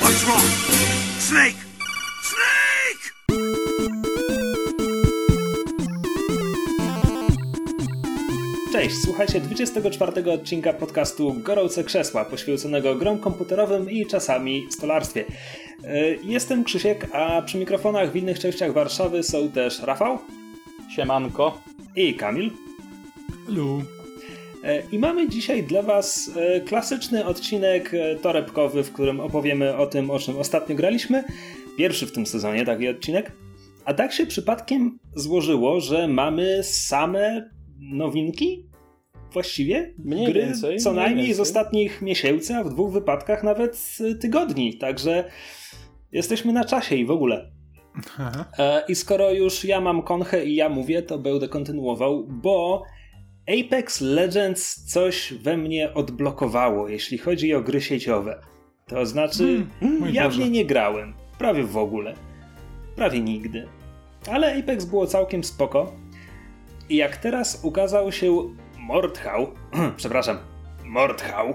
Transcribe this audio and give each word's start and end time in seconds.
What's 0.00 0.22
wrong? 0.24 0.42
Snake! 1.18 1.56
Snake! 2.22 3.32
Cześć, 8.72 8.94
słuchajcie 9.04 9.40
24 9.40 10.32
odcinka 10.32 10.72
podcastu 10.72 11.34
Gorące 11.34 11.84
Krzesła, 11.84 12.24
poświęconego 12.24 12.94
grom 12.94 13.18
komputerowym 13.18 13.90
i 13.90 14.06
czasami 14.06 14.66
stolarstwie. 14.70 15.24
E, 15.84 16.14
Jestem 16.24 16.64
Krzysiek, 16.64 17.06
a 17.12 17.42
przy 17.42 17.58
mikrofonach 17.58 18.12
w 18.12 18.16
innych 18.16 18.38
częściach 18.38 18.72
Warszawy 18.72 19.22
są 19.22 19.48
też 19.48 19.80
Rafał 19.82 20.18
Siemanko. 20.96 21.62
i 21.96 22.14
Kamil. 22.14 22.50
Hello. 23.46 24.01
E, 24.64 24.82
I 24.92 24.98
mamy 24.98 25.28
dzisiaj 25.28 25.62
dla 25.62 25.82
Was 25.82 26.30
e, 26.36 26.60
klasyczny 26.60 27.24
odcinek 27.24 27.94
e, 27.94 28.16
torebkowy, 28.16 28.82
w 28.82 28.92
którym 28.92 29.20
opowiemy 29.20 29.76
o 29.76 29.86
tym, 29.86 30.10
o 30.10 30.18
czym 30.18 30.38
ostatnio 30.38 30.76
graliśmy. 30.76 31.24
Pierwszy 31.76 32.06
w 32.06 32.12
tym 32.12 32.26
sezonie 32.26 32.64
taki 32.64 32.88
odcinek. 32.88 33.32
A 33.84 33.94
tak 33.94 34.12
się 34.12 34.26
przypadkiem 34.26 34.98
złożyło, 35.14 35.80
że 35.80 36.08
mamy 36.08 36.62
same 36.62 37.50
nowinki? 37.78 38.66
Właściwie? 39.32 39.94
Mniej 39.98 40.26
Gry 40.26 40.40
więcej, 40.40 40.78
co 40.78 40.92
mniej 40.92 41.04
najmniej 41.04 41.26
z 41.26 41.28
więcej. 41.28 41.42
ostatnich 41.42 42.02
miesięcy, 42.02 42.54
a 42.54 42.64
w 42.64 42.70
dwóch 42.70 42.92
wypadkach 42.92 43.42
nawet 43.42 43.98
tygodni. 44.20 44.78
Także 44.78 45.24
jesteśmy 46.12 46.52
na 46.52 46.64
czasie 46.64 46.96
i 46.96 47.06
w 47.06 47.10
ogóle. 47.10 47.50
Aha. 48.18 48.44
I 48.88 48.94
skoro 48.94 49.32
już 49.32 49.64
ja 49.64 49.80
mam 49.80 50.02
konchę 50.02 50.44
i 50.44 50.54
ja 50.54 50.68
mówię, 50.68 51.02
to 51.02 51.18
będę 51.18 51.48
kontynuował, 51.48 52.26
bo 52.28 52.82
Apex 53.46 54.00
Legends 54.00 54.84
coś 54.84 55.32
we 55.32 55.56
mnie 55.56 55.94
odblokowało, 55.94 56.88
jeśli 56.88 57.18
chodzi 57.18 57.54
o 57.54 57.60
gry 57.60 57.80
sieciowe. 57.80 58.42
To 58.86 59.06
znaczy, 59.06 59.66
mój 59.80 60.12
ja 60.12 60.28
w 60.28 60.38
nie 60.38 60.50
nie 60.50 60.64
grałem. 60.64 61.14
Prawie 61.38 61.64
w 61.64 61.76
ogóle. 61.76 62.14
Prawie 62.96 63.20
nigdy. 63.20 63.68
Ale 64.30 64.58
Apex 64.58 64.84
było 64.84 65.06
całkiem 65.06 65.44
spoko. 65.44 65.92
I 66.88 66.96
jak 66.96 67.16
teraz 67.16 67.60
ukazał 67.64 68.12
się 68.12 68.54
Mordhau, 68.78 69.46
przepraszam, 69.96 70.38
Mordhau, 70.84 71.54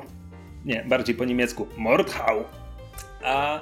nie, 0.66 0.86
bardziej 0.90 1.16
po 1.16 1.26
niemiecku, 1.26 1.68
Mordhau, 1.78 2.44
a 3.24 3.60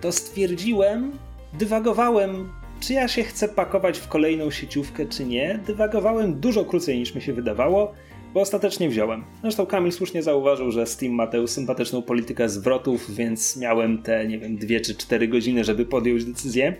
to 0.00 0.12
stwierdziłem, 0.12 1.18
dywagowałem, 1.52 2.52
czy 2.80 2.92
ja 2.92 3.08
się 3.08 3.22
chcę 3.22 3.48
pakować 3.48 3.98
w 3.98 4.08
kolejną 4.08 4.50
sieciówkę, 4.50 5.06
czy 5.06 5.24
nie. 5.24 5.60
Dywagowałem 5.66 6.40
dużo 6.40 6.64
krócej 6.64 6.98
niż 6.98 7.14
mi 7.14 7.22
się 7.22 7.32
wydawało, 7.32 7.92
bo 8.34 8.40
ostatecznie 8.40 8.88
wziąłem. 8.88 9.24
Zresztą 9.42 9.66
Kamil 9.66 9.92
słusznie 9.92 10.22
zauważył, 10.22 10.70
że 10.70 10.86
Steam 10.86 11.12
ma 11.12 11.26
tę 11.26 11.48
sympatyczną 11.48 12.02
politykę 12.02 12.48
zwrotów, 12.48 13.14
więc 13.14 13.56
miałem 13.56 14.02
te, 14.02 14.26
nie 14.26 14.38
wiem, 14.38 14.56
dwie 14.56 14.80
czy 14.80 14.94
cztery 14.94 15.28
godziny, 15.28 15.64
żeby 15.64 15.86
podjąć 15.86 16.24
decyzję. 16.24 16.76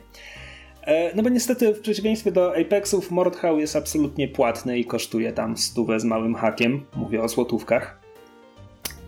E, 0.83 1.17
No 1.17 1.23
bo 1.23 1.29
niestety 1.29 1.75
w 1.75 1.81
przeciwieństwie 1.81 2.33
do 2.33 2.57
Apexów 2.57 3.11
Mordhau 3.11 3.59
jest 3.59 3.77
absolutnie 3.77 4.29
płatny 4.29 4.79
i 4.79 4.85
kosztuje 4.85 5.33
tam 5.33 5.57
stówę 5.57 6.01
z 6.01 6.05
małym 6.05 6.35
hakiem. 6.35 6.85
Mówię 6.97 7.23
o 7.23 7.29
złotówkach. 7.29 8.01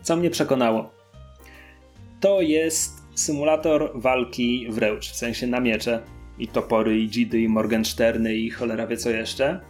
Co 0.02 0.16
mnie 0.16 0.30
przekonało? 0.30 0.90
To 2.20 2.40
jest 2.40 3.00
symulator 3.14 3.90
walki 3.94 4.66
wręcz, 4.70 5.10
w 5.10 5.16
sensie 5.16 5.46
na 5.46 5.60
miecze. 5.60 6.02
I 6.40 6.48
topory, 6.48 6.98
i 6.98 7.08
dzidy, 7.08 7.40
i 7.40 7.48
Morgensterny, 7.48 8.36
i 8.36 8.50
cholera 8.50 8.86
wie 8.86 8.96
co 8.96 9.10
jeszcze. 9.10 9.60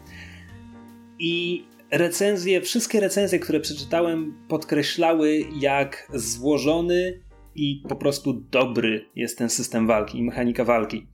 I 1.18 1.64
recenzje, 1.90 2.60
wszystkie 2.60 3.00
recenzje, 3.00 3.38
które 3.38 3.60
przeczytałem, 3.60 4.34
podkreślały, 4.48 5.44
jak 5.60 6.08
złożony 6.14 7.20
i 7.54 7.82
po 7.88 7.96
prostu 7.96 8.32
dobry 8.32 9.06
jest 9.16 9.38
ten 9.38 9.50
system 9.50 9.86
walki 9.86 10.18
i 10.18 10.22
mechanika 10.22 10.64
walki. 10.64 11.06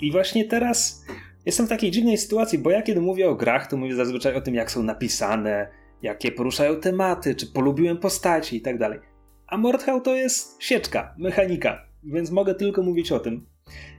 I 0.00 0.12
właśnie 0.12 0.44
teraz 0.44 1.04
jestem 1.46 1.66
w 1.66 1.68
takiej 1.68 1.90
dziwnej 1.90 2.18
sytuacji, 2.18 2.58
bo 2.58 2.70
ja 2.70 2.82
kiedy 2.82 3.00
mówię 3.00 3.28
o 3.28 3.34
grach, 3.34 3.66
to 3.66 3.76
mówię 3.76 3.94
zazwyczaj 3.94 4.34
o 4.34 4.40
tym, 4.40 4.54
jak 4.54 4.70
są 4.70 4.82
napisane, 4.82 5.68
jakie 6.02 6.32
poruszają 6.32 6.76
tematy, 6.76 7.34
czy 7.34 7.46
polubiłem 7.46 7.98
postaci 7.98 8.56
i 8.56 8.60
tak 8.60 8.78
dalej. 8.78 8.98
A 9.46 9.56
Mordhau 9.56 10.00
to 10.00 10.14
jest 10.14 10.62
sieczka, 10.62 11.14
mechanika, 11.18 11.88
więc 12.04 12.30
mogę 12.30 12.54
tylko 12.54 12.82
mówić 12.82 13.12
o 13.12 13.20
tym. 13.20 13.46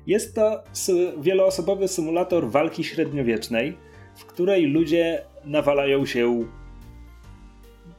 Jest 0.08 0.36
to 0.36 0.64
wieloosobowy 1.22 1.88
symulator 1.88 2.50
walki 2.50 2.84
średniowiecznej, 2.84 3.78
w 4.16 4.26
której 4.26 4.66
ludzie 4.66 5.22
nawalają 5.46 6.06
się 6.06 6.46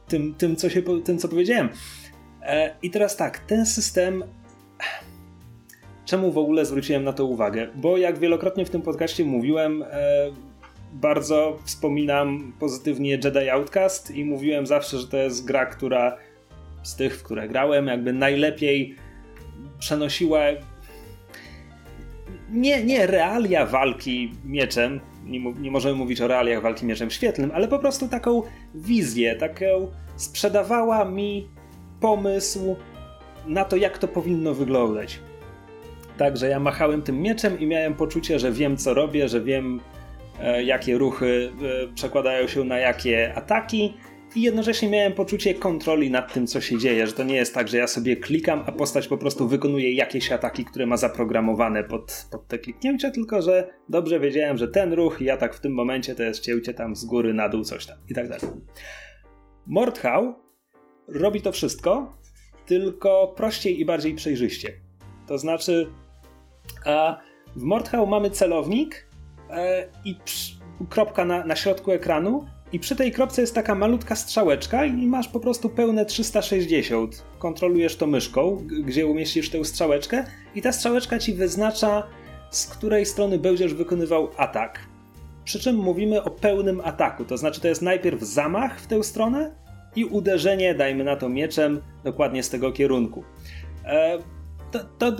tym, 0.07 0.35
tym, 0.35 0.55
co, 0.55 0.69
się, 0.69 0.81
tym 1.03 1.17
co 1.17 1.27
powiedziałem. 1.27 1.69
E, 2.41 2.75
I 2.81 2.89
teraz 2.89 3.17
tak, 3.17 3.39
ten 3.39 3.65
system. 3.65 4.23
Czemu 6.05 6.31
w 6.31 6.37
ogóle 6.37 6.65
zwróciłem 6.65 7.03
na 7.03 7.13
to 7.13 7.25
uwagę? 7.25 7.67
Bo 7.75 7.97
jak 7.97 8.19
wielokrotnie 8.19 8.65
w 8.65 8.69
tym 8.69 8.81
podcaście 8.81 9.25
mówiłem, 9.25 9.83
e, 9.83 9.87
bardzo 10.93 11.59
wspominam 11.63 12.53
pozytywnie 12.59 13.11
Jedi 13.11 13.49
Outcast 13.49 14.11
i 14.11 14.25
mówiłem 14.25 14.67
zawsze, 14.67 14.97
że 14.97 15.07
to 15.07 15.17
jest 15.17 15.45
gra, 15.45 15.65
która 15.65 16.17
z 16.83 16.95
tych, 16.95 17.19
w 17.19 17.23
które 17.23 17.47
grałem, 17.47 17.87
jakby 17.87 18.13
najlepiej 18.13 18.95
przenosiła 19.79 20.39
nie, 22.51 22.83
nie 22.83 23.07
realia 23.07 23.65
walki 23.65 24.31
mieczem, 24.45 24.99
nie, 25.25 25.53
nie 25.53 25.71
możemy 25.71 25.95
mówić 25.95 26.21
o 26.21 26.27
realiach 26.27 26.61
walki 26.61 26.85
mieczem 26.85 27.09
świetlnym, 27.09 27.51
ale 27.53 27.67
po 27.67 27.79
prostu 27.79 28.07
taką 28.07 28.43
wizję, 28.75 29.35
taką 29.35 29.91
sprzedawała 30.15 31.05
mi 31.05 31.47
pomysł 31.99 32.75
na 33.47 33.65
to, 33.65 33.75
jak 33.75 33.97
to 33.97 34.07
powinno 34.07 34.53
wyglądać. 34.53 35.19
Także 36.17 36.47
ja 36.47 36.59
machałem 36.59 37.01
tym 37.01 37.21
mieczem 37.21 37.59
i 37.59 37.67
miałem 37.67 37.93
poczucie, 37.93 38.39
że 38.39 38.51
wiem, 38.51 38.77
co 38.77 38.93
robię, 38.93 39.29
że 39.29 39.41
wiem, 39.41 39.79
e, 40.39 40.63
jakie 40.63 40.97
ruchy 40.97 41.51
e, 41.83 41.93
przekładają 41.93 42.47
się 42.47 42.63
na 42.63 42.77
jakie 42.77 43.33
ataki. 43.35 43.93
I 44.35 44.41
jednocześnie 44.41 44.89
miałem 44.89 45.13
poczucie 45.13 45.53
kontroli 45.53 46.11
nad 46.11 46.33
tym, 46.33 46.47
co 46.47 46.61
się 46.61 46.77
dzieje, 46.77 47.07
że 47.07 47.13
to 47.13 47.23
nie 47.23 47.35
jest 47.35 47.53
tak, 47.53 47.67
że 47.67 47.77
ja 47.77 47.87
sobie 47.87 48.17
klikam, 48.17 48.63
a 48.65 48.71
postać 48.71 49.07
po 49.07 49.17
prostu 49.17 49.47
wykonuje 49.47 49.93
jakieś 49.93 50.31
ataki, 50.31 50.65
które 50.65 50.85
ma 50.85 50.97
zaprogramowane 50.97 51.83
pod, 51.83 52.27
pod 52.31 52.47
te 52.47 52.59
kliknięcia, 52.59 53.11
tylko 53.11 53.41
że 53.41 53.73
dobrze 53.89 54.19
wiedziałem, 54.19 54.57
że 54.57 54.67
ten 54.67 54.93
ruch 54.93 55.21
i 55.21 55.29
atak 55.29 55.55
w 55.55 55.59
tym 55.59 55.73
momencie 55.73 56.15
to 56.15 56.23
jest 56.23 56.39
cięcie 56.39 56.73
tam 56.73 56.95
z 56.95 57.05
góry 57.05 57.33
na 57.33 57.49
dół, 57.49 57.63
coś 57.63 57.85
tam 57.85 57.97
i 58.09 58.13
tak 58.13 58.29
dalej. 58.29 58.45
Mordhau 59.67 60.35
robi 61.07 61.41
to 61.41 61.51
wszystko, 61.51 62.17
tylko 62.65 63.33
prościej 63.37 63.79
i 63.79 63.85
bardziej 63.85 64.15
przejrzyście. 64.15 64.73
To 65.27 65.37
znaczy, 65.37 65.87
a 66.85 67.19
w 67.55 67.63
Mordhau 67.63 68.07
mamy 68.07 68.29
celownik 68.29 69.07
e, 69.49 69.87
i 70.05 70.15
przy, 70.25 70.53
kropka 70.89 71.25
na, 71.25 71.45
na 71.45 71.55
środku 71.55 71.91
ekranu 71.91 72.47
i 72.73 72.79
przy 72.79 72.95
tej 72.95 73.11
kropce 73.11 73.41
jest 73.41 73.55
taka 73.55 73.75
malutka 73.75 74.15
strzałeczka 74.15 74.85
i 74.85 75.07
masz 75.07 75.27
po 75.27 75.39
prostu 75.39 75.69
pełne 75.69 76.05
360. 76.05 77.23
Kontrolujesz 77.39 77.95
to 77.95 78.07
myszką, 78.07 78.57
gdzie 78.83 79.07
umieścisz 79.07 79.49
tę 79.49 79.65
strzałeczkę 79.65 80.25
i 80.55 80.61
ta 80.61 80.71
strzałeczka 80.71 81.19
ci 81.19 81.33
wyznacza, 81.33 82.03
z 82.51 82.67
której 82.67 83.05
strony 83.05 83.39
będziesz 83.39 83.73
wykonywał 83.73 84.29
atak. 84.37 84.79
Przy 85.43 85.59
czym 85.59 85.75
mówimy 85.75 86.23
o 86.23 86.29
pełnym 86.29 86.81
ataku, 86.83 87.25
to 87.25 87.37
znaczy 87.37 87.61
to 87.61 87.67
jest 87.67 87.81
najpierw 87.81 88.21
zamach 88.21 88.81
w 88.81 88.87
tę 88.87 89.03
stronę 89.03 89.55
i 89.95 90.05
uderzenie, 90.05 90.75
dajmy 90.75 91.03
na 91.03 91.15
to 91.15 91.29
mieczem, 91.29 91.81
dokładnie 92.03 92.43
z 92.43 92.49
tego 92.49 92.71
kierunku. 92.71 93.23
E, 93.85 94.17
to, 94.71 94.79
to 94.97 95.11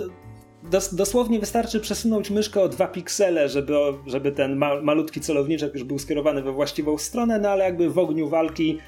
dos, 0.62 0.94
dosłownie 0.94 1.38
wystarczy 1.38 1.80
przesunąć 1.80 2.30
myszkę 2.30 2.62
o 2.62 2.68
dwa 2.68 2.86
piksele, 2.86 3.48
żeby, 3.48 3.74
żeby 4.06 4.32
ten 4.32 4.56
ma, 4.56 4.80
malutki 4.80 5.20
celowniczek 5.20 5.74
już 5.74 5.84
był 5.84 5.98
skierowany 5.98 6.42
we 6.42 6.52
właściwą 6.52 6.98
stronę, 6.98 7.38
no 7.38 7.48
ale 7.48 7.64
jakby 7.64 7.90
w 7.90 7.98
ogniu 7.98 8.28
walki 8.28 8.78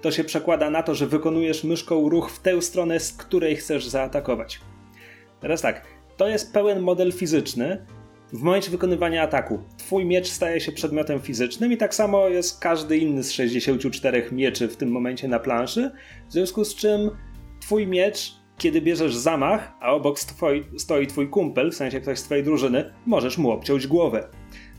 to 0.00 0.10
się 0.10 0.24
przekłada 0.24 0.70
na 0.70 0.82
to, 0.82 0.94
że 0.94 1.06
wykonujesz 1.06 1.64
myszką 1.64 2.08
ruch 2.08 2.30
w 2.30 2.38
tę 2.38 2.62
stronę, 2.62 3.00
z 3.00 3.12
której 3.12 3.56
chcesz 3.56 3.86
zaatakować. 3.86 4.60
Teraz 5.40 5.62
tak, 5.62 5.86
to 6.16 6.28
jest 6.28 6.52
pełen 6.52 6.80
model 6.80 7.12
fizyczny. 7.12 7.86
W 8.32 8.42
momencie 8.42 8.70
wykonywania 8.70 9.22
ataku 9.22 9.58
twój 9.76 10.04
miecz 10.04 10.28
staje 10.28 10.60
się 10.60 10.72
przedmiotem 10.72 11.20
fizycznym 11.20 11.72
i 11.72 11.76
tak 11.76 11.94
samo 11.94 12.28
jest 12.28 12.60
każdy 12.60 12.98
inny 12.98 13.22
z 13.22 13.32
64 13.32 14.28
mieczy 14.32 14.68
w 14.68 14.76
tym 14.76 14.90
momencie 14.90 15.28
na 15.28 15.38
planszy, 15.38 15.90
w 16.28 16.32
związku 16.32 16.64
z 16.64 16.74
czym 16.74 17.10
twój 17.60 17.86
miecz, 17.86 18.39
kiedy 18.60 18.80
bierzesz 18.80 19.16
zamach, 19.16 19.72
a 19.80 19.92
obok 19.92 20.18
stoi, 20.20 20.64
stoi 20.78 21.06
twój 21.06 21.28
kumpel, 21.28 21.70
w 21.70 21.74
sensie 21.74 22.00
ktoś 22.00 22.18
z 22.18 22.22
twojej 22.22 22.44
drużyny, 22.44 22.92
możesz 23.06 23.38
mu 23.38 23.50
obciąć 23.50 23.86
głowę. 23.86 24.28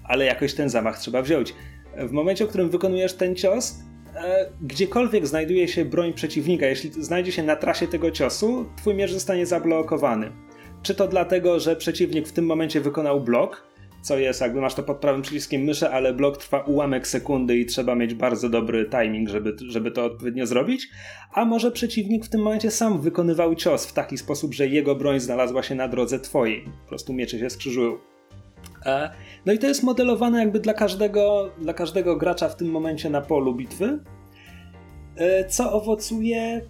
Ale 0.04 0.26
jakoś 0.26 0.54
ten 0.54 0.70
zamach 0.70 1.00
trzeba 1.00 1.22
wziąć. 1.22 1.54
W 1.98 2.12
momencie, 2.12 2.46
w 2.46 2.50
którym 2.50 2.70
wykonujesz 2.70 3.14
ten 3.14 3.36
cios, 3.36 3.80
e, 4.16 4.50
gdziekolwiek 4.62 5.28
znajduje 5.28 5.68
się 5.68 5.86
broń 5.86 6.14
przeciwnika, 6.14 6.66
jeśli 6.66 7.04
znajdzie 7.04 7.32
się 7.32 7.44
na 7.44 7.56
trasie 7.56 7.88
tego 7.88 8.12
ciosu, 8.12 8.66
twój 8.78 8.96
miecz 8.96 9.12
zostanie 9.12 9.46
zablokowany. 9.46 10.32
Czy 10.82 10.96
to 10.96 11.08
dlatego, 11.08 11.60
że 11.60 11.76
przeciwnik 11.76 12.28
w 12.28 12.32
tym 12.32 12.46
momencie 12.46 12.82
wykonał 12.82 13.22
blok, 13.22 13.71
co 14.02 14.18
jest, 14.18 14.42
jakby 14.42 14.62
masz 14.62 14.76
to 14.76 14.84
pod 14.84 14.98
prawym 14.98 15.22
przyciskiem 15.22 15.62
myszy, 15.62 15.90
ale 15.90 16.14
blok 16.14 16.38
trwa 16.38 16.60
ułamek 16.60 17.08
sekundy 17.08 17.58
i 17.58 17.66
trzeba 17.66 17.96
mieć 17.96 18.14
bardzo 18.14 18.50
dobry 18.50 18.90
timing, 18.90 19.30
żeby, 19.30 19.56
żeby 19.68 19.92
to 19.92 20.06
odpowiednio 20.06 20.46
zrobić. 20.46 20.90
A 21.34 21.46
może 21.46 21.72
przeciwnik 21.72 22.26
w 22.26 22.30
tym 22.30 22.42
momencie 22.42 22.72
sam 22.72 23.02
wykonywał 23.02 23.56
cios 23.56 23.86
w 23.86 23.94
taki 23.94 24.18
sposób, 24.18 24.54
że 24.54 24.68
jego 24.68 24.96
broń 24.96 25.20
znalazła 25.20 25.64
się 25.64 25.76
na 25.76 25.88
drodze 25.88 26.20
twojej. 26.20 26.66
Po 26.84 26.90
prostu 26.90 27.14
miecze 27.14 27.40
się 27.40 27.50
skrzyżują. 27.50 27.98
E, 28.86 29.12
no 29.46 29.54
i 29.54 29.60
to 29.60 29.68
jest 29.68 29.84
modelowane 29.84 30.40
jakby 30.40 30.60
dla 30.60 30.74
każdego, 30.74 31.52
dla 31.62 31.74
każdego 31.74 32.16
gracza 32.16 32.50
w 32.50 32.56
tym 32.56 32.72
momencie 32.72 33.10
na 33.10 33.22
polu 33.22 33.56
bitwy, 33.56 34.00
e, 35.16 35.46
co 35.46 35.74
owocuje 35.74 36.62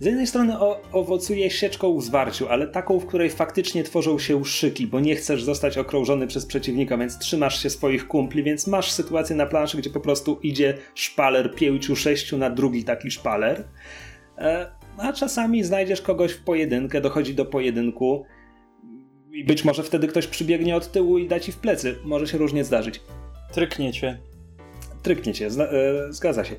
z 0.00 0.06
jednej 0.06 0.26
strony 0.26 0.60
o, 0.60 0.80
owocuje 0.92 1.50
sieczką 1.50 1.98
w 1.98 2.04
zwarciu, 2.04 2.48
ale 2.48 2.66
taką, 2.66 2.98
w 2.98 3.06
której 3.06 3.30
faktycznie 3.30 3.84
tworzą 3.84 4.18
się 4.18 4.44
szyki, 4.44 4.86
bo 4.86 5.00
nie 5.00 5.16
chcesz 5.16 5.44
zostać 5.44 5.78
okrążony 5.78 6.26
przez 6.26 6.46
przeciwnika, 6.46 6.98
więc 6.98 7.18
trzymasz 7.18 7.62
się 7.62 7.70
swoich 7.70 8.08
kumpli, 8.08 8.42
więc 8.42 8.66
masz 8.66 8.92
sytuację 8.92 9.36
na 9.36 9.46
planszy, 9.46 9.78
gdzie 9.78 9.90
po 9.90 10.00
prostu 10.00 10.38
idzie 10.42 10.78
szpaler 10.94 11.54
pięciu, 11.54 11.96
sześciu 11.96 12.38
na 12.38 12.50
drugi 12.50 12.84
taki 12.84 13.10
szpaler. 13.10 13.64
E, 14.38 14.70
a 14.98 15.12
czasami 15.12 15.64
znajdziesz 15.64 16.02
kogoś 16.02 16.32
w 16.32 16.44
pojedynkę, 16.44 17.00
dochodzi 17.00 17.34
do 17.34 17.44
pojedynku 17.44 18.24
i 19.32 19.44
być 19.44 19.64
może 19.64 19.82
wtedy 19.82 20.08
ktoś 20.08 20.26
przybiegnie 20.26 20.76
od 20.76 20.92
tyłu 20.92 21.18
i 21.18 21.28
da 21.28 21.40
ci 21.40 21.52
w 21.52 21.56
plecy. 21.56 21.96
Może 22.04 22.26
się 22.26 22.38
różnie 22.38 22.64
zdarzyć. 22.64 23.00
Trykniecie. 23.52 24.18
Trykniecie, 25.02 25.48
zgadza 26.10 26.44
się. 26.44 26.56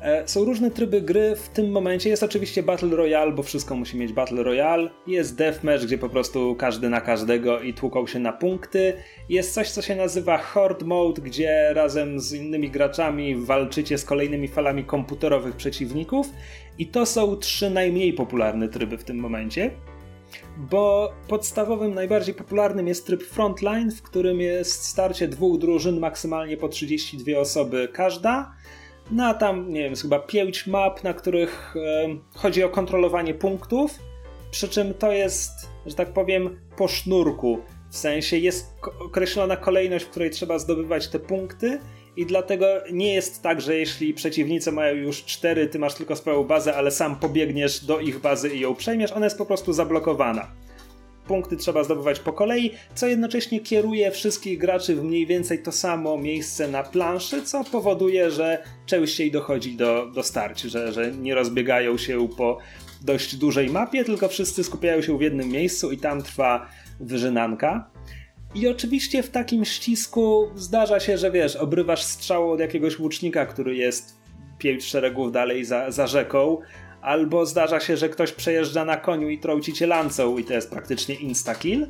E, 0.00 0.28
są 0.28 0.44
różne 0.44 0.70
tryby 0.70 1.00
gry 1.00 1.36
w 1.36 1.48
tym 1.48 1.70
momencie. 1.70 2.10
Jest 2.10 2.22
oczywiście 2.22 2.62
Battle 2.62 2.96
Royale, 2.96 3.32
bo 3.32 3.42
wszystko 3.42 3.76
musi 3.76 3.96
mieć 3.96 4.12
Battle 4.12 4.42
Royale. 4.42 4.90
Jest 5.06 5.36
Deathmatch, 5.36 5.84
gdzie 5.84 5.98
po 5.98 6.08
prostu 6.08 6.56
każdy 6.58 6.88
na 6.88 7.00
każdego 7.00 7.60
i 7.60 7.74
tłuką 7.74 8.06
się 8.06 8.18
na 8.18 8.32
punkty. 8.32 8.92
Jest 9.28 9.54
coś, 9.54 9.70
co 9.70 9.82
się 9.82 9.96
nazywa 9.96 10.38
Horde 10.38 10.86
Mode, 10.86 11.22
gdzie 11.22 11.74
razem 11.74 12.20
z 12.20 12.32
innymi 12.32 12.70
graczami 12.70 13.36
walczycie 13.36 13.98
z 13.98 14.04
kolejnymi 14.04 14.48
falami 14.48 14.84
komputerowych 14.84 15.56
przeciwników. 15.56 16.30
I 16.78 16.86
to 16.86 17.06
są 17.06 17.36
trzy 17.36 17.70
najmniej 17.70 18.12
popularne 18.12 18.68
tryby 18.68 18.98
w 18.98 19.04
tym 19.04 19.16
momencie. 19.16 19.70
Bo 20.56 21.12
podstawowym, 21.28 21.94
najbardziej 21.94 22.34
popularnym 22.34 22.88
jest 22.88 23.06
tryb 23.06 23.22
Frontline, 23.22 23.90
w 23.90 24.02
którym 24.02 24.40
jest 24.40 24.84
starcie 24.84 25.28
dwóch 25.28 25.58
drużyn, 25.58 26.00
maksymalnie 26.00 26.56
po 26.56 26.68
32 26.68 27.38
osoby 27.38 27.88
każda 27.92 28.55
na 29.10 29.34
tam, 29.34 29.72
nie 29.72 29.80
wiem, 29.80 29.90
jest 29.90 30.02
chyba 30.02 30.18
pięć 30.18 30.66
map, 30.66 31.04
na 31.04 31.14
których 31.14 31.74
chodzi 32.34 32.64
o 32.64 32.68
kontrolowanie 32.68 33.34
punktów, 33.34 33.98
przy 34.50 34.68
czym 34.68 34.94
to 34.94 35.12
jest, 35.12 35.50
że 35.86 35.94
tak 35.94 36.12
powiem, 36.12 36.60
po 36.76 36.88
sznurku. 36.88 37.58
W 37.90 37.96
sensie 37.96 38.36
jest 38.36 38.74
określona 39.00 39.56
kolejność, 39.56 40.04
w 40.04 40.10
której 40.10 40.30
trzeba 40.30 40.58
zdobywać 40.58 41.08
te 41.08 41.18
punkty, 41.18 41.80
i 42.16 42.26
dlatego 42.26 42.66
nie 42.92 43.14
jest 43.14 43.42
tak, 43.42 43.60
że 43.60 43.76
jeśli 43.76 44.14
przeciwnicy 44.14 44.72
mają 44.72 44.94
już 44.94 45.24
cztery, 45.24 45.66
ty 45.66 45.78
masz 45.78 45.94
tylko 45.94 46.16
swoją 46.16 46.44
bazę, 46.44 46.76
ale 46.76 46.90
sam 46.90 47.16
pobiegniesz 47.16 47.84
do 47.84 48.00
ich 48.00 48.20
bazy 48.20 48.54
i 48.54 48.60
ją 48.60 48.74
przejmiesz, 48.74 49.12
ona 49.12 49.26
jest 49.26 49.38
po 49.38 49.46
prostu 49.46 49.72
zablokowana 49.72 50.48
punkty 51.28 51.56
trzeba 51.56 51.84
zdobywać 51.84 52.20
po 52.20 52.32
kolei, 52.32 52.70
co 52.94 53.06
jednocześnie 53.06 53.60
kieruje 53.60 54.10
wszystkich 54.10 54.58
graczy 54.58 54.96
w 54.96 55.04
mniej 55.04 55.26
więcej 55.26 55.62
to 55.62 55.72
samo 55.72 56.18
miejsce 56.18 56.68
na 56.68 56.82
planszy, 56.82 57.42
co 57.42 57.64
powoduje, 57.64 58.30
że 58.30 58.62
częściej 58.86 59.30
dochodzi 59.30 59.76
do, 59.76 60.06
do 60.14 60.22
starć, 60.22 60.60
że, 60.60 60.92
że 60.92 61.12
nie 61.12 61.34
rozbiegają 61.34 61.98
się 61.98 62.28
po 62.36 62.58
dość 63.00 63.36
dużej 63.36 63.70
mapie, 63.70 64.04
tylko 64.04 64.28
wszyscy 64.28 64.64
skupiają 64.64 65.02
się 65.02 65.18
w 65.18 65.20
jednym 65.20 65.48
miejscu 65.48 65.92
i 65.92 65.98
tam 65.98 66.22
trwa 66.22 66.66
wyżynanka. 67.00 67.90
I 68.54 68.68
oczywiście 68.68 69.22
w 69.22 69.30
takim 69.30 69.64
ścisku 69.64 70.48
zdarza 70.54 71.00
się, 71.00 71.18
że 71.18 71.30
wiesz, 71.30 71.56
obrywasz 71.56 72.02
strzałą 72.02 72.52
od 72.52 72.60
jakiegoś 72.60 72.98
łucznika, 72.98 73.46
który 73.46 73.76
jest 73.76 74.16
pięć 74.58 74.84
szeregów 74.84 75.32
dalej 75.32 75.64
za, 75.64 75.90
za 75.90 76.06
rzeką, 76.06 76.58
albo 77.06 77.46
zdarza 77.46 77.80
się, 77.80 77.96
że 77.96 78.08
ktoś 78.08 78.32
przejeżdża 78.32 78.84
na 78.84 78.96
koniu 78.96 79.28
i 79.28 79.38
trąci 79.38 79.72
cię 79.72 79.86
lancą 79.86 80.38
i 80.38 80.44
to 80.44 80.52
jest 80.52 80.70
praktycznie 80.70 81.14
insta-kill. 81.14 81.86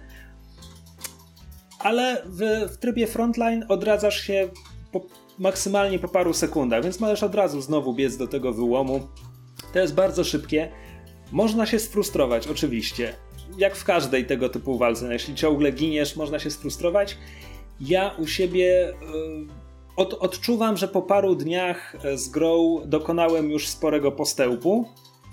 Ale 1.78 2.22
w, 2.26 2.70
w 2.72 2.76
trybie 2.76 3.06
frontline 3.06 3.64
odradzasz 3.68 4.20
się 4.20 4.48
po, 4.92 5.06
maksymalnie 5.38 5.98
po 5.98 6.08
paru 6.08 6.32
sekundach, 6.32 6.82
więc 6.82 7.00
możesz 7.00 7.22
od 7.22 7.34
razu 7.34 7.60
znowu 7.60 7.94
biec 7.94 8.16
do 8.16 8.26
tego 8.26 8.52
wyłomu. 8.52 9.08
To 9.72 9.78
jest 9.78 9.94
bardzo 9.94 10.24
szybkie. 10.24 10.72
Można 11.32 11.66
się 11.66 11.78
sfrustrować, 11.78 12.48
oczywiście. 12.48 13.14
Jak 13.58 13.76
w 13.76 13.84
każdej 13.84 14.26
tego 14.26 14.48
typu 14.48 14.78
walce. 14.78 15.04
No, 15.04 15.12
jeśli 15.12 15.34
ciągle 15.34 15.72
giniesz, 15.72 16.16
można 16.16 16.38
się 16.38 16.50
sfrustrować. 16.50 17.18
Ja 17.80 18.14
u 18.18 18.26
siebie... 18.26 18.92
Yy, 19.00 19.66
od, 19.96 20.14
odczuwam, 20.14 20.76
że 20.76 20.88
po 20.88 21.02
paru 21.02 21.34
dniach 21.34 21.96
e, 22.04 22.18
z 22.18 22.28
grą 22.28 22.80
dokonałem 22.84 23.50
już 23.50 23.68
sporego 23.68 24.12
postępu. 24.12 24.88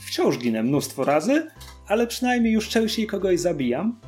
Wciąż 0.08 0.38
ginę 0.38 0.64
mnóstwo 0.64 1.04
razy, 1.04 1.48
ale 1.88 2.08
przynajmniej 2.08 2.54
już 2.54 2.70
częściej 2.70 3.08
kogoś 3.08 3.40
zabijam. 3.40 4.00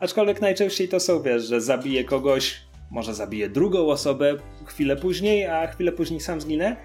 Aczkolwiek 0.00 0.40
najczęściej 0.40 0.88
to 0.88 1.00
są, 1.00 1.22
wiesz, 1.22 1.42
że 1.44 1.60
zabiję 1.60 2.04
kogoś, 2.04 2.60
może 2.90 3.14
zabiję 3.14 3.48
drugą 3.48 3.86
osobę 3.86 4.36
chwilę 4.66 4.96
później, 4.96 5.46
a 5.46 5.66
chwilę 5.66 5.92
później 5.92 6.20
sam 6.20 6.40
zginę. 6.40 6.76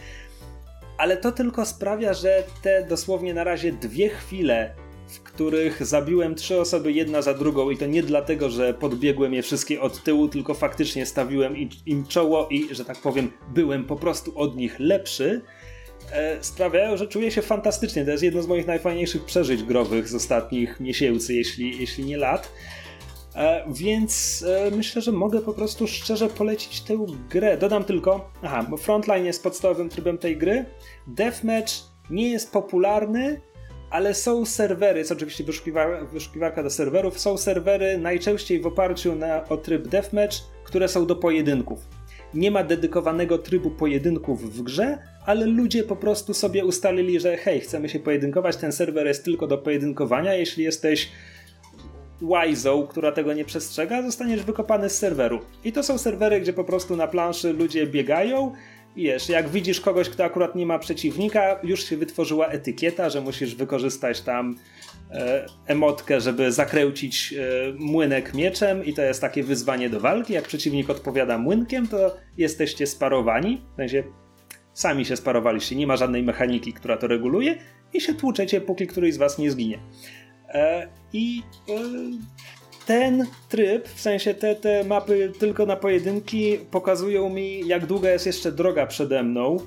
Ale 0.97 1.17
to 1.17 1.31
tylko 1.31 1.65
sprawia, 1.65 2.13
że 2.13 2.43
te 2.61 2.85
dosłownie 2.89 3.33
na 3.33 3.43
razie 3.43 3.71
dwie 3.71 4.09
chwile 4.09 4.75
w 5.11 5.19
których 5.23 5.85
zabiłem 5.85 6.35
trzy 6.35 6.61
osoby 6.61 6.91
jedna 6.91 7.21
za 7.21 7.33
drugą 7.33 7.69
i 7.69 7.77
to 7.77 7.85
nie 7.85 8.03
dlatego, 8.03 8.49
że 8.49 8.73
podbiegłem 8.73 9.33
je 9.33 9.41
wszystkie 9.41 9.81
od 9.81 10.03
tyłu, 10.03 10.27
tylko 10.27 10.53
faktycznie 10.53 11.05
stawiłem 11.05 11.55
im 11.85 12.07
czoło 12.07 12.47
i, 12.49 12.75
że 12.75 12.85
tak 12.85 12.97
powiem, 12.97 13.31
byłem 13.53 13.85
po 13.85 13.95
prostu 13.95 14.39
od 14.39 14.55
nich 14.55 14.79
lepszy, 14.79 15.41
sprawiają, 16.41 16.97
że 16.97 17.07
czuję 17.07 17.31
się 17.31 17.41
fantastycznie. 17.41 18.05
To 18.05 18.11
jest 18.11 18.23
jedno 18.23 18.41
z 18.41 18.47
moich 18.47 18.67
najfajniejszych 18.67 19.25
przeżyć 19.25 19.63
growych 19.63 20.09
z 20.09 20.15
ostatnich 20.15 20.79
miesięcy, 20.79 21.33
jeśli, 21.33 21.79
jeśli 21.79 22.05
nie 22.05 22.17
lat. 22.17 22.51
E, 23.35 23.63
więc 23.67 24.43
e, 24.47 24.71
myślę, 24.75 25.01
że 25.01 25.11
mogę 25.11 25.41
po 25.41 25.53
prostu 25.53 25.87
szczerze 25.87 26.29
polecić 26.29 26.81
tę 26.81 27.05
grę. 27.29 27.57
Dodam 27.57 27.83
tylko, 27.83 28.31
aha, 28.43 28.65
bo 28.69 28.77
Frontline 28.77 29.25
jest 29.25 29.43
podstawowym 29.43 29.89
trybem 29.89 30.17
tej 30.17 30.37
gry. 30.37 30.65
Deathmatch 31.07 31.73
nie 32.09 32.31
jest 32.31 32.51
popularny, 32.51 33.41
ale 33.89 34.13
są 34.13 34.45
serwery, 34.45 34.99
jest 34.99 35.11
oczywiście 35.11 35.43
wyszukiwarka, 35.43 36.05
wyszukiwarka 36.05 36.63
do 36.63 36.69
serwerów, 36.69 37.19
są 37.19 37.37
serwery 37.37 37.97
najczęściej 37.97 38.59
w 38.59 38.67
oparciu 38.67 39.15
na, 39.15 39.47
o 39.49 39.57
tryb 39.57 39.87
deathmatch, 39.87 40.37
które 40.63 40.87
są 40.87 41.05
do 41.05 41.15
pojedynków. 41.15 41.79
Nie 42.33 42.51
ma 42.51 42.63
dedykowanego 42.63 43.37
trybu 43.37 43.71
pojedynków 43.71 44.53
w 44.53 44.61
grze, 44.63 44.97
ale 45.25 45.45
ludzie 45.45 45.83
po 45.83 45.95
prostu 45.95 46.33
sobie 46.33 46.65
ustalili, 46.65 47.19
że 47.19 47.37
hej, 47.37 47.59
chcemy 47.59 47.89
się 47.89 47.99
pojedynkować, 47.99 48.57
ten 48.57 48.71
serwer 48.71 49.07
jest 49.07 49.25
tylko 49.25 49.47
do 49.47 49.57
pojedynkowania, 49.57 50.33
jeśli 50.33 50.63
jesteś 50.63 51.09
Wizą, 52.21 52.87
która 52.87 53.11
tego 53.11 53.33
nie 53.33 53.45
przestrzega, 53.45 54.01
zostaniesz 54.01 54.43
wykopany 54.43 54.89
z 54.89 54.97
serweru. 54.97 55.39
I 55.63 55.71
to 55.71 55.83
są 55.83 55.97
serwery, 55.97 56.41
gdzie 56.41 56.53
po 56.53 56.63
prostu 56.63 56.95
na 56.95 57.07
planszy 57.07 57.53
ludzie 57.53 57.87
biegają, 57.87 58.53
wiesz, 58.95 59.29
jak 59.29 59.49
widzisz 59.49 59.81
kogoś, 59.81 60.09
kto 60.09 60.23
akurat 60.23 60.55
nie 60.55 60.65
ma 60.65 60.79
przeciwnika, 60.79 61.59
już 61.63 61.83
się 61.83 61.97
wytworzyła 61.97 62.47
etykieta, 62.47 63.09
że 63.09 63.21
musisz 63.21 63.55
wykorzystać 63.55 64.21
tam 64.21 64.55
e, 65.11 65.45
emotkę, 65.67 66.21
żeby 66.21 66.51
zakręcić 66.51 67.33
e, 67.33 67.73
młynek 67.77 68.33
mieczem 68.33 68.85
i 68.85 68.93
to 68.93 69.01
jest 69.01 69.21
takie 69.21 69.43
wyzwanie 69.43 69.89
do 69.89 69.99
walki. 69.99 70.33
Jak 70.33 70.47
przeciwnik 70.47 70.89
odpowiada 70.89 71.37
młynkiem, 71.37 71.87
to 71.87 72.17
jesteście 72.37 72.87
sparowani, 72.87 73.61
w 73.73 73.75
sensie 73.75 74.03
sami 74.73 75.05
się 75.05 75.15
sparowaliście, 75.15 75.75
nie 75.75 75.87
ma 75.87 75.97
żadnej 75.97 76.23
mechaniki, 76.23 76.73
która 76.73 76.97
to 76.97 77.07
reguluje 77.07 77.57
i 77.93 78.01
się 78.01 78.13
tłuczecie, 78.13 78.61
póki 78.61 78.87
któryś 78.87 79.13
z 79.13 79.17
was 79.17 79.37
nie 79.37 79.51
zginie. 79.51 79.79
E, 80.49 80.87
I 81.13 81.43
e, 81.69 81.73
ten 82.85 83.25
tryb, 83.49 83.87
w 83.87 84.01
sensie 84.01 84.33
te, 84.33 84.55
te 84.55 84.83
mapy 84.83 85.31
tylko 85.39 85.65
na 85.65 85.75
pojedynki, 85.75 86.57
pokazują 86.71 87.29
mi, 87.29 87.67
jak 87.67 87.85
długa 87.85 88.09
jest 88.09 88.25
jeszcze 88.25 88.51
droga 88.51 88.87
przede 88.87 89.23
mną. 89.23 89.57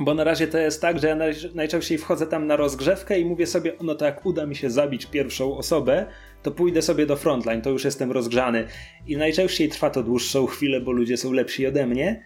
Bo 0.00 0.14
na 0.14 0.24
razie 0.24 0.46
to 0.46 0.58
jest 0.58 0.80
tak, 0.80 0.98
że 0.98 1.08
ja 1.08 1.16
najczęściej 1.54 1.98
wchodzę 1.98 2.26
tam 2.26 2.46
na 2.46 2.56
rozgrzewkę 2.56 3.20
i 3.20 3.24
mówię 3.24 3.46
sobie, 3.46 3.72
no 3.82 3.94
to 3.94 4.04
jak 4.04 4.26
uda 4.26 4.46
mi 4.46 4.56
się 4.56 4.70
zabić 4.70 5.06
pierwszą 5.06 5.56
osobę, 5.56 6.06
to 6.42 6.50
pójdę 6.50 6.82
sobie 6.82 7.06
do 7.06 7.16
frontline, 7.16 7.62
to 7.62 7.70
już 7.70 7.84
jestem 7.84 8.12
rozgrzany. 8.12 8.66
I 9.06 9.16
najczęściej 9.16 9.68
trwa 9.68 9.90
to 9.90 10.02
dłuższą 10.02 10.46
chwilę, 10.46 10.80
bo 10.80 10.92
ludzie 10.92 11.16
są 11.16 11.32
lepsi 11.32 11.66
ode 11.66 11.86
mnie. 11.86 12.24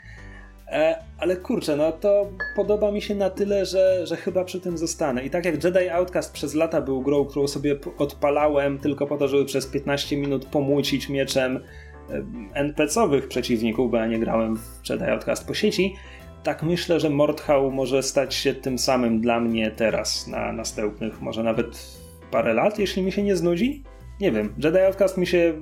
E, 0.74 0.98
ale 1.18 1.36
kurczę, 1.36 1.76
no 1.76 1.92
to 1.92 2.30
podoba 2.56 2.92
mi 2.92 3.02
się 3.02 3.14
na 3.14 3.30
tyle, 3.30 3.66
że, 3.66 4.06
że 4.06 4.16
chyba 4.16 4.44
przy 4.44 4.60
tym 4.60 4.78
zostanę. 4.78 5.24
I 5.24 5.30
tak 5.30 5.44
jak 5.44 5.64
Jedi 5.64 5.88
Outcast 5.88 6.32
przez 6.32 6.54
lata 6.54 6.80
był 6.80 7.02
grą, 7.02 7.24
którą 7.24 7.48
sobie 7.48 7.76
odpalałem 7.98 8.78
tylko 8.78 9.06
po 9.06 9.16
to, 9.16 9.28
żeby 9.28 9.44
przez 9.44 9.66
15 9.66 10.16
minut 10.16 10.46
pomłócić 10.46 11.08
mieczem 11.08 11.56
e, 11.56 12.24
NPC-owych 12.54 13.28
przeciwników, 13.28 13.90
bo 13.90 13.96
ja 13.96 14.06
nie 14.06 14.18
grałem 14.18 14.56
w 14.56 14.90
Jedi 14.90 15.04
Outcast 15.04 15.46
po 15.46 15.54
sieci, 15.54 15.94
tak 16.42 16.62
myślę, 16.62 17.00
że 17.00 17.10
Mordhau 17.10 17.70
może 17.70 18.02
stać 18.02 18.34
się 18.34 18.54
tym 18.54 18.78
samym 18.78 19.20
dla 19.20 19.40
mnie 19.40 19.70
teraz, 19.70 20.26
na 20.26 20.52
następnych 20.52 21.20
może 21.20 21.42
nawet 21.42 21.98
parę 22.30 22.54
lat, 22.54 22.78
jeśli 22.78 23.02
mi 23.02 23.12
się 23.12 23.22
nie 23.22 23.36
znudzi. 23.36 23.82
Nie 24.20 24.32
wiem, 24.32 24.54
Jedi 24.64 24.78
Outcast 24.78 25.18
mi 25.18 25.26
się, 25.26 25.54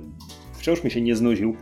wciąż 0.53 0.83
mi 0.83 0.91
się 0.91 1.01
nie 1.01 1.15
znudził. 1.15 1.55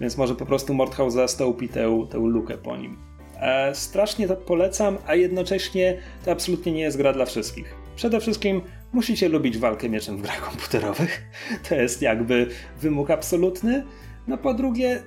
Więc 0.00 0.16
może 0.16 0.34
po 0.34 0.46
prostu 0.46 0.74
Mordhau 0.74 1.10
zastąpi 1.10 1.68
tę, 1.68 2.06
tę 2.10 2.18
lukę 2.18 2.58
po 2.58 2.76
nim. 2.76 2.96
E, 3.40 3.74
strasznie 3.74 4.28
to 4.28 4.36
polecam, 4.36 4.98
a 5.06 5.14
jednocześnie 5.14 5.98
to 6.24 6.30
absolutnie 6.30 6.72
nie 6.72 6.80
jest 6.80 6.96
gra 6.96 7.12
dla 7.12 7.24
wszystkich. 7.24 7.74
Przede 7.96 8.20
wszystkim 8.20 8.62
musicie 8.92 9.28
lubić 9.28 9.58
walkę 9.58 9.88
mieczem 9.88 10.16
w 10.16 10.22
grach 10.22 10.40
komputerowych. 10.40 11.22
To 11.68 11.74
jest 11.74 12.02
jakby 12.02 12.46
wymóg 12.80 13.10
absolutny. 13.10 13.84
No 14.26 14.38
po 14.38 14.54
drugie, 14.54 15.02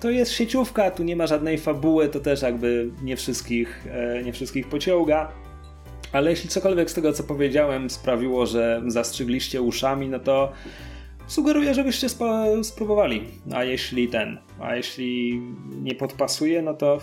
to 0.00 0.10
jest 0.10 0.32
sieciówka, 0.32 0.90
tu 0.90 1.02
nie 1.02 1.16
ma 1.16 1.26
żadnej 1.26 1.58
fabuły, 1.58 2.08
to 2.08 2.20
też 2.20 2.42
jakby 2.42 2.90
nie 3.02 3.16
wszystkich, 3.16 3.86
e, 3.90 4.22
nie 4.22 4.32
wszystkich 4.32 4.68
pociąga. 4.68 5.32
Ale 6.12 6.30
jeśli 6.30 6.48
cokolwiek 6.48 6.90
z 6.90 6.94
tego, 6.94 7.12
co 7.12 7.22
powiedziałem, 7.22 7.90
sprawiło, 7.90 8.46
że 8.46 8.82
zastrzygliście 8.86 9.62
uszami, 9.62 10.08
no 10.08 10.18
to 10.18 10.52
sugeruję, 11.26 11.74
żebyście 11.74 12.08
spróbowali. 12.62 13.24
A 13.54 13.64
jeśli 13.64 14.08
ten, 14.08 14.38
a 14.60 14.76
jeśli 14.76 15.42
nie 15.82 15.94
podpasuje, 15.94 16.62
no 16.62 16.74
to 16.74 16.98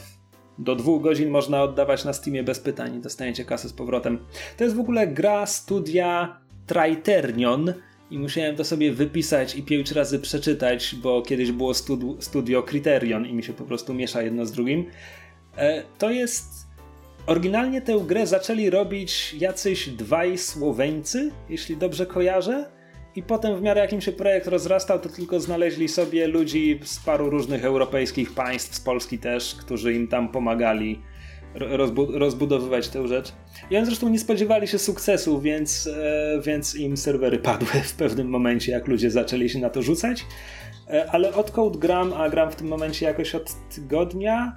do 0.57 0.75
dwóch 0.75 1.01
godzin 1.01 1.29
można 1.29 1.63
oddawać 1.63 2.05
na 2.05 2.13
Steamie 2.13 2.43
bez 2.43 2.59
pytań 2.59 2.95
i 2.95 2.99
dostajecie 2.99 3.45
kasę 3.45 3.69
z 3.69 3.73
powrotem. 3.73 4.19
To 4.57 4.63
jest 4.63 4.75
w 4.75 4.79
ogóle 4.79 5.07
gra 5.07 5.45
studia 5.45 6.37
Triternion 6.67 7.73
i 8.11 8.19
musiałem 8.19 8.55
to 8.55 8.63
sobie 8.63 8.93
wypisać 8.93 9.55
i 9.55 9.63
pięć 9.63 9.91
razy 9.91 10.19
przeczytać, 10.19 10.95
bo 10.95 11.21
kiedyś 11.21 11.51
było 11.51 11.73
studio, 11.73 12.15
studio 12.19 12.63
Criterion 12.63 13.25
i 13.25 13.33
mi 13.33 13.43
się 13.43 13.53
po 13.53 13.63
prostu 13.63 13.93
miesza 13.93 14.21
jedno 14.21 14.45
z 14.45 14.51
drugim. 14.51 14.85
E, 15.57 15.83
to 15.97 16.09
jest 16.09 16.69
Oryginalnie 17.29 17.81
tę 17.81 17.99
grę 18.07 18.27
zaczęli 18.27 18.69
robić 18.69 19.33
jacyś 19.33 19.89
dwaj 19.89 20.37
Słoweńcy, 20.37 21.31
jeśli 21.49 21.77
dobrze 21.77 22.05
kojarzę. 22.05 22.78
I 23.15 23.23
potem 23.23 23.55
w 23.55 23.61
miarę 23.61 23.81
jakim 23.81 24.01
się 24.01 24.11
projekt 24.11 24.47
rozrastał, 24.47 24.99
to 24.99 25.09
tylko 25.09 25.39
znaleźli 25.39 25.87
sobie 25.87 26.27
ludzi 26.27 26.79
z 26.83 26.99
paru 26.99 27.29
różnych 27.29 27.65
europejskich 27.65 28.33
państw, 28.33 28.75
z 28.75 28.79
Polski 28.79 29.19
też, 29.19 29.55
którzy 29.55 29.93
im 29.93 30.07
tam 30.07 30.29
pomagali 30.29 31.01
rozbu 31.55 32.05
rozbudowywać 32.19 32.87
tę 32.87 33.07
rzecz. 33.07 33.33
I 33.71 33.77
oni 33.77 33.85
zresztą 33.85 34.09
nie 34.09 34.19
spodziewali 34.19 34.67
się 34.67 34.79
sukcesu, 34.79 35.41
więc, 35.41 35.87
e, 35.87 36.41
więc 36.41 36.75
im 36.75 36.97
serwery 36.97 37.39
padły 37.39 37.81
w 37.83 37.93
pewnym 37.93 38.29
momencie, 38.29 38.71
jak 38.71 38.87
ludzie 38.87 39.11
zaczęli 39.11 39.49
się 39.49 39.59
na 39.59 39.69
to 39.69 39.81
rzucać. 39.81 40.25
E, 40.89 41.11
ale 41.11 41.33
od 41.33 41.51
Code 41.51 41.79
gram, 41.79 42.13
a 42.13 42.29
gram 42.29 42.51
w 42.51 42.55
tym 42.55 42.67
momencie 42.67 43.05
jakoś 43.05 43.35
od 43.35 43.51
tygodnia, 43.75 44.55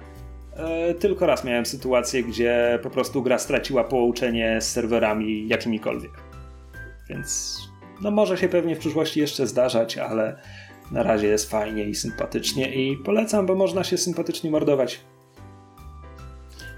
E, 0.57 0.93
tylko 0.93 1.25
raz 1.25 1.43
miałem 1.43 1.65
sytuację, 1.65 2.23
gdzie 2.23 2.79
po 2.83 2.89
prostu 2.89 3.21
gra 3.21 3.39
straciła 3.39 3.83
połączenie 3.83 4.61
z 4.61 4.71
serwerami 4.71 5.47
jakimikolwiek. 5.47 6.11
Więc 7.09 7.57
no 8.03 8.11
może 8.11 8.37
się 8.37 8.49
pewnie 8.49 8.75
w 8.75 8.79
przyszłości 8.79 9.19
jeszcze 9.19 9.47
zdarzać, 9.47 9.97
ale 9.97 10.37
na 10.91 11.03
razie 11.03 11.27
jest 11.27 11.49
fajnie 11.49 11.83
i 11.83 11.95
sympatycznie 11.95 12.75
i 12.75 12.97
polecam, 12.97 13.45
bo 13.45 13.55
można 13.55 13.83
się 13.83 13.97
sympatycznie 13.97 14.51
mordować. 14.51 14.99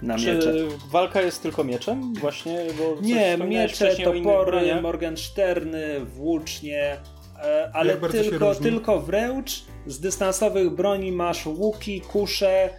Na 0.01 0.17
Czy 0.17 0.35
miecze. 0.35 0.53
walka 0.89 1.21
jest 1.21 1.41
tylko 1.41 1.63
mieczem? 1.63 2.13
Właśnie, 2.13 2.59
bo 2.77 3.01
Nie, 3.01 3.37
miecze, 3.37 3.95
topory, 3.95 4.81
Morgensterny, 4.81 5.99
włócznie, 6.05 6.97
e, 7.43 7.71
ale 7.73 7.97
tylko, 7.97 8.55
tylko 8.55 8.99
wręcz 9.01 9.63
z 9.85 9.99
dystansowych 9.99 10.69
broni 10.69 11.11
masz 11.11 11.45
łuki, 11.45 12.01
kusze, 12.01 12.69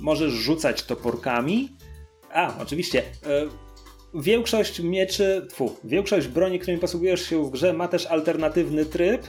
możesz 0.00 0.32
rzucać 0.32 0.82
toporkami. 0.82 1.68
A, 2.32 2.54
oczywiście. 2.62 3.02
Większość 4.14 4.80
mieczy, 4.80 5.46
tfu, 5.50 5.76
większość 5.84 6.28
broni, 6.28 6.58
którymi 6.58 6.80
posługujesz 6.80 7.28
się 7.28 7.44
w 7.44 7.50
grze, 7.50 7.72
ma 7.72 7.88
też 7.88 8.06
alternatywny 8.06 8.86
tryb. 8.86 9.22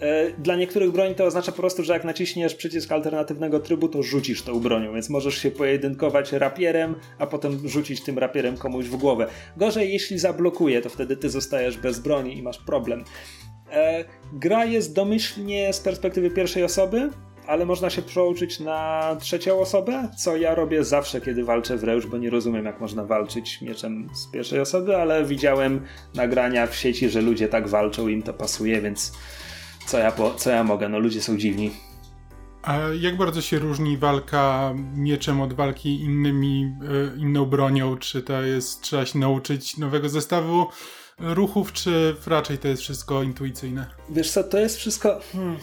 E, 0.00 0.30
dla 0.30 0.56
niektórych 0.56 0.90
broni 0.90 1.14
to 1.14 1.24
oznacza 1.24 1.52
po 1.52 1.58
prostu, 1.58 1.84
że 1.84 1.92
jak 1.92 2.04
naciśniesz 2.04 2.54
przycisk 2.54 2.92
alternatywnego 2.92 3.60
trybu, 3.60 3.88
to 3.88 4.02
rzucisz 4.02 4.42
tą 4.42 4.60
bronią, 4.60 4.94
więc 4.94 5.10
możesz 5.10 5.38
się 5.38 5.50
pojedynkować 5.50 6.32
rapierem, 6.32 6.94
a 7.18 7.26
potem 7.26 7.68
rzucić 7.68 8.04
tym 8.04 8.18
rapierem 8.18 8.56
komuś 8.56 8.86
w 8.86 8.96
głowę. 8.96 9.26
Gorzej, 9.56 9.92
jeśli 9.92 10.18
zablokuje, 10.18 10.82
to 10.82 10.88
wtedy 10.88 11.16
ty 11.16 11.30
zostajesz 11.30 11.78
bez 11.78 11.98
broni 11.98 12.38
i 12.38 12.42
masz 12.42 12.58
problem. 12.58 13.04
E, 13.72 14.04
gra 14.32 14.64
jest 14.64 14.94
domyślnie 14.94 15.72
z 15.72 15.80
perspektywy 15.80 16.30
pierwszej 16.30 16.64
osoby, 16.64 17.10
ale 17.46 17.66
można 17.66 17.90
się 17.90 18.02
przełączyć 18.02 18.60
na 18.60 19.16
trzecią 19.20 19.60
osobę, 19.60 20.08
co 20.18 20.36
ja 20.36 20.54
robię 20.54 20.84
zawsze, 20.84 21.20
kiedy 21.20 21.44
walczę 21.44 21.76
wręcz, 21.76 22.06
bo 22.06 22.18
nie 22.18 22.30
rozumiem, 22.30 22.64
jak 22.64 22.80
można 22.80 23.04
walczyć 23.04 23.62
mieczem 23.62 24.08
z 24.14 24.26
pierwszej 24.26 24.60
osoby, 24.60 24.96
ale 24.96 25.24
widziałem 25.24 25.80
nagrania 26.14 26.66
w 26.66 26.76
sieci, 26.76 27.08
że 27.08 27.20
ludzie 27.22 27.48
tak 27.48 27.68
walczą, 27.68 28.08
im 28.08 28.22
to 28.22 28.34
pasuje, 28.34 28.80
więc 28.80 29.12
co 29.86 29.98
ja, 29.98 30.12
po, 30.12 30.34
co 30.34 30.50
ja 30.50 30.64
mogę? 30.64 30.88
No 30.88 30.98
ludzie 30.98 31.22
są 31.22 31.36
dziwni. 31.36 31.70
A 32.62 32.78
jak 33.00 33.16
bardzo 33.16 33.40
się 33.40 33.58
różni 33.58 33.96
walka 33.96 34.74
mieczem 34.94 35.40
od 35.40 35.52
walki 35.52 36.00
innymi, 36.00 36.72
e, 37.14 37.20
inną 37.20 37.44
bronią? 37.44 37.96
Czy 37.96 38.22
to 38.22 38.42
jest, 38.42 38.80
trzeba 38.80 39.06
się 39.06 39.18
nauczyć 39.18 39.76
nowego 39.76 40.08
zestawu 40.08 40.66
ruchów, 41.18 41.72
czy 41.72 42.16
raczej 42.26 42.58
to 42.58 42.68
jest 42.68 42.82
wszystko 42.82 43.22
intuicyjne? 43.22 43.86
Wiesz 44.10 44.30
co, 44.30 44.44
to 44.44 44.58
jest 44.58 44.76
wszystko... 44.76 45.20
Hmm 45.32 45.56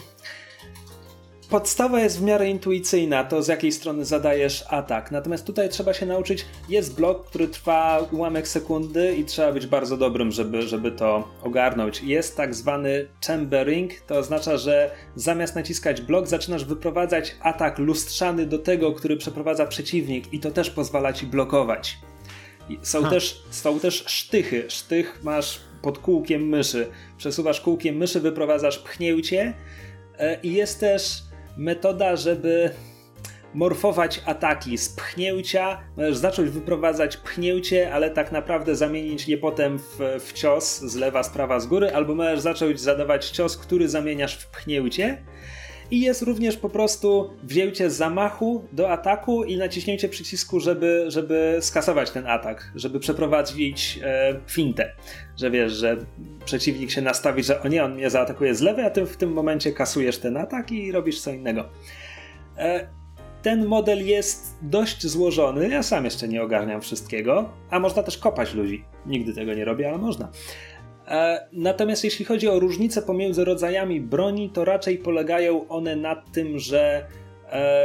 podstawa 1.50 2.00
jest 2.00 2.18
w 2.18 2.22
miarę 2.22 2.50
intuicyjna, 2.50 3.24
to 3.24 3.42
z 3.42 3.48
jakiej 3.48 3.72
strony 3.72 4.04
zadajesz 4.04 4.64
atak. 4.68 5.10
Natomiast 5.10 5.46
tutaj 5.46 5.68
trzeba 5.68 5.94
się 5.94 6.06
nauczyć, 6.06 6.46
jest 6.68 6.96
blok, 6.96 7.26
który 7.26 7.48
trwa 7.48 8.06
ułamek 8.12 8.48
sekundy 8.48 9.16
i 9.16 9.24
trzeba 9.24 9.52
być 9.52 9.66
bardzo 9.66 9.96
dobrym, 9.96 10.32
żeby, 10.32 10.62
żeby 10.62 10.92
to 10.92 11.28
ogarnąć. 11.42 12.02
Jest 12.02 12.36
tak 12.36 12.54
zwany 12.54 13.08
chambering, 13.26 13.92
to 14.00 14.18
oznacza, 14.18 14.56
że 14.56 14.90
zamiast 15.16 15.54
naciskać 15.54 16.00
blok, 16.00 16.26
zaczynasz 16.26 16.64
wyprowadzać 16.64 17.36
atak 17.40 17.78
lustrzany 17.78 18.46
do 18.46 18.58
tego, 18.58 18.92
który 18.92 19.16
przeprowadza 19.16 19.66
przeciwnik 19.66 20.32
i 20.32 20.40
to 20.40 20.50
też 20.50 20.70
pozwala 20.70 21.12
ci 21.12 21.26
blokować. 21.26 21.98
Są 22.82 23.10
też, 23.10 23.42
są 23.50 23.80
też 23.80 24.04
sztychy. 24.06 24.64
Sztych 24.68 25.20
masz 25.22 25.60
pod 25.82 25.98
kółkiem 25.98 26.48
myszy. 26.48 26.86
Przesuwasz 27.18 27.60
kółkiem 27.60 27.96
myszy, 27.96 28.20
wyprowadzasz 28.20 28.78
pchnięcie 28.78 29.54
e, 30.18 30.40
i 30.42 30.52
jest 30.52 30.80
też 30.80 31.22
metoda, 31.56 32.16
żeby 32.16 32.70
morfować 33.54 34.22
ataki 34.26 34.78
z 34.78 34.88
pchnięcia. 34.88 35.80
Możesz 35.96 36.16
zacząć 36.16 36.50
wyprowadzać 36.50 37.16
pchnięcie, 37.16 37.92
ale 37.92 38.10
tak 38.10 38.32
naprawdę 38.32 38.76
zamienić 38.76 39.28
je 39.28 39.38
potem 39.38 39.78
w, 39.78 39.98
w 40.20 40.32
cios 40.32 40.80
z 40.80 40.94
lewa, 40.94 41.22
z 41.22 41.30
prawa, 41.30 41.60
z 41.60 41.66
góry, 41.66 41.94
albo 41.94 42.14
możesz 42.14 42.40
zacząć 42.40 42.80
zadawać 42.80 43.30
cios, 43.30 43.56
który 43.56 43.88
zamieniasz 43.88 44.36
w 44.36 44.46
pchnięcie. 44.46 45.24
I 45.90 46.00
jest 46.00 46.22
również 46.22 46.56
po 46.56 46.68
prostu 46.68 47.30
wzięcie 47.42 47.90
zamachu 47.90 48.64
do 48.72 48.90
ataku 48.90 49.44
i 49.44 49.56
naciśnięcie 49.56 50.08
przycisku, 50.08 50.60
żeby, 50.60 51.04
żeby 51.08 51.58
skasować 51.60 52.10
ten 52.10 52.26
atak, 52.26 52.72
żeby 52.74 53.00
przeprowadzić 53.00 54.00
e, 54.02 54.40
fintę. 54.46 54.92
Że 55.36 55.50
wiesz, 55.50 55.72
że 55.72 55.96
przeciwnik 56.44 56.90
się 56.90 57.02
nastawi, 57.02 57.42
że 57.42 57.62
o 57.62 57.68
nie, 57.68 57.84
on 57.84 57.94
mnie 57.94 58.10
zaatakuje 58.10 58.54
z 58.54 58.60
lewej, 58.60 58.84
a 58.84 58.90
ty 58.90 59.06
w 59.06 59.16
tym 59.16 59.32
momencie 59.32 59.72
kasujesz 59.72 60.18
ten 60.18 60.36
atak 60.36 60.72
i 60.72 60.92
robisz 60.92 61.20
co 61.20 61.30
innego. 61.30 61.68
E, 62.58 62.88
ten 63.42 63.66
model 63.66 64.06
jest 64.06 64.58
dość 64.62 65.06
złożony. 65.06 65.68
Ja 65.68 65.82
sam 65.82 66.04
jeszcze 66.04 66.28
nie 66.28 66.42
ogarniam 66.42 66.80
wszystkiego, 66.80 67.50
a 67.70 67.80
można 67.80 68.02
też 68.02 68.18
kopać 68.18 68.54
ludzi. 68.54 68.84
Nigdy 69.06 69.34
tego 69.34 69.54
nie 69.54 69.64
robię, 69.64 69.88
ale 69.88 69.98
można. 69.98 70.28
E, 71.08 71.48
natomiast 71.52 72.04
jeśli 72.04 72.24
chodzi 72.24 72.48
o 72.48 72.60
różnice 72.60 73.02
pomiędzy 73.02 73.44
rodzajami 73.44 74.00
broni, 74.00 74.50
to 74.50 74.64
raczej 74.64 74.98
polegają 74.98 75.68
one 75.68 75.96
na 75.96 76.16
tym, 76.16 76.58
że 76.58 77.06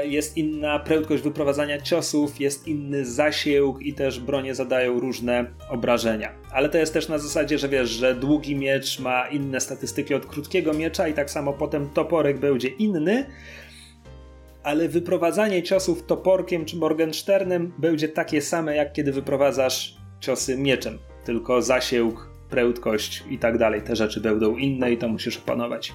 jest 0.03 0.38
inna 0.38 0.79
prędkość 0.79 1.23
wyprowadzania 1.23 1.81
ciosów, 1.81 2.39
jest 2.39 2.67
inny 2.67 3.05
zasięg 3.05 3.81
i 3.81 3.93
też 3.93 4.19
bronie 4.19 4.55
zadają 4.55 4.99
różne 4.99 5.45
obrażenia. 5.69 6.31
Ale 6.51 6.69
to 6.69 6.77
jest 6.77 6.93
też 6.93 7.09
na 7.09 7.17
zasadzie, 7.17 7.57
że 7.57 7.69
wiesz, 7.69 7.89
że 7.89 8.15
długi 8.15 8.55
miecz 8.55 8.99
ma 8.99 9.27
inne 9.27 9.59
statystyki 9.59 10.13
od 10.13 10.25
krótkiego 10.25 10.73
miecza 10.73 11.07
i 11.07 11.13
tak 11.13 11.31
samo 11.31 11.53
potem 11.53 11.89
toporek 11.89 12.39
będzie 12.39 12.67
inny, 12.67 13.25
ale 14.63 14.89
wyprowadzanie 14.89 15.63
ciosów 15.63 16.05
toporkiem 16.05 16.65
czy 16.65 16.77
Morgensternem 16.77 17.73
będzie 17.77 18.09
takie 18.09 18.41
same, 18.41 18.75
jak 18.75 18.93
kiedy 18.93 19.11
wyprowadzasz 19.11 19.97
ciosy 20.19 20.57
mieczem, 20.57 20.97
tylko 21.25 21.61
zasięg 21.61 22.29
prędkość 22.49 23.23
i 23.29 23.38
tak 23.38 23.57
dalej. 23.57 23.81
Te 23.81 23.95
rzeczy 23.95 24.21
będą 24.21 24.57
inne 24.57 24.91
i 24.91 24.97
to 24.97 25.07
musisz 25.07 25.38
opanować. 25.38 25.93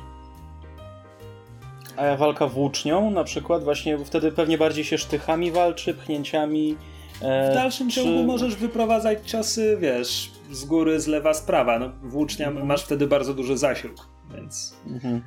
A 1.96 2.16
walka 2.16 2.46
włócznią 2.46 3.10
na 3.10 3.24
przykład, 3.24 3.64
właśnie 3.64 3.98
wtedy 3.98 4.32
pewnie 4.32 4.58
bardziej 4.58 4.84
się 4.84 4.98
sztychami 4.98 5.52
walczy, 5.52 5.94
pchnięciami. 5.94 6.76
E, 7.20 7.50
w 7.50 7.54
dalszym 7.54 7.88
czy... 7.88 7.94
ciągu 7.94 8.24
możesz 8.24 8.56
wyprowadzać 8.56 9.30
ciosy, 9.30 9.76
wiesz, 9.80 10.30
z 10.50 10.64
góry, 10.64 11.00
z 11.00 11.06
lewa, 11.06 11.34
z 11.34 11.42
prawa. 11.42 11.78
No, 11.78 11.90
włócznia 12.02 12.48
mhm. 12.48 12.66
masz 12.66 12.84
wtedy 12.84 13.06
bardzo 13.06 13.34
duży 13.34 13.56
zasięg, 13.56 13.96
więc... 14.34 14.76
Mhm. 14.86 15.22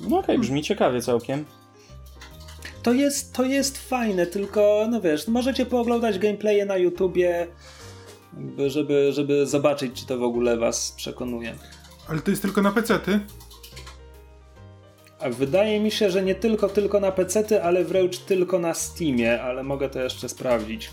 No 0.00 0.06
okej, 0.06 0.18
okay, 0.18 0.38
brzmi 0.38 0.62
ciekawie 0.62 1.02
całkiem. 1.02 1.44
To 2.82 2.92
jest, 2.92 3.32
to 3.32 3.44
jest 3.44 3.88
fajne, 3.88 4.26
tylko 4.26 4.86
no 4.90 5.00
wiesz, 5.00 5.28
możecie 5.28 5.66
pooglądać 5.66 6.18
gameplaye 6.18 6.64
na 6.64 6.76
YouTubie, 6.76 7.46
żeby, 8.66 9.12
żeby 9.12 9.46
zobaczyć, 9.46 10.00
czy 10.00 10.06
to 10.06 10.18
w 10.18 10.22
ogóle 10.22 10.56
was 10.56 10.92
przekonuje. 10.92 11.54
Ale 12.08 12.20
to 12.20 12.30
jest 12.30 12.42
tylko 12.42 12.62
na 12.62 12.72
PC-ty? 12.72 13.12
A 13.14 13.39
wydaje 15.28 15.80
mi 15.80 15.90
się, 15.90 16.10
że 16.10 16.22
nie 16.22 16.34
tylko 16.34 16.68
tylko 16.68 17.00
na 17.00 17.12
PC, 17.12 17.62
ale 17.62 17.84
wręcz 17.84 18.18
tylko 18.18 18.58
na 18.58 18.74
Steamie, 18.74 19.42
ale 19.42 19.62
mogę 19.62 19.88
to 19.88 20.00
jeszcze 20.02 20.28
sprawdzić. 20.28 20.90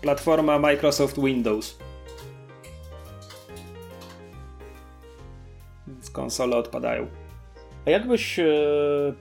Platforma 0.00 0.58
Microsoft 0.58 1.20
Windows. 1.20 1.78
Więc 5.86 6.10
konsole 6.10 6.56
odpadają. 6.56 7.06
A 7.86 7.90
jakbyś 7.90 8.38
e, 8.38 8.44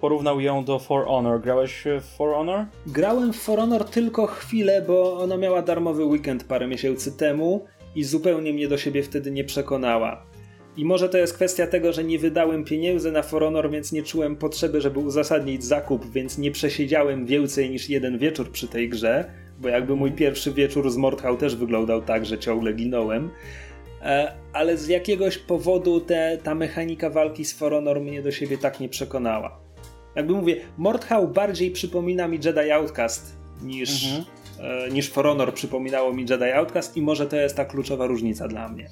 porównał 0.02 0.40
ją 0.40 0.64
do 0.64 0.80
For 0.80 1.06
Honor? 1.06 1.42
Grałeś 1.42 1.84
w 2.02 2.18
For 2.18 2.36
Honor? 2.36 2.66
Grałem 2.88 3.34
w 3.34 3.38
For 3.38 3.60
Honor 3.60 3.86
tylko 3.86 4.28
chwilę, 4.28 4.82
bo 4.88 5.18
ona 5.18 5.38
miała 5.38 5.62
darmowy 5.62 6.06
weekend 6.06 6.44
parę 6.44 6.68
miesięcy 6.68 7.18
temu 7.18 7.66
i 7.96 8.04
zupełnie 8.04 8.54
mnie 8.54 8.68
do 8.68 8.78
siebie 8.78 9.04
wtedy 9.04 9.32
nie 9.32 9.44
przekonała. 9.44 10.33
I 10.78 10.86
może 10.86 11.10
to 11.10 11.18
jest 11.18 11.34
kwestia 11.34 11.68
tego, 11.68 11.94
że 11.94 12.04
nie 12.04 12.20
wydałem 12.20 12.64
pieniędzy 12.64 13.12
na 13.12 13.22
For 13.22 13.44
Honor, 13.44 13.72
więc 13.72 13.92
nie 13.92 14.04
czułem 14.04 14.36
potrzeby, 14.36 14.82
żeby 14.82 15.00
uzasadnić 15.00 15.64
zakup, 15.64 16.12
więc 16.12 16.38
nie 16.38 16.52
przesiedziałem 16.52 17.26
więcej 17.26 17.70
niż 17.70 17.90
jeden 17.90 18.18
wieczór 18.18 18.52
przy 18.52 18.68
tej 18.68 18.90
grze, 18.90 19.32
bo 19.60 19.70
jakby 19.70 19.96
mój 19.96 20.12
pierwszy 20.12 20.52
wieczór 20.52 20.92
z 20.92 20.98
Mordhau 20.98 21.38
też 21.38 21.56
wyglądał 21.56 22.02
tak, 22.02 22.26
że 22.26 22.40
ciągle 22.40 22.74
ginąłem. 22.74 23.30
E, 24.02 24.34
ale 24.54 24.78
z 24.78 24.88
jakiegoś 24.88 25.38
powodu 25.38 26.02
te, 26.02 26.38
ta 26.44 26.56
mechanika 26.56 27.10
walki 27.10 27.46
z 27.46 27.54
For 27.54 27.72
Honor 27.72 28.02
mnie 28.02 28.22
do 28.22 28.32
siebie 28.32 28.58
tak 28.58 28.80
nie 28.80 28.90
przekonała. 28.90 29.60
Jakby 30.16 30.34
mówię, 30.34 30.56
Mordhau 30.78 31.28
bardziej 31.28 31.72
przypomina 31.72 32.28
mi 32.28 32.40
Jedi 32.46 32.72
Outcast 32.72 33.38
niż, 33.62 34.06
mhm. 34.06 34.24
e, 34.60 34.90
niż 34.90 35.10
For 35.10 35.26
Honor 35.26 35.54
przypominało 35.54 36.14
mi 36.14 36.26
Jedi 36.30 36.52
Outcast 36.52 36.98
i 36.98 37.02
może 37.02 37.28
to 37.28 37.36
jest 37.36 37.56
ta 37.56 37.66
kluczowa 37.66 38.06
różnica 38.08 38.48
dla 38.48 38.70
mnie. 38.70 38.90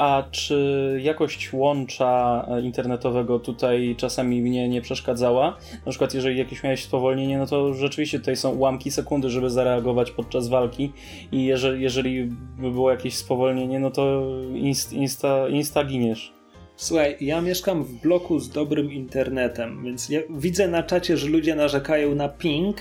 A 0.00 0.22
czy 0.30 1.00
jakość 1.02 1.52
łącza 1.52 2.46
e, 2.50 2.60
internetowego 2.60 3.38
tutaj 3.38 3.94
czasami 3.98 4.42
mnie 4.42 4.68
nie 4.68 4.80
przeszkadzała? 4.80 5.56
Na 5.86 5.90
przykład, 5.90 6.14
jeżeli 6.14 6.38
jakieś 6.38 6.62
miałeś 6.62 6.84
spowolnienie, 6.84 7.38
no 7.38 7.46
to 7.46 7.74
rzeczywiście 7.74 8.18
tutaj 8.18 8.36
są 8.36 8.50
ułamki 8.50 8.90
sekundy, 8.90 9.30
żeby 9.30 9.50
zareagować 9.50 10.10
podczas 10.10 10.48
walki. 10.48 10.92
I 11.32 11.44
jeżeli, 11.44 11.82
jeżeli 11.82 12.24
by 12.58 12.70
było 12.70 12.90
jakieś 12.90 13.16
spowolnienie, 13.16 13.80
no 13.80 13.90
to 13.90 14.22
inst, 14.54 14.92
insta, 14.92 15.48
insta 15.48 15.84
giniesz. 15.84 16.32
Słuchaj, 16.76 17.16
ja 17.20 17.40
mieszkam 17.40 17.84
w 17.84 17.92
bloku 17.92 18.38
z 18.38 18.50
dobrym 18.50 18.92
internetem, 18.92 19.84
więc 19.84 20.08
ja 20.08 20.20
widzę 20.30 20.68
na 20.68 20.82
czacie, 20.82 21.16
że 21.16 21.28
ludzie 21.28 21.54
narzekają 21.54 22.14
na 22.14 22.28
ping 22.28 22.76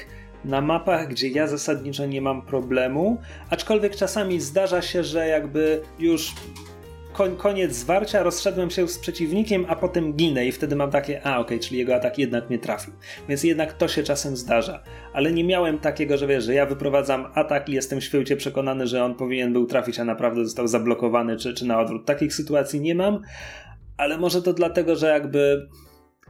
na 0.45 0.61
mapach, 0.61 1.07
gdzie 1.07 1.27
ja 1.27 1.47
zasadniczo 1.47 2.05
nie 2.05 2.21
mam 2.21 2.41
problemu, 2.41 3.17
aczkolwiek 3.49 3.95
czasami 3.95 4.41
zdarza 4.41 4.81
się, 4.81 5.03
że 5.03 5.27
jakby 5.27 5.81
już 5.99 6.33
koniec 7.27 7.73
zwarcia, 7.73 8.23
rozszedłem 8.23 8.69
się 8.69 8.87
z 8.87 8.99
przeciwnikiem, 8.99 9.65
a 9.67 9.75
potem 9.75 10.13
ginę 10.13 10.45
i 10.45 10.51
wtedy 10.51 10.75
mam 10.75 10.91
takie, 10.91 11.21
a 11.23 11.39
okej, 11.39 11.57
okay, 11.57 11.59
czyli 11.59 11.79
jego 11.79 11.95
atak 11.95 12.17
jednak 12.17 12.49
mnie 12.49 12.59
trafił. 12.59 12.93
Więc 13.29 13.43
jednak 13.43 13.73
to 13.73 13.87
się 13.87 14.03
czasem 14.03 14.37
zdarza. 14.37 14.83
Ale 15.13 15.31
nie 15.31 15.43
miałem 15.43 15.79
takiego, 15.79 16.17
że 16.17 16.27
wiesz, 16.27 16.43
że 16.43 16.53
ja 16.53 16.65
wyprowadzam 16.65 17.25
atak 17.33 17.69
i 17.69 17.73
jestem 17.73 18.01
święcie 18.01 18.37
przekonany, 18.37 18.87
że 18.87 19.03
on 19.03 19.15
powinien 19.15 19.53
był 19.53 19.65
trafić, 19.65 19.99
a 19.99 20.03
naprawdę 20.03 20.45
został 20.45 20.67
zablokowany, 20.67 21.37
czy, 21.37 21.53
czy 21.53 21.65
na 21.65 21.79
odwrót. 21.79 22.05
Takich 22.05 22.33
sytuacji 22.33 22.81
nie 22.81 22.95
mam, 22.95 23.21
ale 23.97 24.17
może 24.17 24.41
to 24.41 24.53
dlatego, 24.53 24.95
że 24.95 25.07
jakby 25.07 25.67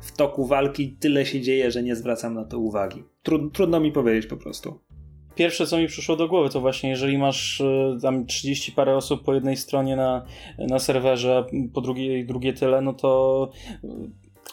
w 0.02 0.12
toku 0.12 0.46
walki 0.46 0.98
tyle 1.00 1.26
się 1.26 1.42
dzieje, 1.42 1.72
że 1.72 1.84
nie 1.84 1.96
zwracam 1.96 2.34
na 2.34 2.46
to 2.46 2.60
uwagi. 2.60 3.04
trudno 3.54 3.80
mi 3.80 3.92
powiedzieć 3.92 4.28
po 4.28 4.38
prostu 4.38 4.89
pierwsze, 5.40 5.68
co 5.68 5.78
mi 5.78 5.88
przyszło 5.88 6.16
do 6.16 6.28
głowy, 6.28 6.50
to 6.50 6.62
właśnie 6.62 6.90
jeżeli 6.90 7.18
masz 7.18 7.62
e, 7.62 7.98
tam 8.02 8.26
30 8.26 8.72
parę 8.72 8.96
osób 8.96 9.24
po 9.24 9.34
jednej 9.34 9.58
stronie 9.58 9.96
na, 9.96 10.26
na 10.58 10.80
serwerze, 10.80 11.38
a 11.38 11.74
po 11.74 11.82
drugiej 11.82 12.26
drugie 12.26 12.54
tyle, 12.54 12.82
no 12.82 12.94
to 12.94 13.50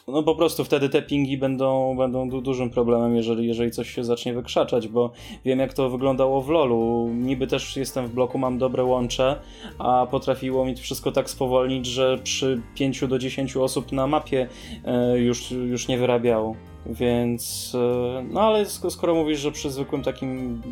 no 0.09 0.23
po 0.23 0.35
prostu 0.35 0.65
wtedy 0.65 0.89
te 0.89 1.03
pingi 1.03 1.39
będą, 1.39 1.97
będą 1.97 2.29
du 2.29 2.41
dużym 2.41 2.71
problemem, 2.71 3.17
jeżeli, 3.17 3.47
jeżeli 3.47 3.71
coś 3.71 3.91
się 3.91 4.05
zacznie 4.05 4.35
wykrzaczać, 4.35 4.89
bo 4.89 5.13
wiem 5.45 5.59
jak 5.59 5.75
to 5.75 5.91
wyglądało 5.91 6.43
w 6.43 6.49
LoLu. 6.49 7.09
Niby 7.15 7.47
też 7.47 7.77
jestem 7.77 8.07
w 8.07 8.15
bloku, 8.15 8.39
mam 8.39 8.59
dobre 8.59 8.85
łącze, 8.85 9.41
a 9.79 10.07
potrafiło 10.11 10.65
mi 10.65 10.77
wszystko 10.77 11.13
tak 11.13 11.31
spowolnić, 11.31 11.87
że 11.87 12.19
przy 12.19 12.63
5 12.75 13.07
do 13.09 13.19
10 13.19 13.57
osób 13.57 13.93
na 13.93 14.07
mapie 14.07 14.49
e, 14.85 15.19
już, 15.19 15.51
już 15.51 15.89
nie 15.89 15.99
wyrabiało. 15.99 16.57
Więc, 16.91 17.73
e, 17.75 18.25
no 18.31 18.41
ale 18.41 18.67
skoro 18.67 19.15
mówisz, 19.15 19.41
że 19.41 19.53
przy 19.53 19.71
zwykłym 19.71 20.03
takim 20.03 20.63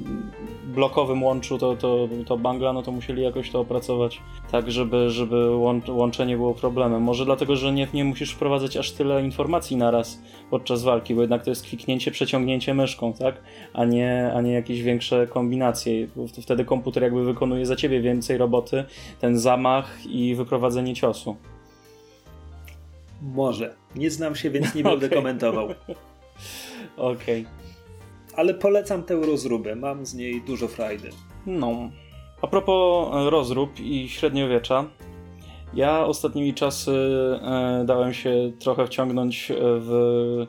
blokowym 0.65 1.23
łączu 1.23 1.59
to, 1.59 1.77
to, 1.77 2.09
to 2.27 2.39
bangla, 2.39 2.73
no 2.73 2.83
to 2.83 2.93
musieli 2.93 3.23
jakoś 3.23 3.51
to 3.51 3.61
opracować 3.61 4.21
tak, 4.51 4.71
żeby, 4.71 5.11
żeby 5.11 5.57
łączenie 5.89 6.37
było 6.37 6.55
problemem. 6.55 7.03
Może 7.03 7.25
dlatego, 7.25 7.57
że 7.57 7.73
nie, 7.73 7.89
nie 7.95 8.05
musisz 8.05 8.33
wprowadzać 8.33 8.77
aż 8.77 8.93
tyle 8.93 9.25
informacji 9.25 9.77
naraz 9.77 10.23
podczas 10.51 10.83
walki, 10.83 11.15
bo 11.15 11.21
jednak 11.21 11.45
to 11.45 11.51
jest 11.51 11.67
kliknięcie, 11.67 12.11
przeciągnięcie 12.11 12.75
myszką, 12.75 13.13
tak? 13.13 13.43
A 13.73 13.85
nie, 13.85 14.33
a 14.35 14.41
nie 14.41 14.53
jakieś 14.53 14.83
większe 14.83 15.27
kombinacje. 15.27 16.09
Wtedy 16.43 16.65
komputer 16.65 17.03
jakby 17.03 17.25
wykonuje 17.25 17.67
za 17.67 17.77
ciebie 17.77 18.01
więcej 18.01 18.39
roboty, 18.39 18.85
ten 19.21 19.39
zamach 19.39 20.07
i 20.07 20.35
wyprowadzenie 20.35 20.95
ciosu. 20.95 21.37
Może. 23.25 23.75
Nie 23.97 24.11
znam 24.11 24.35
się, 24.35 24.51
więc 24.51 24.75
nie 24.75 24.83
będę 24.93 25.07
okay. 25.07 25.19
komentował. 25.19 25.69
Okej. 26.97 27.41
Okay. 27.41 27.45
Ale 28.37 28.55
polecam 28.55 29.03
tę 29.03 29.15
rozróbę, 29.15 29.77
mam 29.77 30.07
z 30.07 30.15
niej 30.15 30.43
dużo 30.43 30.69
frajdy. 30.69 31.11
No. 31.47 31.91
A 32.43 32.47
propos 32.47 33.09
e, 33.15 33.31
rozrób 33.31 33.81
i 33.81 34.09
średniowiecza, 34.09 34.85
ja 35.75 36.07
ostatnimi 36.07 36.55
czasy 36.55 36.93
e, 36.93 37.85
dałem 37.87 38.15
się 38.15 38.53
trochę 38.59 38.87
wciągnąć 38.87 39.53
w 39.59 40.47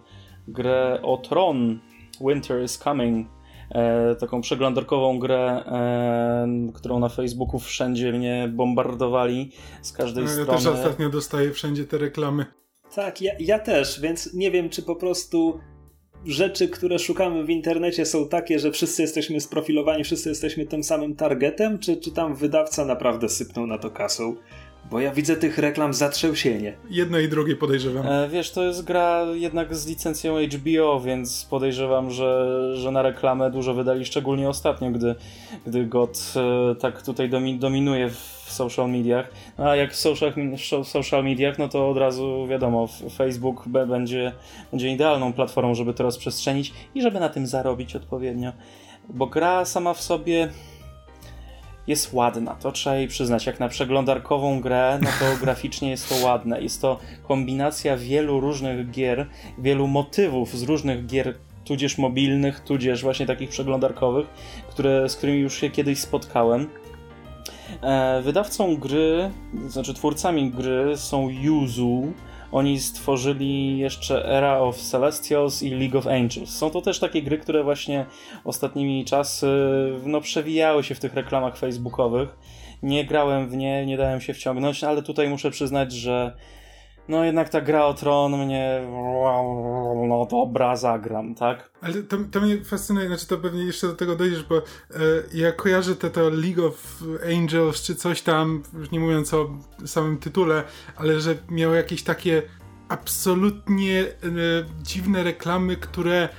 grę 0.48 1.00
o 1.04 1.18
Tron 1.18 1.80
Winter 2.22 2.64
is 2.64 2.78
Coming. 2.78 3.28
E, 3.72 4.16
taką 4.16 4.42
przeglądarkową 4.42 5.20
grę, 5.20 5.64
e, 5.66 6.48
którą 6.74 7.00
na 7.00 7.10
Facebooku 7.10 7.60
wszędzie 7.60 8.12
mnie 8.12 8.50
bombardowali 8.54 9.52
z 9.82 9.92
każdej 9.92 10.24
no, 10.24 10.30
ja 10.30 10.36
strony. 10.36 10.52
Ja 10.52 10.58
też 10.58 10.80
ostatnio 10.80 11.10
dostaję 11.10 11.52
wszędzie 11.52 11.86
te 11.86 11.98
reklamy. 11.98 12.46
Tak, 12.96 13.22
ja, 13.22 13.34
ja 13.40 13.60
też, 13.60 14.02
więc 14.02 14.34
nie 14.34 14.52
wiem, 14.52 14.70
czy 14.70 14.84
po 14.84 14.96
prostu 14.96 15.60
rzeczy, 16.26 16.70
które 16.70 17.00
szukamy 17.00 17.44
w 17.44 17.50
internecie 17.50 18.06
są 18.06 18.28
takie, 18.28 18.60
że 18.60 18.72
wszyscy 18.72 19.02
jesteśmy 19.02 19.42
sprofilowani, 19.42 20.04
wszyscy 20.04 20.30
jesteśmy 20.30 20.66
tym 20.66 20.84
samym 20.84 21.16
targetem, 21.16 21.80
czy, 21.80 21.98
czy 21.98 22.12
tam 22.12 22.36
wydawca 22.36 22.86
naprawdę 22.86 23.30
sypnął 23.30 23.68
na 23.68 23.78
to 23.78 23.90
kasą? 23.90 24.36
Bo 24.92 25.00
ja 25.00 25.12
widzę 25.12 25.36
tych 25.36 25.58
reklam 25.58 25.94
zatrzęsienie. 25.94 26.78
Jedno 26.90 27.20
i 27.20 27.30
drugie 27.30 27.56
podejrzewam. 27.56 28.08
E, 28.08 28.30
wiesz, 28.30 28.52
to 28.52 28.64
jest 28.64 28.84
gra 28.84 29.26
jednak 29.34 29.76
z 29.76 29.88
licencją 29.88 30.36
HBO, 30.54 31.00
więc 31.00 31.48
podejrzewam, 31.50 32.12
że, 32.12 32.72
że 32.76 32.92
na 32.92 33.02
reklamę 33.02 33.52
dużo 33.52 33.74
wydali, 33.74 34.06
szczególnie 34.06 34.50
ostatnio, 34.50 34.92
gdy, 34.92 35.16
gdy 35.68 35.86
God 35.86 36.34
e, 36.36 36.76
tak 36.76 37.02
tutaj 37.02 37.30
domi, 37.30 37.60
dominuje 37.60 38.10
w 38.10 38.35
social 38.56 38.90
mediach. 38.90 39.32
No, 39.58 39.70
a 39.70 39.76
jak 39.76 39.94
w 39.94 39.96
social, 39.96 40.34
social 40.84 41.24
mediach, 41.24 41.58
no 41.58 41.70
to 41.70 41.90
od 41.90 41.98
razu 41.98 42.48
wiadomo, 42.50 42.88
Facebook 43.18 43.68
będzie, 43.68 44.32
będzie 44.72 44.92
idealną 44.92 45.34
platformą, 45.34 45.76
żeby 45.76 45.94
to 45.94 46.04
rozprzestrzenić 46.04 46.74
i 46.96 47.02
żeby 47.02 47.20
na 47.20 47.30
tym 47.30 47.48
zarobić 47.48 47.96
odpowiednio. 47.96 48.52
Bo 49.10 49.28
gra 49.28 49.66
sama 49.66 49.94
w 49.94 50.02
sobie 50.02 50.50
jest 51.88 52.14
ładna, 52.14 52.56
to 52.56 52.72
trzeba 52.72 52.96
jej 52.96 53.08
przyznać. 53.08 53.46
Jak 53.46 53.60
na 53.60 53.68
przeglądarkową 53.68 54.62
grę, 54.62 55.00
no 55.02 55.10
to 55.20 55.26
graficznie 55.44 55.90
jest 55.90 56.10
to 56.10 56.26
ładne. 56.26 56.62
Jest 56.62 56.82
to 56.82 57.00
kombinacja 57.28 57.98
wielu 57.98 58.40
różnych 58.40 58.92
gier, 58.92 59.28
wielu 59.58 59.88
motywów 59.88 60.58
z 60.58 60.64
różnych 60.64 61.06
gier, 61.06 61.36
tudzież 61.66 61.98
mobilnych, 61.98 62.60
tudzież 62.60 63.04
właśnie 63.04 63.26
takich 63.26 63.50
przeglądarkowych, 63.50 64.28
które, 64.70 65.10
z 65.10 65.16
którymi 65.16 65.40
już 65.40 65.62
się 65.62 65.70
kiedyś 65.70 66.00
spotkałem. 66.00 66.68
E, 67.82 68.22
wydawcą 68.22 68.76
gry, 68.76 69.32
znaczy 69.68 69.94
twórcami 69.94 70.52
gry 70.52 70.98
są 70.98 71.30
Yuzu, 71.30 72.14
oni 72.52 72.80
stworzyli 72.80 73.78
jeszcze 73.78 74.30
Era 74.30 74.60
of 74.60 74.78
Celestials 74.78 75.64
i 75.64 75.70
League 75.70 75.98
of 75.98 76.08
Angels. 76.08 76.50
Są 76.50 76.70
to 76.70 76.82
też 76.82 77.00
takie 77.00 77.22
gry, 77.22 77.38
które 77.38 77.64
właśnie 77.64 78.06
ostatnimi 78.44 79.06
czasy 79.06 79.48
no, 80.06 80.22
przewijały 80.22 80.84
się 80.84 80.96
w 80.96 81.00
tych 81.00 81.14
reklamach 81.14 81.58
facebookowych. 81.58 82.38
Nie 82.84 83.06
grałem 83.06 83.50
w 83.50 83.56
nie, 83.56 83.86
nie 83.86 83.98
dałem 83.98 84.22
się 84.22 84.34
wciągnąć, 84.34 84.84
ale 84.84 85.02
tutaj 85.04 85.30
muszę 85.30 85.52
przyznać, 85.52 85.94
że 85.94 86.36
no 87.08 87.24
jednak 87.24 87.50
ta 87.50 87.62
gra 87.62 87.86
o 87.86 87.94
tron 87.94 88.46
mnie 88.46 88.82
no 90.08 90.28
dobra, 90.32 90.76
zagram, 90.76 91.36
tak? 91.36 91.70
Ale 91.82 91.94
to, 91.94 92.18
to 92.32 92.42
mnie 92.42 92.64
fascynuje, 92.64 93.08
znaczy 93.08 93.28
to 93.28 93.38
pewnie 93.38 93.64
jeszcze 93.64 93.88
do 93.88 93.94
tego 93.94 94.16
dojdziesz, 94.16 94.44
bo 94.44 94.58
e, 94.58 94.62
ja 95.34 95.52
kojarzę 95.52 95.96
te 95.96 96.10
to 96.10 96.30
League 96.30 96.66
of 96.66 97.04
Angels 97.38 97.82
czy 97.84 97.96
coś 97.96 98.22
tam, 98.22 98.64
już 98.74 98.92
nie 98.92 99.00
mówiąc 99.00 99.34
o 99.34 99.50
samym 99.86 100.18
tytule, 100.18 100.64
ale 100.96 101.20
że 101.20 101.36
miało 101.50 101.74
jakieś 101.74 102.04
takie 102.04 102.42
absolutnie 102.90 104.02
e, 104.02 104.06
dziwne 104.84 105.24
reklamy, 105.24 105.76
które 105.76 106.30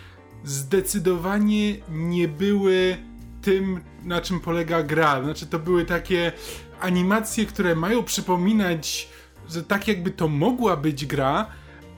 zdecydowanie 0.44 1.76
nie 1.88 2.28
były 2.28 2.96
tym, 3.42 3.80
na 4.04 4.20
czym 4.20 4.40
polega 4.40 4.82
gra. 4.82 5.22
Znaczy 5.22 5.46
to 5.46 5.58
były 5.58 5.84
takie 5.84 6.32
animacje, 6.80 7.46
które 7.46 7.74
mają 7.74 8.02
przypominać 8.02 9.08
że 9.50 9.62
tak 9.62 9.88
jakby 9.88 10.10
to 10.10 10.28
mogła 10.28 10.76
być 10.76 11.06
gra, 11.06 11.46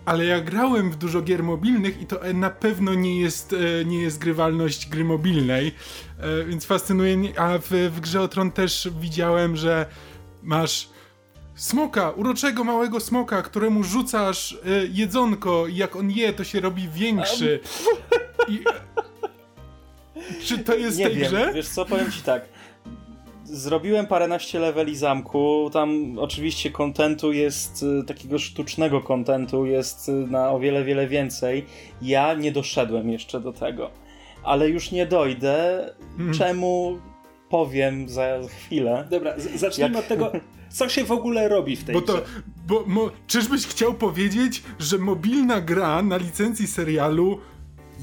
ale 0.05 0.25
ja 0.25 0.41
grałem 0.41 0.91
w 0.91 0.97
dużo 0.97 1.23
gier 1.23 1.43
mobilnych 1.43 2.03
i 2.03 2.07
to 2.07 2.21
na 2.35 2.51
pewno 2.51 2.95
nie 2.95 3.21
jest, 3.21 3.53
e, 3.81 3.85
nie 3.85 4.03
jest 4.03 4.19
grywalność 4.19 4.89
gry 4.89 5.05
mobilnej, 5.05 5.75
e, 6.19 6.45
więc 6.45 6.65
fascynuje 6.65 7.17
mnie, 7.17 7.41
a 7.41 7.59
w, 7.59 7.69
w 7.71 8.01
grze 8.01 8.21
o 8.21 8.29
Tron 8.29 8.51
też 8.53 8.89
widziałem, 9.01 9.57
że 9.57 9.87
masz 10.43 10.89
smoka, 11.55 12.11
uroczego 12.11 12.65
małego 12.65 13.01
smoka, 13.01 13.43
któremu 13.43 13.85
rzucasz 13.85 14.53
y, 14.53 14.91
jedzonko 14.93 15.67
i 15.67 15.77
jak 15.77 15.97
on 15.97 16.11
je, 16.11 16.33
to 16.33 16.45
się 16.45 16.61
robi 16.61 16.89
większy. 16.89 17.61
I, 18.49 18.61
czy 20.45 20.59
to 20.59 20.75
jest 20.75 20.99
Nie 20.99 21.07
tej 21.07 21.17
wiem, 21.17 21.29
grze? 21.29 21.51
wiesz 21.55 21.69
co, 21.69 21.85
powiem 21.85 22.13
ci 22.13 22.23
tak. 22.23 22.49
Zrobiłem 23.53 24.07
paręnaście 24.07 24.59
leveli 24.59 24.97
zamku, 24.97 25.71
tam 25.73 26.19
oczywiście 26.19 26.71
kontentu 26.71 27.33
jest, 27.33 27.83
y, 28.01 28.05
takiego 28.05 28.39
sztucznego 28.39 29.01
kontentu 29.01 29.67
jest 29.67 30.09
y, 30.09 30.13
na 30.13 30.51
o 30.51 30.61
wiele, 30.61 30.85
wiele 30.85 31.07
więcej. 31.07 31.67
Ja 32.03 32.35
nie 32.35 32.53
doszedłem 32.53 33.11
jeszcze 33.11 33.41
do 33.41 33.53
tego, 33.53 33.91
ale 34.45 34.69
już 34.69 34.91
nie 34.93 35.07
dojdę, 35.07 35.87
Mhm. 36.19 36.39
czemu 36.39 36.99
powiem 37.49 38.09
za 38.09 38.27
chwilę. 38.59 39.09
Dobra, 39.11 39.35
zacznijmy 39.57 39.95
Jak- 39.95 40.03
od 40.05 40.09
tego, 40.09 40.33
co 40.71 40.89
się 40.89 41.05
w 41.05 41.13
ogóle 41.13 41.49
robi 41.49 41.77
w 41.77 41.85
tej 41.85 41.95
Bo 41.95 42.01
to, 42.01 42.13
grze. 42.13 42.25
bo 42.67 42.85
mo, 42.87 43.11
czyżbyś 43.27 43.67
chciał 43.67 43.95
powiedzieć, 43.95 44.63
że 44.79 44.99
mobilna 44.99 45.61
gra 45.61 46.03
na 46.03 46.17
licencji 46.17 46.67
serialu 46.67 47.39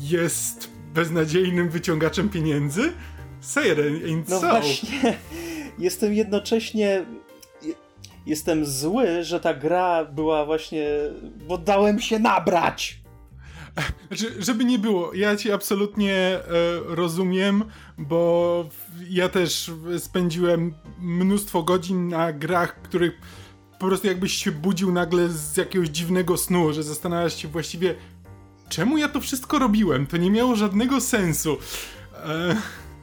jest 0.01 0.69
beznadziejnym 0.93 1.69
wyciągaczem 1.69 2.29
pieniędzy? 2.29 2.91
Say 3.45 3.71
it 3.71 3.79
ain't 3.79 4.29
No 4.29 4.39
so. 4.39 4.49
właśnie, 4.49 5.17
jestem 5.79 6.13
jednocześnie. 6.13 7.05
Jestem 8.25 8.65
zły, 8.65 9.23
że 9.23 9.39
ta 9.39 9.53
gra 9.53 10.05
była 10.05 10.45
właśnie. 10.45 10.87
bo 11.47 11.57
dałem 11.57 11.99
się 11.99 12.19
nabrać! 12.19 12.99
Znaczy, 14.07 14.35
żeby 14.39 14.65
nie 14.65 14.79
było, 14.79 15.13
ja 15.13 15.35
cię 15.35 15.53
absolutnie 15.53 16.13
e, 16.13 16.41
rozumiem, 16.85 17.63
bo 17.97 18.69
ja 19.09 19.29
też 19.29 19.71
spędziłem 19.97 20.73
mnóstwo 20.99 21.63
godzin 21.63 22.07
na 22.07 22.33
grach, 22.33 22.81
których 22.81 23.21
po 23.79 23.87
prostu 23.87 24.07
jakbyś 24.07 24.33
się 24.33 24.51
budził 24.51 24.91
nagle 24.91 25.29
z 25.29 25.57
jakiegoś 25.57 25.87
dziwnego 25.89 26.37
snu, 26.37 26.73
że 26.73 26.83
zastanawiasz 26.83 27.35
się 27.35 27.47
właściwie, 27.47 27.95
czemu 28.69 28.97
ja 28.97 29.09
to 29.09 29.21
wszystko 29.21 29.59
robiłem? 29.59 30.07
To 30.07 30.17
nie 30.17 30.31
miało 30.31 30.55
żadnego 30.55 31.01
sensu. 31.01 31.57
E, 32.25 32.55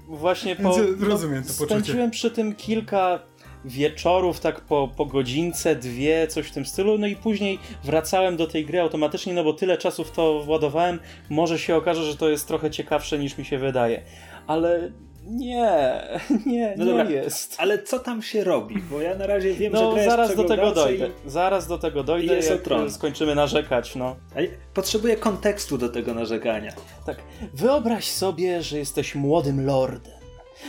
Właśnie 0.08 0.56
po. 0.56 0.76
Rozumiem 1.00 1.42
to 1.42 1.48
poczucie. 1.48 1.66
Spędziłem 1.66 2.10
przy 2.10 2.30
tym 2.30 2.54
kilka 2.54 3.18
wieczorów, 3.64 4.40
tak 4.40 4.60
po, 4.60 4.88
po 4.96 5.06
godzince, 5.06 5.76
dwie, 5.76 6.26
coś 6.26 6.46
w 6.46 6.52
tym 6.52 6.66
stylu, 6.66 6.98
no 6.98 7.06
i 7.06 7.16
później 7.16 7.58
wracałem 7.84 8.36
do 8.36 8.46
tej 8.46 8.66
gry 8.66 8.80
automatycznie, 8.80 9.34
no 9.34 9.44
bo 9.44 9.52
tyle 9.52 9.78
czasu 9.78 10.04
w 10.04 10.10
to 10.10 10.42
władowałem, 10.42 10.98
może 11.30 11.58
się 11.58 11.76
okaże, 11.76 12.04
że 12.04 12.16
to 12.16 12.28
jest 12.28 12.48
trochę 12.48 12.70
ciekawsze 12.70 13.18
niż 13.18 13.38
mi 13.38 13.44
się 13.44 13.58
wydaje. 13.58 14.02
Ale 14.46 14.92
nie, 15.26 16.02
nie, 16.46 16.74
No 16.76 16.84
nie 16.84 16.90
dobra, 16.90 17.10
jest. 17.10 17.56
Ale 17.58 17.82
co 17.82 17.98
tam 17.98 18.22
się 18.22 18.44
robi? 18.44 18.78
Bo 18.90 19.00
ja 19.00 19.14
na 19.14 19.26
razie 19.26 19.54
wiem, 19.54 19.76
że 19.76 19.82
No 19.82 19.92
gra 19.92 20.02
jest 20.02 20.10
zaraz 20.10 20.36
do 20.36 20.44
tego 20.44 20.72
dojdę. 20.72 21.08
Zaraz 21.26 21.66
do 21.66 21.78
tego 21.78 22.02
dojdę, 22.04 22.34
jest 22.34 22.50
jak 22.50 22.62
tron. 22.62 22.90
skończymy 22.90 23.34
narzekać, 23.34 23.96
no. 23.96 24.16
I... 24.40 24.48
Potrzebuję 24.74 25.16
kontekstu 25.16 25.78
do 25.78 25.88
tego 25.88 26.14
narzekania. 26.14 26.72
Tak, 27.06 27.16
wyobraź 27.54 28.10
sobie, 28.10 28.62
że 28.62 28.78
jesteś 28.78 29.14
młodym 29.14 29.66
lordem. 29.66 30.12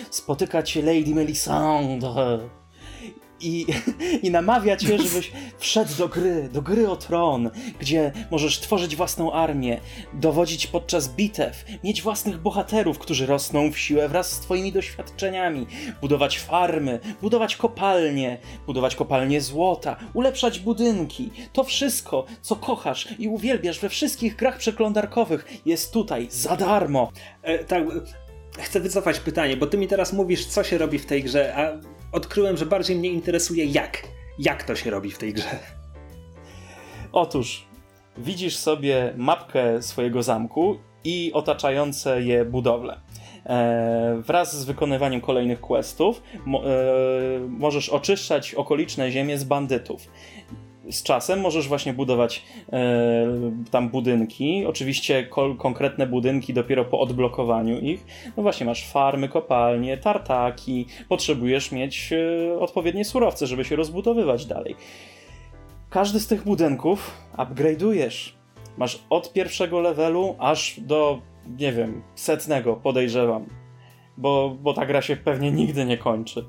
Spotyka 0.10 0.64
cię 0.64 0.82
Lady 0.82 1.16
Melisandre 1.16 2.40
i, 3.44 3.66
i 4.28 4.32
namawia 4.32 4.78
cię, 4.78 4.98
żebyś 4.98 5.32
wszedł 5.58 5.96
do 5.98 6.08
gry, 6.08 6.50
do 6.54 6.62
gry 6.62 6.90
o 6.90 6.96
tron, 6.96 7.50
gdzie 7.80 8.12
możesz 8.32 8.60
tworzyć 8.60 8.96
własną 8.96 9.32
armię, 9.32 9.80
dowodzić 10.14 10.68
podczas 10.68 11.08
bitew, 11.08 11.66
mieć 11.84 12.02
własnych 12.02 12.38
bohaterów, 12.38 13.00
którzy 13.00 13.26
rosną 13.26 13.72
w 13.72 13.78
siłę 13.78 14.10
wraz 14.10 14.32
z 14.32 14.40
twoimi 14.40 14.72
doświadczeniami, 14.72 15.68
budować 16.02 16.40
farmy, 16.40 17.00
budować 17.22 17.56
kopalnie, 17.56 18.38
budować 18.68 18.96
kopalnie 18.96 19.42
złota, 19.42 19.96
ulepszać 20.14 20.60
budynki. 20.60 21.30
To 21.54 21.64
wszystko, 21.64 22.26
co 22.42 22.56
kochasz 22.56 23.08
i 23.20 23.28
uwielbiasz 23.28 23.80
we 23.80 23.90
wszystkich 23.90 24.36
grach 24.36 24.58
przeglądarkowych, 24.58 25.46
jest 25.66 25.94
tutaj 25.94 26.28
za 26.32 26.56
darmo. 26.56 27.12
E, 27.42 27.64
tak, 27.64 27.84
chcę 28.60 28.80
wycofać 28.80 29.20
pytanie, 29.20 29.58
bo 29.58 29.68
ty 29.68 29.78
mi 29.78 29.88
teraz 29.88 30.14
mówisz, 30.14 30.46
co 30.46 30.64
się 30.64 30.78
robi 30.78 31.00
w 31.00 31.06
tej 31.06 31.24
grze, 31.24 31.56
a 31.56 31.93
odkryłem, 32.14 32.58
że 32.58 32.66
bardziej 32.66 32.96
mnie 32.96 33.10
interesuje 33.10 33.66
jak. 33.66 34.08
Jak 34.40 34.64
to 34.64 34.76
się 34.76 34.90
robi 34.90 35.12
w 35.12 35.18
tej 35.18 35.34
grze. 35.34 35.60
Otóż 37.12 37.66
widzisz 38.18 38.58
sobie 38.58 39.14
mapkę 39.18 39.82
swojego 39.82 40.24
zamku 40.24 40.78
i 41.04 41.32
otaczające 41.34 42.22
je 42.22 42.46
budowle. 42.46 43.00
E, 43.46 44.22
wraz 44.26 44.60
z 44.60 44.66
wykonywaniem 44.66 45.22
kolejnych 45.22 45.62
questów 45.62 46.24
mo, 46.46 46.64
e, 46.66 46.72
możesz 47.50 47.90
oczyszczać 47.90 48.54
okoliczne 48.54 49.12
ziemie 49.12 49.38
z 49.38 49.44
bandytów. 49.44 50.08
Z 50.92 51.04
czasem 51.04 51.40
możesz 51.42 51.68
właśnie 51.68 51.94
budować 51.94 52.44
e, 52.74 53.28
tam 53.72 53.90
budynki, 53.90 54.66
oczywiście 54.66 55.28
konkretne 55.58 56.08
budynki 56.08 56.54
dopiero 56.54 56.86
po 56.86 57.00
odblokowaniu 57.00 57.80
ich. 57.80 58.06
No 58.38 58.44
właśnie, 58.44 58.66
masz 58.66 58.92
farmy, 58.92 59.30
kopalnie, 59.30 59.98
tartaki, 59.98 60.86
potrzebujesz 61.10 61.72
mieć 61.72 62.14
e, 62.14 62.60
odpowiednie 62.60 63.06
surowce, 63.06 63.48
żeby 63.48 63.66
się 63.66 63.76
rozbudowywać 63.76 64.46
dalej. 64.46 64.76
Każdy 65.90 66.20
z 66.20 66.28
tych 66.28 66.44
budynków 66.44 67.12
upgrade'ujesz. 67.38 68.32
Masz 68.78 69.04
od 69.10 69.34
pierwszego 69.34 69.80
levelu 69.80 70.36
aż 70.40 70.80
do, 70.80 71.22
nie 71.60 71.72
wiem, 71.72 72.04
setnego 72.16 72.76
podejrzewam. 72.76 73.46
Bo, 74.18 74.58
bo 74.62 74.74
ta 74.74 74.86
gra 74.86 75.02
się 75.02 75.16
pewnie 75.16 75.52
nigdy 75.52 75.86
nie 75.86 75.98
kończy. 75.98 76.46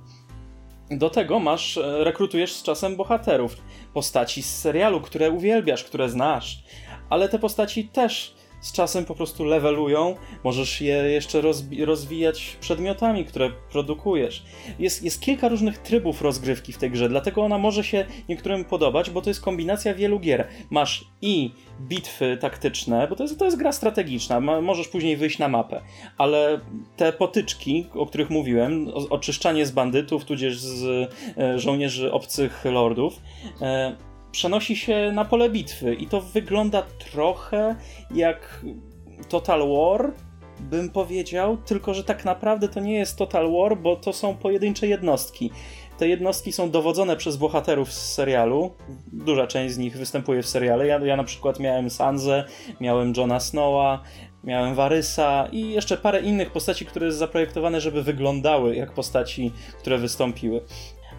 Do 0.90 1.10
tego 1.10 1.38
masz, 1.40 1.78
e, 1.78 2.04
rekrutujesz 2.04 2.52
z 2.52 2.62
czasem 2.62 2.96
bohaterów, 2.96 3.56
postaci 3.94 4.42
z 4.42 4.58
serialu, 4.58 5.00
które 5.00 5.30
uwielbiasz, 5.30 5.84
które 5.84 6.08
znasz, 6.08 6.62
ale 7.10 7.28
te 7.28 7.38
postaci 7.38 7.88
też 7.88 8.34
z 8.64 8.72
czasem 8.72 9.04
po 9.04 9.14
prostu 9.14 9.44
levelują, 9.44 10.16
możesz 10.44 10.80
je 10.80 10.94
jeszcze 10.94 11.42
rozwijać 11.84 12.56
przedmiotami, 12.60 13.24
które 13.24 13.50
produkujesz. 13.72 14.44
Jest, 14.78 15.02
jest 15.02 15.20
kilka 15.20 15.48
różnych 15.48 15.78
trybów 15.78 16.22
rozgrywki 16.22 16.72
w 16.72 16.78
tej 16.78 16.90
grze, 16.90 17.08
dlatego 17.08 17.42
ona 17.42 17.58
może 17.58 17.84
się 17.84 18.06
niektórym 18.28 18.64
podobać, 18.64 19.10
bo 19.10 19.22
to 19.22 19.30
jest 19.30 19.40
kombinacja 19.40 19.94
wielu 19.94 20.20
gier. 20.20 20.48
Masz 20.70 21.04
i 21.22 21.50
bitwy 21.80 22.38
taktyczne, 22.40 23.08
bo 23.08 23.16
to 23.16 23.22
jest, 23.22 23.38
to 23.38 23.44
jest 23.44 23.56
gra 23.56 23.72
strategiczna, 23.72 24.40
możesz 24.40 24.88
później 24.88 25.16
wyjść 25.16 25.38
na 25.38 25.48
mapę, 25.48 25.80
ale 26.18 26.60
te 26.96 27.12
potyczki, 27.12 27.86
o 27.94 28.06
których 28.06 28.30
mówiłem, 28.30 28.88
oczyszczanie 29.10 29.66
z 29.66 29.70
bandytów, 29.70 30.24
tudzież 30.24 30.60
z 30.60 31.10
e, 31.38 31.58
żołnierzy 31.58 32.12
obcych 32.12 32.64
lordów, 32.64 33.20
e, 33.62 33.96
przenosi 34.34 34.76
się 34.76 35.12
na 35.12 35.24
pole 35.24 35.50
bitwy 35.50 35.94
i 35.94 36.06
to 36.06 36.20
wygląda 36.20 36.82
trochę 36.82 37.76
jak 38.14 38.64
Total 39.28 39.60
War, 39.68 40.12
bym 40.60 40.90
powiedział, 40.90 41.56
tylko 41.56 41.94
że 41.94 42.04
tak 42.04 42.24
naprawdę 42.24 42.68
to 42.68 42.80
nie 42.80 42.94
jest 42.94 43.18
Total 43.18 43.52
War, 43.52 43.76
bo 43.76 43.96
to 43.96 44.12
są 44.12 44.36
pojedyncze 44.36 44.86
jednostki. 44.86 45.50
Te 45.98 46.08
jednostki 46.08 46.52
są 46.52 46.70
dowodzone 46.70 47.16
przez 47.16 47.36
bohaterów 47.36 47.92
z 47.92 48.14
serialu. 48.14 48.70
Duża 49.12 49.46
część 49.46 49.74
z 49.74 49.78
nich 49.78 49.96
występuje 49.96 50.42
w 50.42 50.48
seriale. 50.48 50.86
Ja, 50.86 50.98
ja 50.98 51.16
na 51.16 51.24
przykład 51.24 51.60
miałem 51.60 51.90
Sanzę, 51.90 52.44
miałem 52.80 53.12
Johna 53.16 53.40
Snowa, 53.40 54.02
miałem 54.44 54.74
Warysa 54.74 55.48
i 55.52 55.70
jeszcze 55.70 55.96
parę 55.96 56.20
innych 56.20 56.50
postaci, 56.50 56.86
które 56.86 57.06
jest 57.06 57.18
zaprojektowane, 57.18 57.80
żeby 57.80 58.02
wyglądały 58.02 58.76
jak 58.76 58.92
postaci, 58.92 59.52
które 59.78 59.98
wystąpiły. 59.98 60.60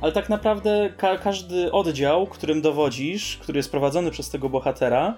Ale 0.01 0.11
tak 0.11 0.29
naprawdę 0.29 0.89
ka 0.97 1.17
każdy 1.17 1.71
oddział, 1.71 2.27
którym 2.27 2.61
dowodzisz, 2.61 3.37
który 3.37 3.59
jest 3.59 3.71
prowadzony 3.71 4.11
przez 4.11 4.29
tego 4.29 4.49
bohatera, 4.49 5.15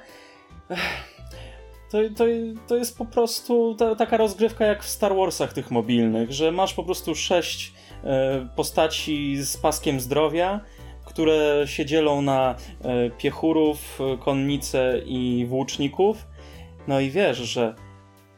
to, 1.92 1.98
to, 2.16 2.26
to 2.68 2.76
jest 2.76 2.98
po 2.98 3.06
prostu 3.06 3.76
ta, 3.76 3.96
taka 3.96 4.18
rozgrywka 4.18 4.66
jak 4.66 4.84
w 4.84 4.90
Star 4.90 5.16
Warsach 5.16 5.54
tych 5.54 5.72
mobilnych, 5.72 6.32
że 6.32 6.52
masz 6.52 6.74
po 6.74 6.84
prostu 6.84 7.16
sześć 7.16 7.74
e, 8.04 8.48
postaci 8.56 9.38
z 9.38 9.58
paskiem 9.58 10.00
zdrowia, 10.00 10.60
które 11.06 11.64
się 11.66 11.86
dzielą 11.86 12.22
na 12.22 12.56
e, 12.82 13.10
piechurów, 13.10 14.00
e, 14.02 14.18
konnice 14.18 15.02
i 15.06 15.46
włóczników. 15.50 16.28
No 16.88 17.00
i 17.00 17.10
wiesz, 17.10 17.38
że 17.38 17.76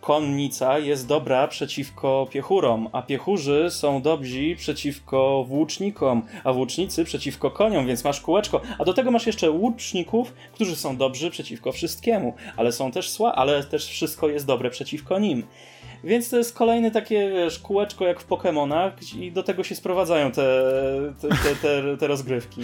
konnica 0.10 0.80
jest 0.80 1.08
dobra 1.08 1.48
przeciwko 1.48 2.28
piechurom, 2.32 2.90
a 2.92 3.02
piechurzy 3.02 3.68
są 3.70 4.02
dobrzy 4.02 4.56
przeciwko 4.56 5.46
włócznikom, 5.48 6.22
a 6.44 6.54
włócznicy 6.54 7.06
przeciwko 7.06 7.52
koniom, 7.52 7.88
więc 7.88 8.04
masz 8.04 8.22
kółeczko. 8.22 8.62
A 8.80 8.86
do 8.86 8.94
tego 8.94 9.12
masz 9.12 9.28
jeszcze 9.28 9.52
łuczników, 9.52 10.34
którzy 10.54 10.76
są 10.76 10.98
dobrzy 10.98 11.30
przeciwko 11.32 11.72
wszystkiemu, 11.72 12.34
ale 12.58 12.72
są 12.72 12.92
też 12.92 13.10
sła, 13.10 13.36
ale 13.36 13.64
też 13.64 13.88
wszystko 13.88 14.30
jest 14.30 14.46
dobre 14.46 14.70
przeciwko 14.70 15.20
nim. 15.20 15.44
Więc 16.04 16.30
to 16.30 16.38
jest 16.38 16.58
kolejne 16.58 16.92
takie, 16.92 17.30
wiesz, 17.30 17.60
kółeczko 17.60 18.06
jak 18.06 18.20
w 18.20 18.28
Pokémonach 18.28 18.92
i 19.20 19.32
do 19.32 19.44
tego 19.44 19.64
się 19.64 19.76
sprowadzają 19.76 20.32
te, 20.32 20.64
te, 21.22 21.30
te, 21.30 21.56
te, 21.56 21.98
te 21.98 22.08
rozgrywki. 22.08 22.62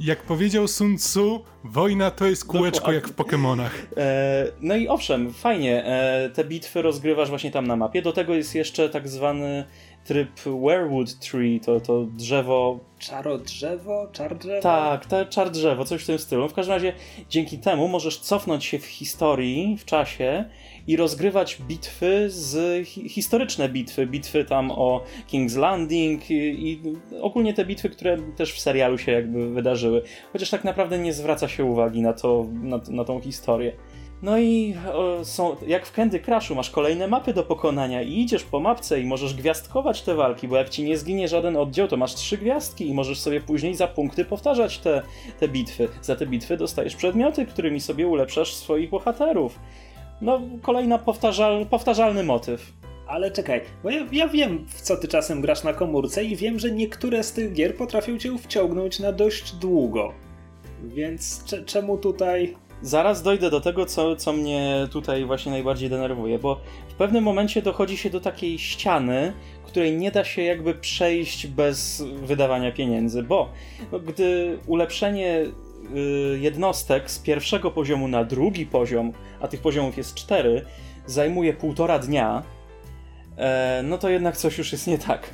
Jak 0.00 0.22
powiedział 0.22 0.68
Sun 0.68 0.96
Tzu, 0.98 1.44
wojna 1.64 2.10
to 2.10 2.26
jest 2.26 2.44
kółeczko 2.44 2.78
Dokładnie. 2.78 2.94
jak 2.94 3.08
w 3.08 3.14
Pokémonach. 3.14 3.70
E, 3.96 4.46
no 4.60 4.76
i 4.76 4.88
owszem, 4.88 5.32
fajnie, 5.32 5.84
e, 5.84 6.30
te 6.34 6.44
bitwy 6.44 6.82
rozgrywasz 6.82 7.28
właśnie 7.28 7.50
tam 7.50 7.66
na 7.66 7.76
mapie. 7.76 8.02
Do 8.02 8.12
tego 8.12 8.34
jest 8.34 8.54
jeszcze 8.54 8.88
tak 8.88 9.08
zwany 9.08 9.64
tryb 10.08 10.28
Werewood 10.44 11.18
Tree, 11.18 11.60
to, 11.60 11.80
to 11.80 12.04
drzewo 12.04 12.80
Czaro 12.98 13.38
drzewo? 13.38 14.08
Czar 14.12 14.38
drzewo? 14.38 14.62
Tak, 14.62 15.06
te 15.06 15.26
czar 15.26 15.50
drzewo, 15.50 15.84
coś 15.84 16.02
w 16.02 16.06
tym 16.06 16.18
stylu. 16.18 16.48
W 16.48 16.54
każdym 16.54 16.74
razie 16.74 16.92
dzięki 17.30 17.58
temu 17.58 17.88
możesz 17.88 18.18
cofnąć 18.18 18.64
się 18.64 18.78
w 18.78 18.86
historii, 18.86 19.76
w 19.78 19.84
czasie 19.84 20.44
i 20.86 20.96
rozgrywać 20.96 21.58
bitwy 21.68 22.30
z 22.30 22.86
hi 22.88 23.08
historyczne 23.08 23.68
bitwy, 23.68 24.06
bitwy 24.06 24.44
tam 24.44 24.70
o 24.70 25.04
King's 25.32 25.58
Landing 25.58 26.30
i, 26.30 26.34
i 26.34 26.82
ogólnie 27.20 27.54
te 27.54 27.64
bitwy, 27.64 27.90
które 27.90 28.16
też 28.36 28.52
w 28.52 28.60
serialu 28.60 28.98
się 28.98 29.12
jakby 29.12 29.50
wydarzyły. 29.50 30.02
Chociaż 30.32 30.50
tak 30.50 30.64
naprawdę 30.64 30.98
nie 30.98 31.12
zwraca 31.12 31.48
się 31.48 31.64
uwagi 31.64 32.02
na 32.02 32.12
to, 32.12 32.46
na, 32.62 32.80
na 32.88 33.04
tą 33.04 33.20
historię. 33.20 33.72
No 34.22 34.38
i 34.38 34.74
są, 35.22 35.56
jak 35.66 35.86
w 35.86 35.92
Candy 35.92 36.20
Crushu 36.20 36.54
masz 36.54 36.70
kolejne 36.70 37.08
mapy 37.08 37.34
do 37.34 37.42
pokonania 37.42 38.02
i 38.02 38.20
idziesz 38.20 38.44
po 38.44 38.60
mapce 38.60 39.00
i 39.00 39.06
możesz 39.06 39.34
gwiazdkować 39.34 40.02
te 40.02 40.14
walki, 40.14 40.48
bo 40.48 40.56
jak 40.56 40.68
ci 40.68 40.84
nie 40.84 40.98
zginie 40.98 41.28
żaden 41.28 41.56
oddział, 41.56 41.88
to 41.88 41.96
masz 41.96 42.14
trzy 42.14 42.38
gwiazdki 42.38 42.88
i 42.88 42.94
możesz 42.94 43.20
sobie 43.20 43.40
później 43.40 43.74
za 43.74 43.88
punkty 43.88 44.24
powtarzać 44.24 44.78
te, 44.78 45.02
te 45.40 45.48
bitwy. 45.48 45.88
Za 46.02 46.16
te 46.16 46.26
bitwy 46.26 46.56
dostajesz 46.56 46.96
przedmioty, 46.96 47.46
którymi 47.46 47.80
sobie 47.80 48.06
ulepszasz 48.06 48.54
swoich 48.54 48.90
bohaterów. 48.90 49.58
No, 50.20 50.40
kolejna 50.62 50.98
powtarzal, 50.98 51.66
powtarzalny 51.66 52.22
motyw. 52.22 52.72
Ale 53.06 53.30
czekaj, 53.30 53.60
bo 53.82 53.90
ja, 53.90 54.06
ja 54.12 54.28
wiem, 54.28 54.66
w 54.68 54.80
co 54.80 54.96
ty 54.96 55.08
czasem 55.08 55.40
grasz 55.40 55.64
na 55.64 55.72
komórce 55.72 56.24
i 56.24 56.36
wiem, 56.36 56.58
że 56.58 56.70
niektóre 56.70 57.22
z 57.22 57.32
tych 57.32 57.52
gier 57.52 57.76
potrafią 57.76 58.18
cię 58.18 58.38
wciągnąć 58.38 58.98
na 59.00 59.12
dość 59.12 59.52
długo. 59.52 60.12
Więc 60.84 61.44
cze- 61.44 61.64
czemu 61.64 61.98
tutaj... 61.98 62.56
Zaraz 62.82 63.22
dojdę 63.22 63.50
do 63.50 63.60
tego, 63.60 63.86
co, 63.86 64.16
co 64.16 64.32
mnie 64.32 64.88
tutaj 64.90 65.24
właśnie 65.24 65.52
najbardziej 65.52 65.90
denerwuje, 65.90 66.38
bo 66.38 66.60
w 66.88 66.94
pewnym 66.94 67.24
momencie 67.24 67.62
dochodzi 67.62 67.96
się 67.96 68.10
do 68.10 68.20
takiej 68.20 68.58
ściany, 68.58 69.32
której 69.66 69.96
nie 69.96 70.10
da 70.10 70.24
się 70.24 70.42
jakby 70.42 70.74
przejść 70.74 71.46
bez 71.46 72.02
wydawania 72.22 72.72
pieniędzy, 72.72 73.22
bo 73.22 73.48
no, 73.92 73.98
gdy 73.98 74.58
ulepszenie 74.66 75.46
y, 75.96 76.38
jednostek 76.40 77.10
z 77.10 77.18
pierwszego 77.18 77.70
poziomu 77.70 78.08
na 78.08 78.24
drugi 78.24 78.66
poziom, 78.66 79.12
a 79.40 79.48
tych 79.48 79.60
poziomów 79.60 79.96
jest 79.96 80.14
cztery, 80.14 80.64
zajmuje 81.06 81.52
półtora 81.52 81.98
dnia, 81.98 82.42
e, 83.36 83.82
no 83.84 83.98
to 83.98 84.08
jednak 84.08 84.36
coś 84.36 84.58
już 84.58 84.72
jest 84.72 84.86
nie 84.86 84.98
tak. 84.98 85.30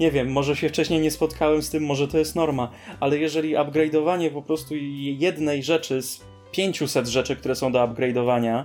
Nie 0.00 0.10
wiem, 0.10 0.32
może 0.32 0.56
się 0.56 0.68
wcześniej 0.68 1.00
nie 1.00 1.10
spotkałem 1.10 1.62
z 1.62 1.70
tym, 1.70 1.84
może 1.84 2.08
to 2.08 2.18
jest 2.18 2.36
norma, 2.36 2.70
ale 3.00 3.18
jeżeli 3.18 3.56
upgrade'owanie 3.56 4.30
po 4.30 4.42
prostu 4.42 4.74
jednej 5.18 5.62
rzeczy 5.62 6.02
z 6.02 6.29
500 6.52 7.06
rzeczy, 7.06 7.36
które 7.36 7.54
są 7.54 7.72
do 7.72 7.78
upgrade'owania, 7.78 8.64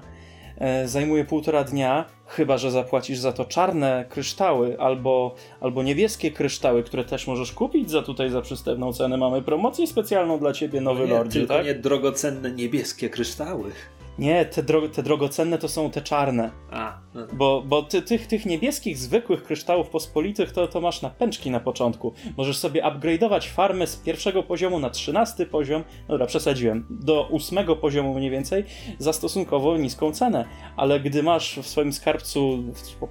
e, 0.58 0.88
zajmuje 0.88 1.26
półtora 1.26 1.64
dnia, 1.64 2.06
chyba 2.28 2.58
że 2.58 2.72
zapłacisz 2.72 3.20
za 3.20 3.32
to 3.34 3.46
czarne 3.46 4.06
kryształy 4.10 4.80
albo, 4.80 5.36
albo 5.62 5.84
niebieskie 5.84 6.32
kryształy, 6.32 6.84
które 6.84 7.04
też 7.04 7.28
możesz 7.28 7.52
kupić 7.52 7.92
za 7.92 8.02
tutaj 8.02 8.30
za 8.30 8.42
przystępną 8.42 8.94
cenę. 8.94 9.18
Mamy 9.18 9.42
promocję 9.42 9.88
specjalną 9.88 10.40
dla 10.40 10.54
ciebie, 10.54 10.82
nowy 10.82 11.04
nie, 11.04 11.14
lordzie, 11.14 11.40
tylko 11.40 11.54
tak? 11.54 11.66
nie 11.66 11.76
drogocenne 11.76 12.52
niebieskie 12.52 13.10
kryształy. 13.10 13.72
Nie, 14.20 14.46
te, 14.46 14.64
dro 14.64 14.90
te 14.90 15.04
drogocenne 15.04 15.58
to 15.58 15.68
są 15.68 15.92
te 15.92 16.02
czarne. 16.02 16.52
A, 16.72 16.98
no, 17.14 17.28
Bo, 17.34 17.64
bo 17.68 17.84
ty, 17.84 18.02
tych, 18.02 18.28
tych 18.28 18.46
niebieskich, 18.46 18.98
zwykłych 18.98 19.44
kryształów 19.44 19.90
pospolitych 19.90 20.52
to, 20.52 20.68
to 20.68 20.82
masz 20.82 21.02
na 21.02 21.10
pęczki 21.10 21.52
na 21.52 21.60
początku. 21.60 22.14
Możesz 22.38 22.58
sobie 22.58 22.84
upgrade'ować 22.84 23.48
farmę 23.50 23.88
z 23.88 23.96
pierwszego 23.96 24.44
poziomu 24.44 24.80
na 24.80 24.90
trzynasty 24.90 25.46
poziom, 25.46 25.84
no 26.02 26.14
dobra, 26.14 26.26
przesadziłem, 26.26 26.88
do 26.90 27.28
ósmego 27.28 27.76
poziomu 27.76 28.14
mniej 28.14 28.30
więcej, 28.30 28.64
za 29.00 29.14
stosunkowo 29.14 29.78
niską 29.78 30.12
cenę. 30.12 30.46
Ale 30.78 31.00
gdy 31.00 31.24
masz 31.24 31.60
w 31.60 31.68
swoim 31.68 31.94
skarbcu 31.94 32.64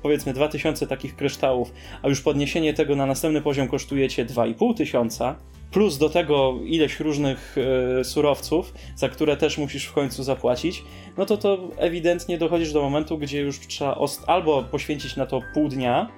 powiedzmy 0.02 0.32
2000 0.32 0.86
takich 0.86 1.16
kryształów, 1.16 1.72
a 2.02 2.08
już 2.08 2.20
podniesienie 2.20 2.74
tego 2.74 2.96
na 2.96 3.06
następny 3.06 3.42
poziom 3.42 3.68
kosztuje 3.68 4.08
cię 4.08 4.24
2500 4.24 4.76
tysiąca, 4.76 5.36
plus 5.74 5.98
do 5.98 6.08
tego 6.08 6.54
ileś 6.64 7.00
różnych 7.00 7.56
e, 8.00 8.04
surowców, 8.04 8.74
za 8.96 9.08
które 9.08 9.36
też 9.36 9.58
musisz 9.58 9.86
w 9.86 9.92
końcu 9.92 10.22
zapłacić, 10.22 10.84
no 11.16 11.26
to 11.26 11.36
to 11.36 11.58
ewidentnie 11.76 12.38
dochodzisz 12.38 12.72
do 12.72 12.82
momentu, 12.82 13.18
gdzie 13.18 13.40
już 13.40 13.60
trzeba 13.60 13.98
albo 14.26 14.62
poświęcić 14.62 15.16
na 15.16 15.26
to 15.26 15.40
pół 15.54 15.68
dnia, 15.68 16.08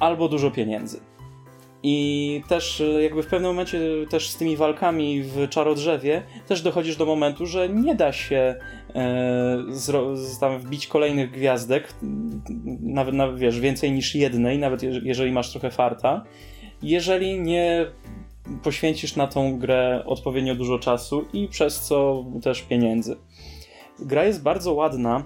albo 0.00 0.28
dużo 0.28 0.50
pieniędzy. 0.50 1.00
I 1.82 2.42
też 2.48 2.80
e, 2.80 3.02
jakby 3.02 3.22
w 3.22 3.26
pewnym 3.26 3.50
momencie 3.50 3.80
też 4.10 4.30
z 4.30 4.36
tymi 4.36 4.56
walkami 4.56 5.22
w 5.22 5.48
czarodrzewie 5.48 6.22
też 6.48 6.62
dochodzisz 6.62 6.96
do 6.96 7.06
momentu, 7.06 7.46
że 7.46 7.68
nie 7.68 7.94
da 7.94 8.12
się 8.12 8.54
e, 8.94 9.64
tam 10.40 10.58
wbić 10.58 10.86
kolejnych 10.86 11.30
gwiazdek, 11.30 11.94
nawet, 12.82 13.14
nawet 13.14 13.38
wiesz, 13.38 13.60
więcej 13.60 13.92
niż 13.92 14.14
jednej, 14.14 14.58
nawet 14.58 14.82
je- 14.82 15.00
jeżeli 15.04 15.32
masz 15.32 15.50
trochę 15.50 15.70
farta, 15.70 16.24
jeżeli 16.82 17.40
nie 17.40 17.86
poświęcisz 18.62 19.16
na 19.16 19.26
tą 19.26 19.58
grę 19.58 20.02
odpowiednio 20.06 20.54
dużo 20.54 20.78
czasu 20.78 21.24
i 21.32 21.48
przez 21.48 21.80
co 21.80 22.24
też 22.42 22.62
pieniędzy. 22.62 23.16
Gra 23.98 24.24
jest 24.24 24.42
bardzo 24.42 24.72
ładna, 24.72 25.24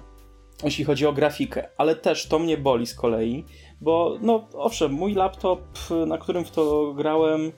jeśli 0.64 0.84
chodzi 0.84 1.06
o 1.06 1.12
grafikę, 1.12 1.68
ale 1.76 1.96
też 1.96 2.26
to 2.26 2.38
mnie 2.38 2.58
boli 2.58 2.86
z 2.86 2.94
kolei, 2.94 3.44
bo 3.80 4.16
no 4.20 4.48
owszem, 4.54 4.92
mój 4.92 5.14
laptop, 5.14 5.60
na 6.06 6.18
którym 6.18 6.44
w 6.44 6.50
to 6.50 6.94
grałem, 6.94 7.52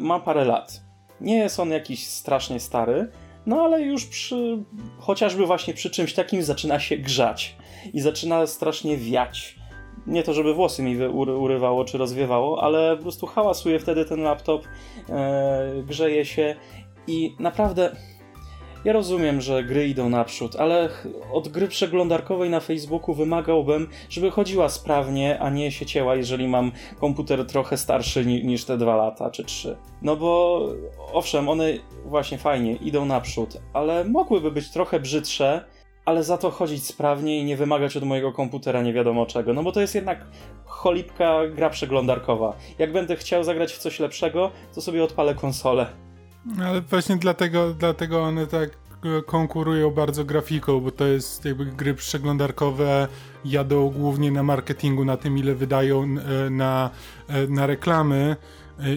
ma 0.00 0.20
parę 0.20 0.44
lat. 0.44 0.80
Nie 1.20 1.38
jest 1.38 1.60
on 1.60 1.70
jakiś 1.70 2.06
strasznie 2.06 2.60
stary, 2.60 3.10
no 3.46 3.62
ale 3.62 3.82
już 3.82 4.06
przy, 4.06 4.64
chociażby 4.98 5.46
właśnie 5.46 5.74
przy 5.74 5.90
czymś 5.90 6.14
takim 6.14 6.42
zaczyna 6.42 6.80
się 6.80 6.96
grzać 6.96 7.56
i 7.92 8.00
zaczyna 8.00 8.46
strasznie 8.46 8.96
wiać. 8.96 9.55
Nie 10.06 10.22
to, 10.22 10.34
żeby 10.34 10.54
włosy 10.54 10.82
mi 10.82 11.06
urywało 11.38 11.84
czy 11.84 11.98
rozwiewało, 11.98 12.62
ale 12.62 12.96
po 12.96 13.02
prostu 13.02 13.26
hałasuje 13.26 13.78
wtedy 13.78 14.04
ten 14.04 14.20
laptop, 14.22 14.62
e, 15.08 15.82
grzeje 15.86 16.24
się 16.24 16.56
i 17.06 17.34
naprawdę 17.38 17.96
ja 18.86 18.92
rozumiem, 18.92 19.40
że 19.40 19.64
gry 19.64 19.88
idą 19.88 20.08
naprzód, 20.08 20.56
ale 20.56 20.88
od 21.32 21.48
gry 21.48 21.68
przeglądarkowej 21.68 22.50
na 22.50 22.60
Facebooku 22.60 23.14
wymagałbym, 23.14 23.88
żeby 24.08 24.30
chodziła 24.30 24.68
sprawnie, 24.68 25.38
a 25.38 25.50
nie 25.50 25.70
się 25.70 25.86
cięła, 25.86 26.14
jeżeli 26.16 26.48
mam 26.48 26.72
komputer 27.00 27.46
trochę 27.46 27.76
starszy 27.76 28.26
ni- 28.26 28.44
niż 28.44 28.64
te 28.64 28.78
dwa 28.78 28.96
lata 28.96 29.30
czy 29.30 29.44
trzy. 29.44 29.76
No 30.02 30.16
bo 30.16 30.60
owszem, 31.12 31.48
one 31.48 31.64
właśnie 32.04 32.38
fajnie 32.38 32.72
idą 32.76 33.04
naprzód, 33.04 33.60
ale 33.72 34.04
mogłyby 34.04 34.50
być 34.50 34.70
trochę 34.70 35.00
brzydsze, 35.00 35.64
ale 36.06 36.24
za 36.24 36.38
to 36.38 36.50
chodzić 36.50 36.86
sprawnie 36.86 37.40
i 37.40 37.44
nie 37.44 37.56
wymagać 37.56 37.96
od 37.96 38.04
mojego 38.04 38.32
komputera 38.32 38.82
nie 38.82 38.92
wiadomo 38.92 39.26
czego. 39.26 39.52
No 39.52 39.62
bo 39.62 39.72
to 39.72 39.80
jest 39.80 39.94
jednak 39.94 40.24
cholipka 40.64 41.48
gra 41.48 41.70
przeglądarkowa. 41.70 42.56
Jak 42.78 42.92
będę 42.92 43.16
chciał 43.16 43.44
zagrać 43.44 43.72
w 43.72 43.78
coś 43.78 44.00
lepszego, 44.00 44.50
to 44.74 44.80
sobie 44.80 45.04
odpalę 45.04 45.34
konsolę. 45.34 45.86
Ale 46.62 46.80
właśnie 46.80 47.16
dlatego, 47.16 47.74
dlatego 47.74 48.22
one 48.22 48.46
tak 48.46 48.70
e, 48.70 49.22
konkurują 49.22 49.90
bardzo 49.90 50.24
grafiką, 50.24 50.80
bo 50.80 50.90
to 50.90 51.06
jest 51.06 51.44
jakby 51.44 51.66
gry 51.66 51.94
przeglądarkowe 51.94 53.08
jadą 53.44 53.90
głównie 53.90 54.30
na 54.30 54.42
marketingu, 54.42 55.04
na 55.04 55.16
tym 55.16 55.38
ile 55.38 55.54
wydają 55.54 56.02
e, 56.02 56.50
na, 56.50 56.90
e, 57.28 57.46
na 57.46 57.66
reklamy 57.66 58.36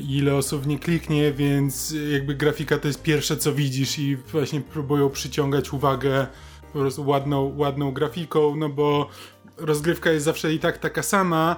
ile 0.10 0.36
osób 0.36 0.65
nie 0.65 0.80
kliknie, 0.80 1.32
więc 1.32 1.95
jakby 2.13 2.36
grafika 2.36 2.78
to 2.78 2.88
jest 2.88 3.04
pierwsze 3.04 3.38
co 3.38 3.54
widzisz 3.54 4.00
i 4.00 4.15
właśnie 4.15 4.62
próbują 4.62 5.10
przyciągać 5.10 5.74
uwagę 5.74 6.28
po 6.73 6.79
prostu 6.79 7.08
ładną, 7.08 7.53
ładną 7.58 7.91
grafiką, 7.91 8.55
no 8.55 8.69
bo 8.69 9.08
rozgrywka 9.58 10.12
jest 10.12 10.25
zawsze 10.25 10.53
i 10.53 10.60
tak 10.60 10.77
taka 10.77 11.03
sama, 11.03 11.55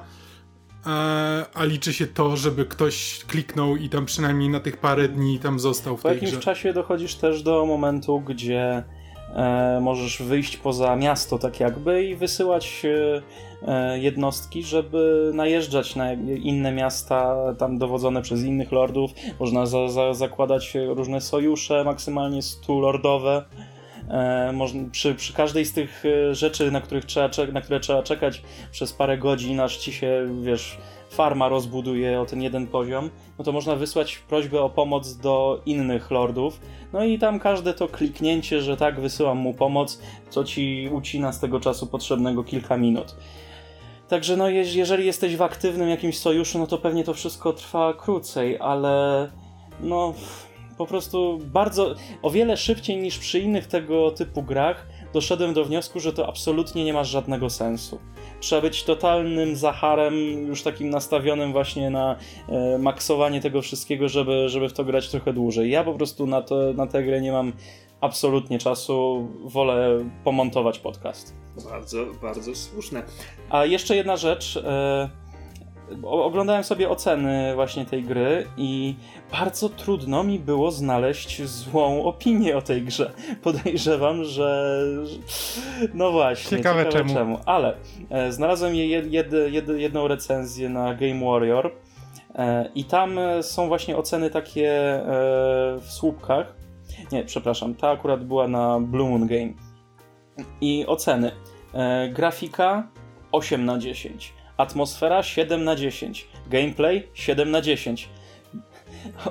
a, 0.85 1.45
a 1.53 1.63
liczy 1.63 1.93
się 1.93 2.07
to, 2.07 2.37
żeby 2.37 2.65
ktoś 2.65 3.25
kliknął 3.27 3.75
i 3.75 3.89
tam 3.89 4.05
przynajmniej 4.05 4.49
na 4.49 4.59
tych 4.59 4.77
parę 4.77 5.07
dni 5.07 5.39
tam 5.39 5.59
został 5.59 5.97
w 5.97 6.01
Po 6.01 6.09
jakimś 6.09 6.31
grze. 6.31 6.39
czasie 6.41 6.73
dochodzisz 6.73 7.15
też 7.15 7.43
do 7.43 7.65
momentu, 7.65 8.19
gdzie 8.19 8.83
e, 9.35 9.79
możesz 9.81 10.21
wyjść 10.21 10.57
poza 10.57 10.95
miasto, 10.95 11.37
tak 11.37 11.59
jakby, 11.59 12.03
i 12.03 12.15
wysyłać 12.15 12.85
e, 12.85 13.21
e, 13.67 13.99
jednostki, 13.99 14.63
żeby 14.63 15.31
najeżdżać 15.33 15.95
na 15.95 16.13
inne 16.13 16.71
miasta, 16.71 17.35
tam 17.57 17.77
dowodzone 17.77 18.21
przez 18.21 18.43
innych 18.43 18.71
lordów. 18.71 19.11
Można 19.39 19.65
za, 19.65 19.87
za, 19.87 20.13
zakładać 20.13 20.73
różne 20.87 21.21
sojusze, 21.21 21.83
maksymalnie 21.83 22.41
100 22.41 22.79
lordowe. 22.79 23.45
E, 24.11 24.53
przy, 24.91 25.15
przy 25.15 25.33
każdej 25.33 25.65
z 25.65 25.73
tych 25.73 26.03
e, 26.05 26.35
rzeczy, 26.35 26.71
na, 26.71 26.81
których 26.81 27.05
trzeba, 27.05 27.29
na 27.53 27.61
które 27.61 27.79
trzeba 27.79 28.03
czekać 28.03 28.41
przez 28.71 28.93
parę 28.93 29.17
godzin, 29.17 29.59
aż 29.59 29.77
ci 29.77 29.93
się, 29.93 30.27
wiesz, 30.41 30.77
farma 31.09 31.49
rozbuduje 31.49 32.21
o 32.21 32.25
ten 32.25 32.41
jeden 32.41 32.67
poziom, 32.67 33.09
no 33.37 33.43
to 33.43 33.51
można 33.51 33.75
wysłać 33.75 34.17
prośbę 34.17 34.61
o 34.61 34.69
pomoc 34.69 35.17
do 35.17 35.61
innych 35.65 36.11
lordów. 36.11 36.61
No 36.93 37.03
i 37.03 37.19
tam 37.19 37.39
każde 37.39 37.73
to 37.73 37.87
kliknięcie, 37.87 38.61
że 38.61 38.77
tak, 38.77 38.99
wysyłam 38.99 39.37
mu 39.37 39.53
pomoc, 39.53 40.01
co 40.29 40.43
ci 40.43 40.89
ucina 40.91 41.31
z 41.31 41.39
tego 41.39 41.59
czasu 41.59 41.87
potrzebnego 41.87 42.43
kilka 42.43 42.77
minut. 42.77 43.15
Także 44.07 44.37
no, 44.37 44.45
jeż- 44.45 44.75
jeżeli 44.75 45.05
jesteś 45.05 45.35
w 45.35 45.41
aktywnym 45.41 45.89
jakimś 45.89 46.17
sojuszu, 46.17 46.59
no 46.59 46.67
to 46.67 46.77
pewnie 46.77 47.03
to 47.03 47.13
wszystko 47.13 47.53
trwa 47.53 47.93
krócej, 47.93 48.57
ale 48.59 49.29
no, 49.79 50.13
Po 50.81 50.87
prostu 50.87 51.39
bardzo, 51.45 51.95
o 52.21 52.29
wiele 52.29 52.57
szybciej 52.57 52.97
niż 52.97 53.19
przy 53.19 53.39
innych 53.39 53.67
tego 53.67 54.11
typu 54.11 54.43
grach 54.43 54.87
doszedłem 55.13 55.53
do 55.53 55.65
wniosku, 55.65 55.99
że 55.99 56.13
to 56.13 56.27
absolutnie 56.27 56.85
nie 56.85 56.93
ma 56.93 57.03
żadnego 57.03 57.49
sensu. 57.49 57.99
Trzeba 58.39 58.61
być 58.61 58.83
totalnym 58.83 59.55
zacharem, 59.55 60.13
już 60.47 60.63
takim 60.63 60.89
nastawionym 60.89 61.51
właśnie 61.51 61.89
na 61.89 62.15
e, 62.49 62.77
maksowanie 62.77 63.41
tego 63.41 63.61
wszystkiego, 63.61 64.09
żeby, 64.09 64.49
żeby 64.49 64.69
w 64.69 64.73
to 64.73 64.83
grać 64.83 65.09
trochę 65.09 65.33
dłużej. 65.33 65.71
Ja 65.71 65.83
po 65.83 65.93
prostu 65.93 66.27
na, 66.27 66.41
to, 66.41 66.73
na 66.73 66.87
tę 66.87 67.03
grę 67.03 67.21
nie 67.21 67.31
mam 67.31 67.53
absolutnie 68.01 68.59
czasu, 68.59 69.27
wolę 69.43 70.05
pomontować 70.23 70.79
podcast. 70.79 71.35
Bardzo, 71.71 72.05
bardzo 72.21 72.55
słuszne. 72.55 73.03
A 73.49 73.65
jeszcze 73.65 73.95
jedna 73.95 74.17
rzecz. 74.17 74.57
E, 74.57 75.09
oglądałem 76.03 76.63
sobie 76.63 76.89
oceny 76.89 77.55
właśnie 77.55 77.85
tej 77.85 78.03
gry 78.03 78.47
i 78.57 78.95
bardzo 79.31 79.69
trudno 79.69 80.23
mi 80.23 80.39
było 80.39 80.71
znaleźć 80.71 81.43
złą 81.43 82.03
opinię 82.03 82.57
o 82.57 82.61
tej 82.61 82.81
grze. 82.81 83.11
Podejrzewam, 83.43 84.23
że. 84.23 84.79
No 85.93 86.11
właśnie. 86.11 86.57
Ciekawe, 86.57 86.85
ciekawe 86.85 87.03
czemu. 87.03 87.13
czemu. 87.13 87.39
Ale 87.45 87.77
e, 88.09 88.31
znalazłem 88.31 88.75
jed, 88.75 89.11
jed, 89.11 89.33
jed, 89.49 89.67
jedną 89.67 90.07
recenzję 90.07 90.69
na 90.69 90.93
Game 90.93 91.25
Warrior. 91.25 91.71
E, 92.35 92.69
I 92.75 92.83
tam 92.83 93.19
są 93.41 93.67
właśnie 93.67 93.97
oceny 93.97 94.29
takie 94.29 94.69
e, 94.71 95.03
w 95.79 95.87
słupkach. 95.87 96.55
Nie, 97.11 97.23
przepraszam, 97.23 97.75
ta 97.75 97.89
akurat 97.89 98.23
była 98.23 98.47
na 98.47 98.79
Blue 98.79 99.09
Moon 99.09 99.27
Game. 99.27 99.53
I 100.61 100.85
oceny. 100.87 101.31
E, 101.73 102.09
grafika 102.09 102.87
8 103.31 103.65
na 103.65 103.77
10 103.77 104.40
Atmosfera 104.61 105.23
7 105.23 105.63
na 105.63 105.75
10. 105.75 106.27
Gameplay 106.49 107.07
7 107.13 107.51
na 107.51 107.61
10. 107.61 108.09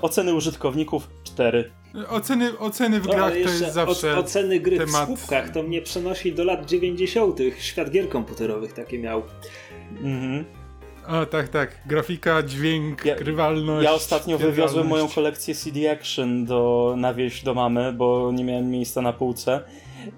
Oceny 0.03 0.35
użytkowników 0.35 1.09
4. 1.25 1.71
Oceny, 2.09 2.59
oceny 2.59 3.01
w 3.01 3.07
no, 3.07 3.13
grach 3.13 3.33
to 3.33 3.39
jest 3.39 3.73
zawsze. 3.73 4.17
O, 4.17 4.19
oceny 4.19 4.61
gry 4.61 4.79
temat... 4.79 5.05
w 5.05 5.07
słupkach 5.07 5.51
to 5.51 5.63
mnie 5.63 5.83
przenosi 5.83 6.33
do 6.33 6.45
lat 6.45 6.67
90. 6.67 7.39
Świat 7.59 7.91
gier 7.91 8.09
komputerowych 8.09 8.73
takie 8.73 8.99
miał. 8.99 9.23
Mhm. 10.03 10.45
A 11.07 11.27
tak, 11.27 11.49
tak. 11.49 11.79
Grafika, 11.87 12.43
dźwięk, 12.43 13.05
ja, 13.05 13.17
grywalność. 13.17 13.85
Ja 13.85 13.93
ostatnio 13.93 14.39
wywiozłem 14.39 14.87
moją 14.87 15.09
kolekcję 15.09 15.55
CD 15.55 15.93
Action 15.93 16.45
do, 16.45 16.95
na 16.99 17.15
wieś 17.15 17.43
do 17.43 17.55
mamy, 17.55 17.93
bo 17.93 18.33
nie 18.33 18.45
miałem 18.45 18.71
miejsca 18.71 19.03
na 19.03 19.13
półce. 19.13 19.61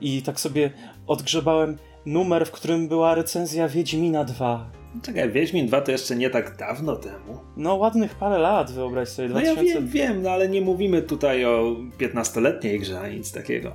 I 0.00 0.22
tak 0.22 0.40
sobie 0.40 0.70
odgrzebałem 1.06 1.78
numer, 2.06 2.46
w 2.46 2.50
którym 2.50 2.88
była 2.88 3.14
recenzja 3.14 3.68
Wiedźmina 3.68 4.24
2 4.24 4.81
Czekaj, 5.02 5.30
Wiedźmin 5.30 5.66
2 5.66 5.80
to 5.80 5.92
jeszcze 5.92 6.16
nie 6.16 6.30
tak 6.30 6.56
dawno 6.56 6.96
temu. 6.96 7.38
No 7.56 7.74
ładnych 7.74 8.14
parę 8.14 8.38
lat, 8.38 8.72
wyobraź 8.72 9.08
sobie. 9.08 9.28
No 9.28 9.40
2000... 9.40 9.68
ja 9.68 9.74
wiem, 9.74 9.88
wiem, 9.88 10.22
no 10.22 10.30
ale 10.30 10.48
nie 10.48 10.60
mówimy 10.60 11.02
tutaj 11.02 11.44
o 11.44 11.76
15-letniej 11.98 12.80
grze, 12.80 13.00
ani 13.00 13.16
nic 13.16 13.32
takiego. 13.32 13.72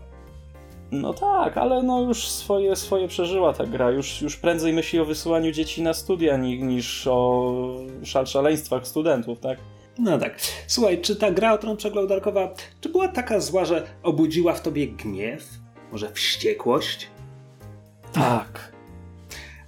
No 0.92 1.14
tak, 1.14 1.58
ale 1.58 1.84
no 1.84 2.02
już 2.02 2.28
swoje, 2.28 2.76
swoje 2.76 3.08
przeżyła 3.08 3.54
ta 3.54 3.66
gra. 3.66 3.92
Już, 3.92 4.22
już 4.22 4.38
prędzej 4.38 4.74
myśli 4.74 5.00
o 5.00 5.06
wysyłaniu 5.06 5.52
dzieci 5.52 5.82
na 5.82 5.94
studia 5.94 6.38
niż 6.38 7.08
o 7.08 7.76
szal 8.04 8.28
szaleństwach 8.28 8.88
studentów, 8.88 9.40
tak? 9.40 9.58
No 10.00 10.18
tak. 10.18 10.42
Słuchaj, 10.68 11.02
czy 11.02 11.16
ta 11.16 11.32
gra 11.32 11.54
o 11.54 11.58
tron 11.58 11.78
przeglądarkowa, 11.78 12.54
czy 12.82 12.90
była 12.90 13.08
taka 13.08 13.40
zła, 13.40 13.66
że 13.66 13.84
obudziła 14.04 14.54
w 14.54 14.62
tobie 14.62 14.88
gniew? 14.88 15.50
Może 15.92 16.12
wściekłość? 16.12 17.08
Tak. 18.14 18.77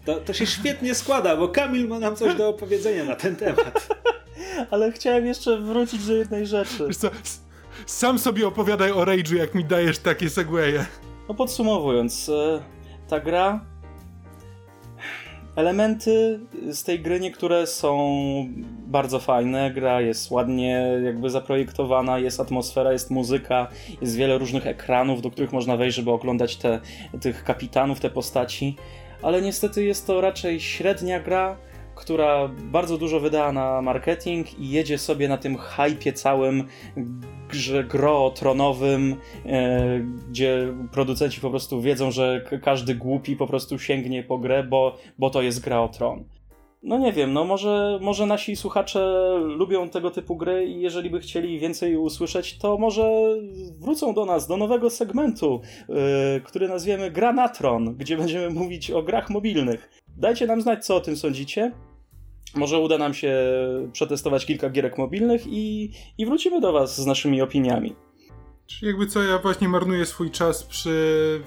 To, 0.10 0.16
to 0.16 0.34
się 0.34 0.46
świetnie 0.46 0.96
składa, 0.96 1.38
bo 1.38 1.48
Kamil 1.48 1.88
ma 1.88 2.00
nam 2.00 2.16
coś 2.16 2.36
do 2.36 2.50
opowiedzenia 2.50 3.06
na 3.06 3.16
ten 3.16 3.36
temat. 3.36 3.88
Ale 4.72 4.92
chciałem 4.92 5.26
jeszcze 5.26 5.58
wrócić 5.58 6.06
do 6.06 6.14
jednej 6.14 6.48
rzeczy. 6.48 6.88
Wiesz 6.88 6.98
co, 6.98 7.10
sam 7.86 8.20
sobie 8.20 8.48
opowiadaj 8.48 8.92
o 8.92 9.06
Rage'u, 9.06 9.36
jak 9.36 9.56
mi 9.56 9.66
dajesz 9.66 10.00
takie 10.00 10.30
segwaye. 10.30 10.86
No 11.28 11.36
podsumowując, 11.36 12.30
e, 12.30 12.64
ta 13.08 13.20
gra 13.20 13.66
elementy 15.56 16.40
z 16.72 16.84
tej 16.84 17.00
gry 17.00 17.20
niektóre 17.20 17.68
są 17.68 18.10
bardzo 18.88 19.20
fajne. 19.20 19.72
Gra 19.72 20.02
jest 20.02 20.32
ładnie 20.32 21.00
jakby 21.04 21.30
zaprojektowana, 21.30 22.20
jest 22.20 22.40
atmosfera, 22.40 22.92
jest 22.92 23.12
muzyka, 23.12 23.68
jest 24.02 24.16
wiele 24.16 24.38
różnych 24.38 24.68
ekranów, 24.68 25.22
do 25.22 25.32
których 25.32 25.52
można 25.52 25.78
wejść, 25.78 25.98
żeby 25.98 26.12
oglądać 26.12 26.56
te, 26.56 26.80
tych 27.22 27.44
kapitanów, 27.44 28.00
te 28.00 28.10
postaci 28.10 28.76
ale 29.22 29.42
niestety 29.42 29.84
jest 29.84 30.08
to 30.08 30.22
raczej 30.22 30.60
średnia 30.60 31.20
gra, 31.20 31.58
która 31.96 32.48
bardzo 32.48 32.98
dużo 32.98 33.20
wydała 33.20 33.52
na 33.52 33.82
marketing 33.82 34.60
i 34.60 34.70
jedzie 34.70 34.98
sobie 34.98 35.28
na 35.28 35.38
tym 35.38 35.58
hypie 35.58 36.14
całym 36.14 36.64
grze 37.50 37.84
gro 37.84 38.32
tronowym, 38.36 39.16
e, 39.46 40.00
gdzie 40.30 40.74
producenci 40.92 41.42
po 41.42 41.50
prostu 41.50 41.82
wiedzą, 41.82 42.12
że 42.12 42.46
każdy 42.64 42.96
głupi 42.96 43.36
po 43.36 43.48
prostu 43.48 43.80
sięgnie 43.80 44.24
po 44.24 44.38
grę, 44.38 44.64
bo, 44.64 44.98
bo 45.18 45.30
to 45.30 45.42
jest 45.42 45.60
gra 45.60 45.82
o 45.82 45.88
tron. 45.88 46.24
No 46.84 46.98
nie 46.98 47.14
wiem, 47.14 47.34
no 47.34 47.46
może, 47.46 48.00
może 48.02 48.26
nasi 48.26 48.56
słuchacze 48.56 49.34
lubią 49.46 49.90
tego 49.90 50.12
typu 50.12 50.36
gry 50.36 50.66
i 50.66 50.82
jeżeli 50.82 51.10
by 51.10 51.20
chcieli 51.20 51.60
więcej 51.60 51.98
usłyszeć, 51.98 52.58
to 52.58 52.78
może 52.78 53.36
wrócą 53.80 54.14
do 54.14 54.26
nas, 54.26 54.48
do 54.48 54.58
nowego 54.58 54.90
segmentu, 54.90 55.62
yy, 55.90 55.96
który 56.44 56.68
nazwiemy 56.68 57.12
Granatron, 57.12 57.96
gdzie 57.96 58.18
będziemy 58.18 58.50
mówić 58.50 58.92
o 58.92 59.04
grach 59.04 59.30
mobilnych. 59.30 59.90
Dajcie 60.18 60.48
nam 60.48 60.62
znać, 60.62 60.86
co 60.86 60.96
o 60.96 61.00
tym 61.00 61.16
sądzicie. 61.16 61.72
Może 62.56 62.80
uda 62.80 62.98
nam 62.98 63.14
się 63.14 63.34
przetestować 63.92 64.46
kilka 64.46 64.70
gierek 64.70 64.98
mobilnych 64.98 65.48
i, 65.48 65.92
i 66.18 66.26
wrócimy 66.26 66.62
do 66.62 66.72
was 66.72 67.02
z 67.02 67.06
naszymi 67.06 67.42
opiniami. 67.42 67.96
Czyli 68.68 68.88
jakby 68.88 69.08
co, 69.08 69.24
ja 69.24 69.38
właśnie 69.40 69.70
marnuję 69.70 70.06
swój 70.06 70.32
czas 70.32 70.64
przy 70.64 71.42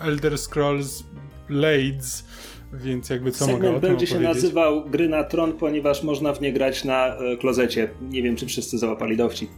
Elder 0.00 0.38
Scrolls 0.38 1.04
Blades, 1.48 2.24
więc 2.72 3.10
jakby 3.10 3.32
co 3.32 3.44
Segment 3.44 3.64
mogę 3.64 3.76
o 3.76 3.80
będzie 3.80 4.06
się 4.06 4.20
nazywał 4.20 4.84
Gry 4.84 5.08
na 5.08 5.24
Tron, 5.24 5.52
ponieważ 5.52 6.02
można 6.02 6.32
w 6.32 6.40
nie 6.40 6.52
grać 6.52 6.84
na 6.84 7.16
e, 7.16 7.36
klozecie. 7.36 7.90
Nie 8.02 8.22
wiem, 8.22 8.36
czy 8.36 8.46
wszyscy 8.46 8.78
załapali 8.78 9.16
dowcip. 9.16 9.50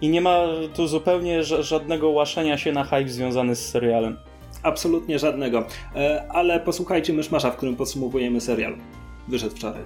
I 0.00 0.08
nie 0.08 0.20
ma 0.20 0.46
tu 0.74 0.86
zupełnie 0.86 1.42
żadnego 1.44 2.10
łaszenia 2.10 2.58
się 2.58 2.72
na 2.72 2.84
hype 2.84 3.08
związany 3.08 3.56
z 3.56 3.68
serialem. 3.68 4.16
Absolutnie 4.62 5.18
żadnego. 5.18 5.66
E, 5.96 6.26
ale 6.28 6.60
posłuchajcie 6.60 7.12
Myszmasza, 7.12 7.50
w 7.50 7.56
którym 7.56 7.76
podsumowujemy 7.76 8.40
serial. 8.40 8.76
Wyszedł 9.28 9.56
wczoraj. 9.56 9.82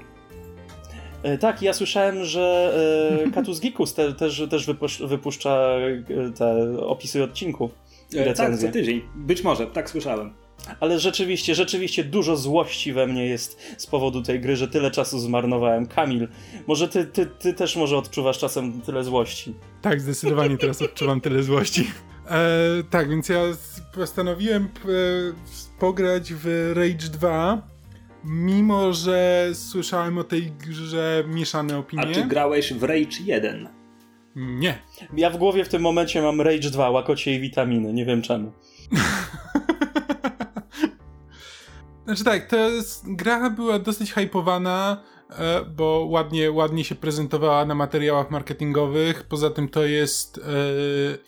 E, 1.22 1.38
tak, 1.38 1.62
ja 1.62 1.72
słyszałem, 1.72 2.24
że 2.24 2.74
Katus 3.34 3.60
Gikus 3.60 3.94
te, 3.94 4.12
też, 4.12 4.42
też 4.50 4.66
wypuszcza 5.06 5.68
te 6.38 6.78
opisy 6.80 7.24
odcinków. 7.24 7.70
Tak, 8.36 8.58
co 8.58 8.68
tydzień. 8.68 9.02
Być 9.14 9.44
może, 9.44 9.66
tak 9.66 9.90
słyszałem. 9.90 10.45
Ale 10.80 10.98
rzeczywiście, 10.98 11.54
rzeczywiście 11.54 12.04
dużo 12.04 12.36
złości 12.36 12.92
we 12.92 13.06
mnie 13.06 13.26
jest 13.26 13.60
z 13.78 13.86
powodu 13.86 14.22
tej 14.22 14.40
gry, 14.40 14.56
że 14.56 14.68
tyle 14.68 14.90
czasu 14.90 15.18
zmarnowałem. 15.18 15.86
Kamil, 15.86 16.28
może 16.66 16.88
ty, 16.88 17.04
ty, 17.04 17.26
ty 17.26 17.54
też 17.54 17.76
może 17.76 17.96
odczuwasz 17.96 18.38
czasem 18.38 18.80
tyle 18.80 19.04
złości. 19.04 19.54
Tak, 19.82 20.00
zdecydowanie 20.00 20.58
teraz 20.58 20.82
odczuwam 20.82 21.20
tyle 21.20 21.42
złości. 21.42 21.90
E, 22.30 22.48
tak, 22.90 23.10
więc 23.10 23.28
ja 23.28 23.42
postanowiłem 23.94 24.62
e, 24.64 24.68
pograć 25.78 26.32
w 26.34 26.72
Rage 26.74 27.08
2, 27.12 27.62
mimo 28.24 28.92
że 28.92 29.48
słyszałem 29.54 30.18
o 30.18 30.24
tej 30.24 30.52
grze 30.52 31.24
mieszane 31.28 31.78
opinie. 31.78 32.02
A 32.02 32.14
czy 32.14 32.24
grałeś 32.24 32.72
w 32.72 32.82
Rage 32.82 33.16
1? 33.24 33.68
Nie. 34.36 34.78
Ja 35.16 35.30
w 35.30 35.36
głowie 35.36 35.64
w 35.64 35.68
tym 35.68 35.82
momencie 35.82 36.22
mam 36.22 36.40
Rage 36.40 36.70
2, 36.70 36.90
łakocie 36.90 37.34
i 37.34 37.40
witaminy, 37.40 37.92
nie 37.92 38.04
wiem 38.04 38.22
czemu. 38.22 38.52
Znaczy 42.06 42.24
tak, 42.24 42.46
ta 42.46 42.56
gra 43.04 43.50
była 43.50 43.78
dosyć 43.78 44.12
hypowana, 44.12 45.02
e, 45.30 45.64
bo 45.64 46.06
ładnie, 46.10 46.52
ładnie 46.52 46.84
się 46.84 46.94
prezentowała 46.94 47.64
na 47.64 47.74
materiałach 47.74 48.30
marketingowych. 48.30 49.22
Poza 49.22 49.50
tym 49.50 49.68
to 49.68 49.84
jest 49.84 50.38
e, 50.38 50.42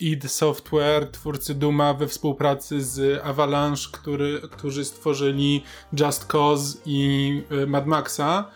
id 0.01 0.33
Software, 0.33 1.11
twórcy 1.11 1.55
Duma 1.55 1.95
we 1.95 2.09
współpracy 2.09 2.83
z 2.83 3.25
Avalanche, 3.25 3.83
który, 3.93 4.41
którzy 4.51 4.85
stworzyli 4.85 5.63
Just 6.01 6.27
Cause 6.27 6.79
i 6.87 7.43
e, 7.51 7.67
Mad 7.67 7.87
Maxa. 7.87 8.51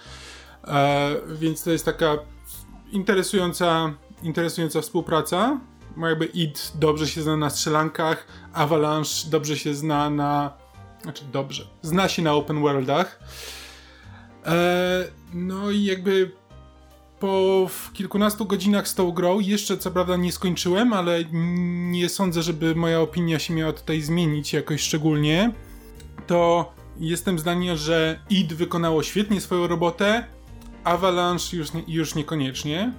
Więc 1.35 1.65
to 1.65 1.71
jest 1.71 1.85
taka 1.85 2.19
interesująca, 2.93 3.95
interesująca 4.23 4.81
współpraca. 4.81 5.61
Jakby 5.97 6.25
id 6.25 6.73
dobrze 6.75 7.07
się 7.07 7.23
zna 7.23 7.37
na 7.37 7.51
strzelankach, 7.51 8.27
Avalanche 8.53 9.31
dobrze 9.31 9.57
się 9.57 9.75
zna 9.75 10.11
na 10.11 10.62
znaczy 11.03 11.25
dobrze. 11.33 11.67
Zna 11.83 12.09
się 12.09 12.23
na 12.23 12.35
open 12.35 12.61
worldach. 12.61 13.21
E, 14.47 15.05
no 15.35 15.71
i 15.71 15.85
jakby 15.85 16.31
po 17.21 17.67
kilkunastu 17.93 18.47
godzinach 18.47 18.89
z 18.89 18.95
tą 18.95 19.13
grą, 19.13 19.41
jeszcze 19.41 19.79
co 19.79 19.91
prawda 19.91 20.17
nie 20.17 20.33
skończyłem, 20.33 20.93
ale 20.93 21.25
nie 21.91 22.09
sądzę, 22.09 22.43
żeby 22.43 22.75
moja 22.75 23.01
opinia 23.01 23.39
się 23.39 23.55
miała 23.55 23.73
tutaj 23.73 24.01
zmienić 24.01 24.53
jakoś 24.53 24.81
szczególnie, 24.81 25.53
to 26.27 26.73
jestem 26.97 27.39
zdania, 27.39 27.77
że 27.77 28.21
id 28.31 28.53
wykonało 28.53 29.03
świetnie 29.03 29.41
swoją 29.41 29.67
robotę, 29.67 30.25
Avalanche 30.85 31.57
już, 31.57 31.69
już 31.89 32.15
niekoniecznie. 32.15 32.93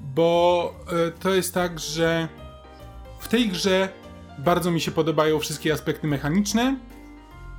bo 0.00 0.74
e, 1.08 1.10
to 1.10 1.34
jest 1.34 1.54
tak, 1.54 1.78
że 1.78 2.28
w 3.20 3.28
tej 3.28 3.48
grze 3.48 3.88
bardzo 4.38 4.70
mi 4.70 4.80
się 4.80 4.90
podobają 4.90 5.38
wszystkie 5.38 5.72
aspekty 5.72 6.06
mechaniczne, 6.06 6.76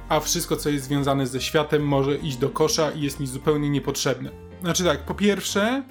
a 0.10 0.20
wszystko, 0.20 0.56
co 0.56 0.70
jest 0.70 0.86
związane 0.86 1.28
ze 1.28 1.42
światem, 1.42 1.88
może 1.88 2.18
iść 2.18 2.38
do 2.38 2.50
kosza 2.50 2.92
i 2.92 3.02
jest 3.02 3.20
mi 3.20 3.28
zupełnie 3.28 3.70
niepotrzebne. 3.70 4.30
Znaczy 4.62 4.84
tak, 4.84 5.06
po 5.06 5.16
pierwsze, 5.16 5.84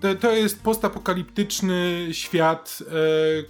to, 0.00 0.14
to 0.14 0.32
jest 0.32 0.62
postapokaliptyczny 0.62 2.08
świat, 2.12 2.78
e, 2.80 2.92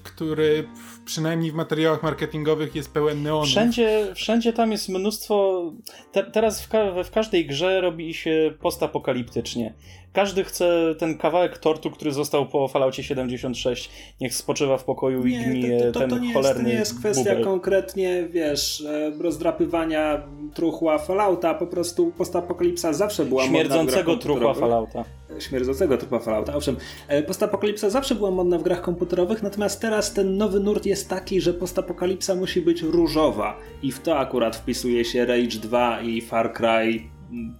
który 0.03 0.69
w, 0.77 1.05
przynajmniej 1.05 1.53
w 1.53 1.55
materiałach 1.55 2.03
marketingowych 2.03 2.75
jest 2.75 2.93
pełen 2.93 3.23
neonów. 3.23 3.49
Wszędzie, 3.49 4.13
wszędzie 4.15 4.53
tam 4.53 4.73
jest 4.73 4.89
mnóstwo. 4.89 5.65
Te, 6.13 6.25
teraz 6.25 6.63
w, 6.63 6.69
ka 6.69 7.03
w 7.05 7.11
każdej 7.11 7.47
grze 7.47 7.81
robi 7.81 8.15
się 8.15 8.55
postapokaliptycznie. 8.61 9.75
Każdy 10.17 10.45
chce 10.45 10.95
ten 10.99 11.19
kawałek 11.19 11.59
tortu, 11.59 11.91
który 11.91 12.13
został 12.13 12.47
po 12.47 12.69
Falloutie 12.69 13.03
76, 13.03 13.91
niech 14.21 14.35
spoczywa 14.35 14.79
w 14.79 14.85
pokoju 14.85 15.25
Nie, 15.25 15.43
i 15.43 15.45
gnije 15.45 15.81
to, 15.81 15.93
to, 15.93 16.01
ten 16.01 16.11
to 16.11 16.19
nie 16.19 16.35
cholerny 16.35 16.51
jest, 16.51 16.65
to 16.65 16.69
nie 16.69 16.75
jest 16.75 16.99
kwestia 16.99 17.31
bubel. 17.31 17.45
konkretnie, 17.45 18.29
wiesz, 18.31 18.81
e, 18.81 19.13
rozdrapywania 19.21 20.23
truchła 20.55 20.99
Fallouta, 20.99 21.55
po 21.55 21.67
prostu 21.67 22.13
postapokalipsa 22.19 22.93
zawsze 22.93 23.25
była 23.25 23.45
Śmierdzącego 23.45 24.17
truchła. 24.17 24.55
Fallouta. 24.55 25.05
Śmierdzącego 25.39 25.99
trupa 25.99 26.19
Fallouta, 26.19 26.55
owszem. 26.55 26.77
E, 27.09 27.23
Postapokalipsa 27.23 27.91
zawsze 27.91 28.15
była 28.15 28.31
modna 28.31 28.59
w 28.59 28.63
grach 28.63 28.81
komputerowych, 28.83 29.43
natomiast 29.43 29.81
teraz 29.81 30.13
ten 30.13 30.37
nowy 30.37 30.61
nurt 30.61 30.87
jest 30.87 31.09
taki, 31.09 31.41
że 31.41 31.55
postapokalipsa 31.55 32.35
musi 32.35 32.61
być 32.61 32.83
różowa. 32.83 33.57
I 33.83 33.93
w 33.93 34.01
to 34.01 34.19
akurat 34.19 34.57
wpisuje 34.57 35.05
się 35.05 35.27
Rage 35.27 35.59
2 35.59 36.01
i 36.01 36.21
Far 36.21 36.53
Cry 36.53 37.16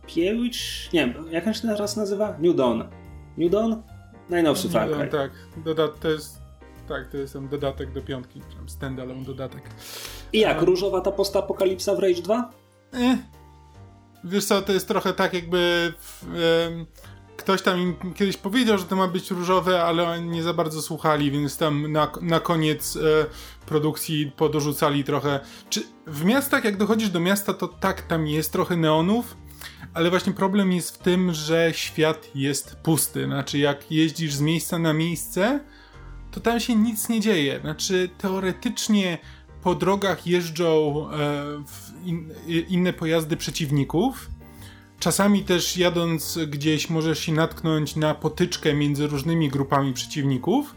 5? 0.07 0.91
Nie 0.93 1.07
wiem, 1.07 1.15
jak 1.31 1.47
on 1.47 1.55
się 1.55 1.61
teraz 1.61 1.97
nazywa? 1.97 2.37
New 2.39 2.57
Dawn. 2.57 2.83
New 3.39 3.51
Dawn? 3.51 3.75
Najnowszy 4.31 4.69
Far 4.69 4.91
Cry. 4.91 5.09
Tak, 5.09 5.31
doda- 5.57 5.89
to 5.89 6.09
jest, 6.09 6.39
tak, 6.89 7.07
to 7.11 7.17
jest 7.17 7.33
ten 7.33 7.49
dodatek 7.49 7.93
do 7.93 8.03
piątki, 8.03 8.41
standalone 8.67 9.25
dodatek. 9.25 9.63
I 10.33 10.41
jak, 10.41 10.63
różowa 10.63 11.01
ta 11.01 11.11
postapokalipsa 11.13 11.95
w 11.95 11.99
Rage 11.99 12.23
2? 12.23 12.51
Eh. 12.93 13.19
Wiesz 14.25 14.45
co, 14.45 14.63
to 14.63 14.73
jest 14.73 14.89
trochę 14.89 15.13
tak 15.13 15.35
jakby 15.35 15.93
ktoś 17.37 17.63
tam 17.63 17.81
im 17.81 17.97
kiedyś 18.15 18.37
powiedział, 18.37 18.79
że 18.79 18.85
to 18.85 18.97
ma 18.97 19.09
być 19.09 19.31
różowe, 19.31 19.83
ale 19.83 20.09
oni 20.09 20.29
nie 20.29 20.43
za 20.43 20.55
bardzo 20.55 20.83
słuchali, 20.83 21.31
więc 21.31 21.57
tam 21.57 21.93
na, 21.93 22.13
na 22.23 22.41
koniec 22.41 22.97
e, 22.97 23.01
produkcji 23.67 24.33
podorzucali 24.37 25.05
trochę. 25.05 25.41
Czy 25.71 25.83
w 26.07 26.25
miastach, 26.25 26.65
jak 26.65 26.77
dochodzisz 26.77 27.11
do 27.11 27.21
miasta, 27.21 27.55
to 27.55 27.69
tak, 27.69 28.03
tam 28.03 28.27
jest 28.27 28.53
trochę 28.53 28.77
neonów, 28.77 29.37
ale 29.97 30.11
właśnie 30.11 30.33
problem 30.33 30.73
jest 30.73 30.95
w 30.95 30.99
tym, 30.99 31.35
że 31.35 31.71
świat 31.75 32.31
jest 32.35 32.77
pusty. 32.77 33.25
Znaczy, 33.25 33.59
jak 33.59 33.91
jeździsz 33.93 34.35
z 34.35 34.41
miejsca 34.41 34.79
na 34.79 34.93
miejsce, 34.93 35.61
to 36.31 36.41
tam 36.41 36.61
się 36.61 36.75
nic 36.75 37.09
nie 37.09 37.21
dzieje. 37.21 37.61
Znaczy, 37.61 38.11
teoretycznie 38.19 39.19
po 39.63 39.75
drogach 39.75 40.27
jeżdżą 40.27 41.07
e, 41.11 41.17
in, 42.05 42.33
inne 42.69 42.93
pojazdy 42.93 43.37
przeciwników. 43.37 44.31
Czasami 44.99 45.45
też 45.45 45.77
jadąc 45.77 46.39
gdzieś 46.49 46.91
możesz 46.91 47.19
się 47.19 47.33
natknąć 47.33 47.97
na 47.97 48.15
potyczkę 48.15 48.75
między 48.75 49.07
różnymi 49.07 49.49
grupami 49.49 49.93
przeciwników, 49.93 50.75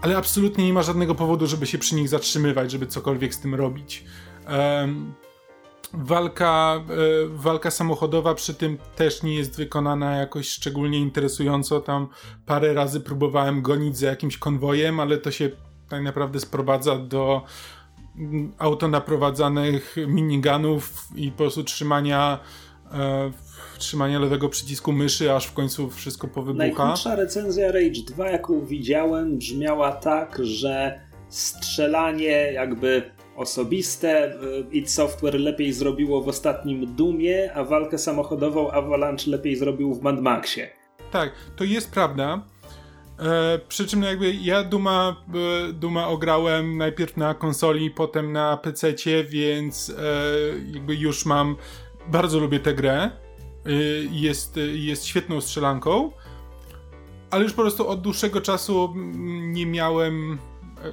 ale 0.00 0.16
absolutnie 0.16 0.66
nie 0.66 0.72
ma 0.72 0.82
żadnego 0.82 1.14
powodu, 1.14 1.46
żeby 1.46 1.66
się 1.66 1.78
przy 1.78 1.94
nich 1.94 2.08
zatrzymywać, 2.08 2.70
żeby 2.70 2.86
cokolwiek 2.86 3.34
z 3.34 3.40
tym 3.40 3.54
robić. 3.54 4.04
Walka, 5.94 6.84
e, 6.90 7.26
walka 7.28 7.70
samochodowa 7.70 8.34
przy 8.34 8.54
tym 8.54 8.78
też 8.96 9.22
nie 9.22 9.34
jest 9.34 9.56
wykonana 9.56 10.16
jakoś 10.16 10.48
szczególnie 10.48 10.98
interesująco. 10.98 11.80
Tam 11.80 12.08
parę 12.46 12.74
razy 12.74 13.00
próbowałem 13.00 13.62
gonić 13.62 13.98
za 13.98 14.06
jakimś 14.06 14.38
konwojem, 14.38 15.00
ale 15.00 15.18
to 15.18 15.30
się 15.30 15.50
tak 15.88 16.02
naprawdę 16.02 16.40
sprowadza 16.40 16.98
do 16.98 17.42
mm, 18.16 18.52
autonaprowadzanych 18.58 19.96
minigunów 20.06 21.08
i 21.14 21.30
po 21.30 21.36
prostu 21.36 21.64
trzymania 21.64 22.38
e, 22.92 23.32
trzymania 23.78 24.18
lewego 24.18 24.48
przycisku 24.48 24.92
myszy, 24.92 25.32
aż 25.32 25.46
w 25.46 25.52
końcu 25.52 25.90
wszystko 25.90 26.28
powybucha. 26.28 26.66
Najkrótsza 26.66 27.16
recenzja 27.16 27.72
Rage 27.72 28.02
2, 28.06 28.30
jaką 28.30 28.64
widziałem, 28.64 29.38
brzmiała 29.38 29.92
tak, 29.92 30.38
że 30.42 31.00
strzelanie 31.28 32.52
jakby 32.52 33.10
osobiste 33.40 34.34
y, 34.34 34.64
id 34.72 34.90
Software 34.90 35.40
lepiej 35.40 35.72
zrobiło 35.72 36.22
w 36.22 36.28
ostatnim 36.28 36.96
Doomie, 36.96 37.52
a 37.54 37.64
walkę 37.64 37.98
samochodową 37.98 38.70
Avalanche 38.70 39.30
lepiej 39.30 39.56
zrobił 39.56 39.94
w 39.94 40.02
Mad 40.02 40.20
Maxie. 40.20 40.70
Tak, 41.10 41.32
to 41.56 41.64
jest 41.64 41.90
prawda. 41.90 42.42
E, 43.18 43.58
przy 43.68 43.86
czym 43.86 44.00
no 44.00 44.06
jakby 44.06 44.32
ja 44.32 44.64
Duma, 44.64 45.16
e, 45.68 45.72
Duma 45.72 46.08
ograłem 46.08 46.78
najpierw 46.78 47.16
na 47.16 47.34
konsoli, 47.34 47.90
potem 47.90 48.32
na 48.32 48.56
PC, 48.56 48.94
więc 49.24 49.90
e, 49.90 49.94
jakby 50.72 50.96
już 50.96 51.26
mam. 51.26 51.56
Bardzo 52.08 52.38
lubię 52.38 52.60
tę 52.60 52.74
grę. 52.74 53.02
E, 53.02 53.10
jest, 54.10 54.58
jest 54.72 55.06
świetną 55.06 55.40
strzelanką. 55.40 56.12
Ale 57.30 57.44
już 57.44 57.52
po 57.52 57.62
prostu 57.62 57.88
od 57.88 58.00
dłuższego 58.00 58.40
czasu 58.40 58.92
mm, 58.94 59.52
nie 59.52 59.66
miałem. 59.66 60.38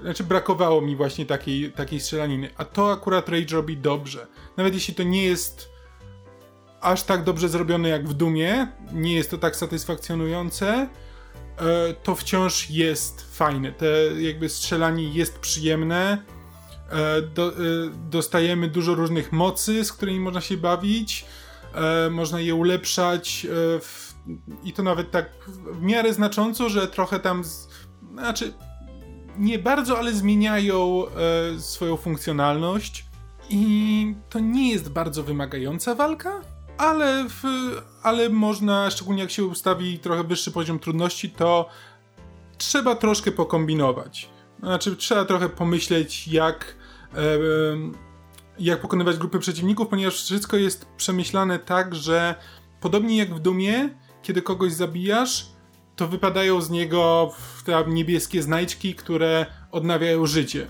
Znaczy, 0.01 0.23
brakowało 0.23 0.81
mi 0.81 0.95
właśnie 0.95 1.25
takiej, 1.25 1.71
takiej 1.71 1.99
strzelaniny. 1.99 2.49
A 2.57 2.65
to 2.65 2.91
akurat 2.91 3.29
Rage 3.29 3.55
robi 3.55 3.77
dobrze. 3.77 4.27
Nawet 4.57 4.73
jeśli 4.73 4.93
to 4.93 5.03
nie 5.03 5.23
jest 5.23 5.69
aż 6.81 7.03
tak 7.03 7.23
dobrze 7.23 7.49
zrobione 7.49 7.89
jak 7.89 8.09
w 8.09 8.13
Dumie, 8.13 8.67
nie 8.91 9.15
jest 9.15 9.31
to 9.31 9.37
tak 9.37 9.55
satysfakcjonujące, 9.55 10.67
e, 10.67 11.93
to 12.03 12.15
wciąż 12.15 12.69
jest 12.69 13.35
fajne. 13.35 13.71
Te 13.71 13.87
jakby 14.19 14.49
strzelanie 14.49 15.03
jest 15.13 15.39
przyjemne. 15.39 16.23
E, 16.89 17.21
Do, 17.21 17.49
e, 17.49 17.53
dostajemy 18.09 18.67
dużo 18.67 18.95
różnych 18.95 19.31
mocy, 19.31 19.85
z 19.85 19.93
którymi 19.93 20.19
można 20.19 20.41
się 20.41 20.57
bawić. 20.57 21.25
Można 22.11 22.39
je 22.39 22.55
ulepszać 22.55 23.47
w, 23.81 24.13
i 24.63 24.73
to 24.73 24.83
nawet 24.83 25.11
tak 25.11 25.29
w 25.49 25.81
miarę 25.81 26.13
znacząco, 26.13 26.69
że 26.69 26.87
trochę 26.87 27.19
tam 27.19 27.43
z, 27.43 27.67
znaczy 28.13 28.53
nie 29.37 29.59
bardzo, 29.59 29.97
ale 29.97 30.13
zmieniają 30.13 31.05
e, 31.55 31.59
swoją 31.59 31.97
funkcjonalność. 31.97 33.05
I 33.49 34.15
to 34.29 34.39
nie 34.39 34.71
jest 34.71 34.89
bardzo 34.89 35.23
wymagająca 35.23 35.95
walka, 35.95 36.41
ale, 36.77 37.25
w, 37.29 37.43
ale 38.03 38.29
można, 38.29 38.91
szczególnie 38.91 39.21
jak 39.21 39.31
się 39.31 39.45
ustawi 39.45 39.99
trochę 39.99 40.23
wyższy 40.23 40.51
poziom 40.51 40.79
trudności, 40.79 41.29
to 41.29 41.69
trzeba 42.57 42.95
troszkę 42.95 43.31
pokombinować. 43.31 44.29
Znaczy, 44.59 44.95
trzeba 44.95 45.25
trochę 45.25 45.49
pomyśleć, 45.49 46.27
jak, 46.27 46.75
e, 47.13 47.17
jak 48.59 48.81
pokonywać 48.81 49.17
grupy 49.17 49.39
przeciwników, 49.39 49.87
ponieważ 49.87 50.23
wszystko 50.23 50.57
jest 50.57 50.85
przemyślane 50.97 51.59
tak, 51.59 51.95
że 51.95 52.35
podobnie 52.81 53.17
jak 53.17 53.35
w 53.35 53.39
Dumie, 53.39 53.89
kiedy 54.23 54.41
kogoś 54.41 54.73
zabijasz, 54.73 55.56
to 55.97 56.07
wypadają 56.07 56.61
z 56.61 56.69
niego 56.69 57.31
te 57.65 57.83
niebieskie 57.87 58.43
znajdźki, 58.43 58.95
które 58.95 59.45
odnawiają 59.71 60.25
życie. 60.25 60.67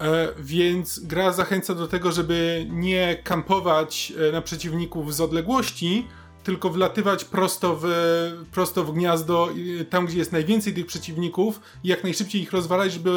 E, 0.00 0.28
więc 0.38 0.98
gra 0.98 1.32
zachęca 1.32 1.74
do 1.74 1.88
tego, 1.88 2.12
żeby 2.12 2.66
nie 2.70 3.16
kampować 3.24 4.12
e, 4.28 4.32
na 4.32 4.42
przeciwników 4.42 5.14
z 5.14 5.20
odległości, 5.20 6.06
tylko 6.44 6.70
wlatywać 6.70 7.24
prosto 7.24 7.78
w, 7.82 7.86
prosto 8.52 8.84
w 8.84 8.92
gniazdo, 8.92 9.48
e, 9.80 9.84
tam 9.84 10.06
gdzie 10.06 10.18
jest 10.18 10.32
najwięcej 10.32 10.74
tych 10.74 10.86
przeciwników 10.86 11.60
i 11.84 11.88
jak 11.88 12.02
najszybciej 12.02 12.42
ich 12.42 12.52
rozwalać, 12.52 12.92
żeby 12.92 13.10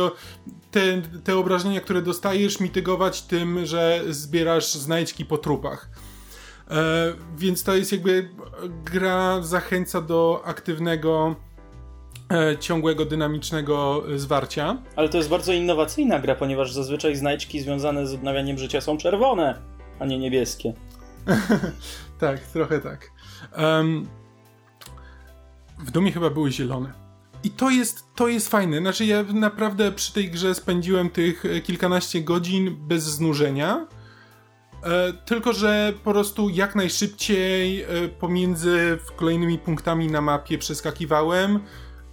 te, 0.72 1.02
te 1.24 1.38
obrażenia, 1.38 1.82
które 1.82 2.02
dostajesz, 2.02 2.60
mitygować 2.60 3.22
tym, 3.22 3.66
że 3.66 4.04
zbierasz 4.10 4.74
znajdźki 4.74 5.26
po 5.26 5.38
trupach. 5.38 5.90
E, 6.74 7.14
więc 7.38 7.64
to 7.64 7.76
jest 7.76 7.92
jakby 7.92 8.30
gra 8.86 9.42
zachęca 9.42 10.02
do 10.02 10.42
aktywnego, 10.46 11.36
e, 12.32 12.58
ciągłego, 12.58 13.06
dynamicznego 13.06 14.04
zwarcia. 14.16 14.78
Ale 14.96 15.10
to 15.10 15.18
jest 15.18 15.30
bardzo 15.30 15.54
innowacyjna 15.54 16.20
gra, 16.20 16.36
ponieważ 16.36 16.72
zazwyczaj 16.72 17.16
znajdźki 17.16 17.62
związane 17.62 18.08
z 18.08 18.14
odnawianiem 18.14 18.58
życia 18.58 18.82
są 18.82 18.98
czerwone, 18.98 19.62
a 20.00 20.06
nie 20.06 20.20
niebieskie. 20.20 20.74
Tak, 22.20 22.40
trochę 22.40 22.80
tak. 22.80 23.12
Em, 23.54 24.08
w 25.80 25.92
Dumie 25.92 26.12
chyba 26.12 26.30
były 26.30 26.52
zielone. 26.52 26.94
I 27.44 27.50
to 27.50 27.70
jest, 27.70 28.06
to 28.16 28.28
jest 28.28 28.50
fajne. 28.50 28.80
Znaczy, 28.80 29.06
ja 29.06 29.24
naprawdę 29.24 29.92
przy 29.92 30.14
tej 30.14 30.32
grze 30.32 30.56
spędziłem 30.56 31.10
tych 31.10 31.46
e, 31.46 31.62
kilkanaście 31.62 32.22
godzin 32.22 32.76
bez 32.80 33.04
znużenia. 33.04 33.88
E, 34.84 35.14
tylko, 35.14 35.54
że 35.54 35.94
po 36.04 36.12
prostu 36.12 36.50
jak 36.50 36.76
najszybciej 36.76 37.82
e, 37.82 37.88
pomiędzy 38.20 38.98
kolejnymi 39.16 39.58
punktami 39.58 40.08
na 40.08 40.22
mapie 40.22 40.58
przeskakiwałem 40.58 41.60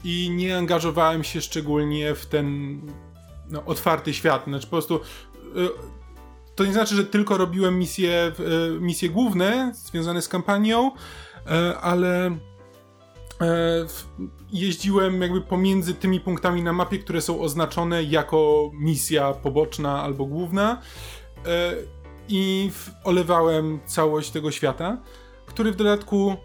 i 0.05 0.31
nie 0.31 0.57
angażowałem 0.57 1.25
się 1.25 1.41
szczególnie 1.41 2.15
w 2.15 2.27
ten 2.27 2.81
no, 3.51 3.65
otwarty 3.65 4.15
świat. 4.15 4.45
Znaczy, 4.45 4.67
po 4.67 4.71
prostu. 4.71 4.95
E, 4.97 5.01
to 6.55 6.65
nie 6.65 6.73
znaczy, 6.73 6.95
że 6.95 7.05
tylko 7.05 7.37
robiłem 7.37 7.79
misje, 7.79 8.33
misje 8.81 9.09
główne 9.09 9.73
związane 9.75 10.23
z 10.23 10.29
kampanią, 10.29 10.91
ale 11.81 12.39
jeździłem 14.53 15.23
jakby 15.23 15.41
pomiędzy 15.41 15.95
tymi 15.95 16.21
punktami 16.21 16.63
na 16.63 16.73
mapie, 16.73 16.99
które 16.99 17.21
są 17.21 17.41
oznaczone 17.41 18.03
jako 18.03 18.71
misja 18.75 19.33
poboczna 19.33 20.03
albo 20.03 20.27
główna 20.27 20.83
i 22.31 22.71
olewałem 23.05 23.81
całość 23.87 24.31
tego 24.31 24.51
świata, 24.51 24.99
który 25.47 25.73
w 25.73 25.77
dodatku 25.77 26.37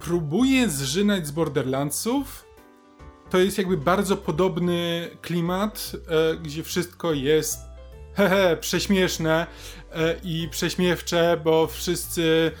próbuje 0.00 0.68
zżynać 0.68 1.26
z 1.26 1.30
Borderlandsów. 1.30 2.44
To 3.30 3.38
jest 3.38 3.58
jakby 3.58 3.76
bardzo 3.76 4.16
podobny 4.16 5.10
klimat, 5.22 5.92
e, 6.08 6.36
gdzie 6.36 6.62
wszystko 6.62 7.12
jest 7.12 7.58
hehe, 8.14 8.56
prześmieszne 8.60 9.46
e, 9.92 10.16
i 10.22 10.48
prześmiewcze, 10.50 11.40
bo 11.44 11.66
wszyscy 11.66 12.52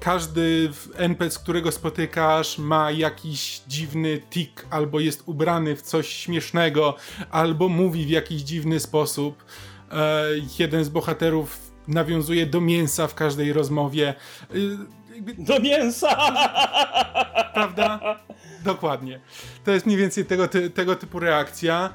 każdy 0.00 0.70
NPC, 0.96 1.40
którego 1.40 1.72
spotykasz, 1.72 2.58
ma 2.58 2.90
jakiś 2.90 3.62
dziwny 3.68 4.18
tik, 4.30 4.66
albo 4.70 5.00
jest 5.00 5.22
ubrany 5.26 5.76
w 5.76 5.82
coś 5.82 6.08
śmiesznego, 6.08 6.96
albo 7.30 7.68
mówi 7.68 8.04
w 8.06 8.10
jakiś 8.10 8.42
dziwny 8.42 8.80
sposób. 8.80 9.44
E, 9.90 10.24
jeden 10.58 10.84
z 10.84 10.88
bohaterów 10.88 11.72
nawiązuje 11.88 12.46
do 12.46 12.60
mięsa 12.60 13.06
w 13.06 13.14
każdej 13.14 13.52
rozmowie. 13.52 14.14
E, 14.50 14.54
do 15.38 15.60
mięsa! 15.60 16.16
Prawda? 17.54 18.00
Dokładnie. 18.64 19.20
To 19.64 19.70
jest 19.70 19.86
mniej 19.86 19.98
więcej 19.98 20.24
tego, 20.24 20.48
ty, 20.48 20.70
tego 20.70 20.96
typu 20.96 21.18
reakcja. 21.18 21.92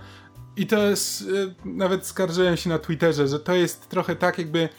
I 0.57 0.67
to 0.67 0.87
jest, 0.87 1.21
e, 1.21 1.25
nawet 1.69 2.05
skarżyłem 2.05 2.57
się 2.57 2.69
na 2.69 2.79
Twitterze, 2.79 3.27
że 3.27 3.39
to 3.39 3.53
jest 3.53 3.89
trochę 3.89 4.15
tak, 4.15 4.37
jakby 4.37 4.69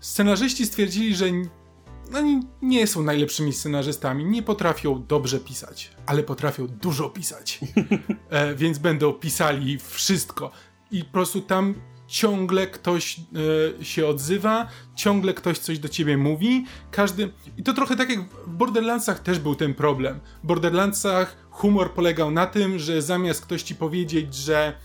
scenarzyści 0.00 0.66
stwierdzili, 0.66 1.14
że 1.14 1.26
no, 2.10 2.18
nie 2.62 2.86
są 2.86 3.02
najlepszymi 3.02 3.52
scenarzystami, 3.52 4.24
nie 4.24 4.42
potrafią 4.42 5.04
dobrze 5.06 5.40
pisać, 5.40 5.90
ale 6.06 6.22
potrafią 6.22 6.66
dużo 6.66 7.10
pisać. 7.10 7.60
E, 8.30 8.54
więc 8.54 8.78
będą 8.78 9.12
pisali 9.12 9.78
wszystko. 9.78 10.50
I 10.90 11.04
po 11.04 11.12
prostu 11.12 11.40
tam 11.40 11.74
ciągle 12.08 12.66
ktoś 12.66 13.20
e, 13.80 13.84
się 13.84 14.06
odzywa, 14.06 14.68
ciągle 14.94 15.34
ktoś 15.34 15.58
coś 15.58 15.78
do 15.78 15.88
ciebie 15.88 16.16
mówi, 16.16 16.64
każdy... 16.90 17.32
I 17.56 17.62
to 17.62 17.72
trochę 17.72 17.96
tak 17.96 18.10
jak 18.10 18.20
w 18.46 18.48
Borderlandsach 18.48 19.20
też 19.20 19.38
był 19.38 19.54
ten 19.54 19.74
problem. 19.74 20.20
W 20.44 20.46
Borderlandsach 20.46 21.36
humor 21.50 21.92
polegał 21.92 22.30
na 22.30 22.46
tym, 22.46 22.78
że 22.78 23.02
zamiast 23.02 23.42
ktoś 23.42 23.62
ci 23.62 23.74
powiedzieć, 23.74 24.34
że 24.34 24.78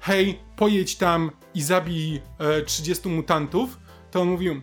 hej, 0.00 0.38
pojedź 0.56 0.96
tam 0.96 1.30
i 1.54 1.62
zabij 1.62 2.20
e, 2.38 2.62
30 2.62 3.08
mutantów, 3.08 3.78
to 4.10 4.20
on 4.20 4.28
mówił, 4.28 4.62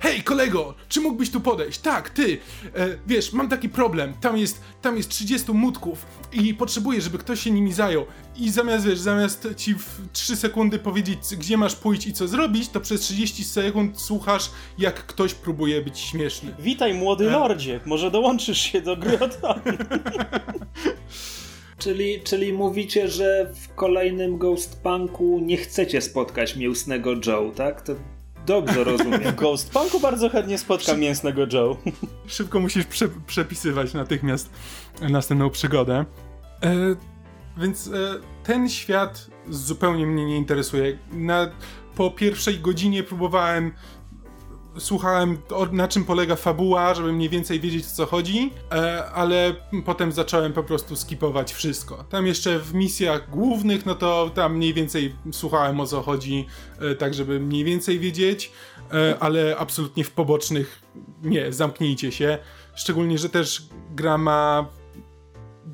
Hej, 0.00 0.22
kolego, 0.22 0.74
czy 0.88 1.00
mógłbyś 1.00 1.30
tu 1.30 1.40
podejść? 1.40 1.78
Tak, 1.78 2.10
ty. 2.10 2.38
E, 2.74 2.88
wiesz, 3.06 3.32
mam 3.32 3.48
taki 3.48 3.68
problem. 3.68 4.14
Tam 4.20 4.36
jest, 4.36 4.60
tam 4.82 4.96
jest 4.96 5.08
30 5.08 5.52
mutków 5.52 6.06
i 6.32 6.54
potrzebuję, 6.54 7.00
żeby 7.00 7.18
ktoś 7.18 7.40
się 7.40 7.50
nimi 7.50 7.72
zajął. 7.72 8.06
I 8.36 8.50
zamiast, 8.50 8.86
wiesz, 8.86 8.98
zamiast 8.98 9.48
ci 9.56 9.74
w 9.74 10.00
3 10.12 10.36
sekundy 10.36 10.78
powiedzieć, 10.78 11.18
gdzie 11.38 11.56
masz 11.56 11.76
pójść 11.76 12.06
i 12.06 12.12
co 12.12 12.28
zrobić, 12.28 12.68
to 12.68 12.80
przez 12.80 13.00
30 13.00 13.44
sekund 13.44 14.00
słuchasz, 14.00 14.50
jak 14.78 15.06
ktoś 15.06 15.34
próbuje 15.34 15.82
być 15.82 15.98
śmieszny. 15.98 16.54
Witaj, 16.58 16.94
młody 16.94 17.28
e... 17.28 17.32
lordzie. 17.32 17.80
Może 17.86 18.10
dołączysz 18.10 18.58
się 18.60 18.80
do 18.80 18.96
gry 18.96 19.18
Czyli, 21.78 22.20
czyli 22.20 22.52
mówicie, 22.52 23.08
że 23.08 23.52
w 23.54 23.74
kolejnym 23.74 24.38
Ghost 24.38 24.82
Punku 24.82 25.40
nie 25.42 25.56
chcecie 25.56 26.00
spotkać 26.00 26.56
mięsnego 26.56 27.14
Joe, 27.26 27.52
tak? 27.56 27.82
To 27.82 27.94
Dobrze 28.46 28.84
rozumiem. 28.84 29.20
W 29.22 29.34
Ghost 29.40 29.70
Punku 29.70 30.00
bardzo 30.00 30.28
chętnie 30.28 30.58
spotkam 30.58 31.00
mięsnego 31.00 31.46
Joe. 31.52 31.76
Szybko 32.26 32.60
musisz 32.60 32.84
prze 32.84 33.08
przepisywać 33.26 33.94
natychmiast 33.94 34.50
następną 35.00 35.50
przygodę. 35.50 36.04
E, 36.62 36.74
więc 37.56 37.86
e, 37.86 37.90
ten 38.42 38.68
świat 38.68 39.26
zupełnie 39.48 40.06
mnie 40.06 40.26
nie 40.26 40.36
interesuje. 40.36 40.98
Na, 41.12 41.50
po 41.96 42.10
pierwszej 42.10 42.60
godzinie 42.60 43.02
próbowałem 43.02 43.72
słuchałem 44.78 45.38
na 45.72 45.88
czym 45.88 46.04
polega 46.04 46.36
fabuła, 46.36 46.94
żeby 46.94 47.12
mniej 47.12 47.28
więcej 47.28 47.60
wiedzieć 47.60 47.84
o 47.84 47.96
co 47.96 48.06
chodzi, 48.06 48.52
e, 48.72 49.06
ale 49.06 49.54
potem 49.84 50.12
zacząłem 50.12 50.52
po 50.52 50.62
prostu 50.62 50.96
skipować 50.96 51.52
wszystko. 51.52 52.04
Tam 52.10 52.26
jeszcze 52.26 52.58
w 52.58 52.74
misjach 52.74 53.30
głównych, 53.30 53.86
no 53.86 53.94
to 53.94 54.30
tam 54.34 54.56
mniej 54.56 54.74
więcej 54.74 55.14
słuchałem 55.32 55.80
o 55.80 55.86
co 55.86 56.02
chodzi, 56.02 56.46
e, 56.80 56.94
tak 56.94 57.14
żeby 57.14 57.40
mniej 57.40 57.64
więcej 57.64 57.98
wiedzieć, 57.98 58.52
e, 58.92 59.16
ale 59.20 59.56
absolutnie 59.58 60.04
w 60.04 60.10
pobocznych 60.10 60.82
nie, 61.22 61.52
zamknijcie 61.52 62.12
się. 62.12 62.38
Szczególnie, 62.74 63.18
że 63.18 63.28
też 63.28 63.62
gra 63.94 64.18
ma 64.18 64.68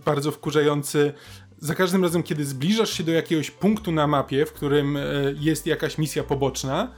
bardzo 0.07 0.30
wkurzający 0.30 1.12
za 1.59 1.74
każdym 1.74 2.03
razem, 2.05 2.22
kiedy 2.22 2.44
zbliżasz 2.44 2.90
się 2.92 3.05
do 3.05 3.12
jakiegoś 3.12 3.51
punktu 3.51 3.92
na 3.92 4.07
mapie, 4.07 4.46
w 4.46 4.53
którym 4.53 4.98
jest 5.40 5.66
jakaś 5.66 5.98
misja 5.98 6.24
poboczna, 6.24 6.92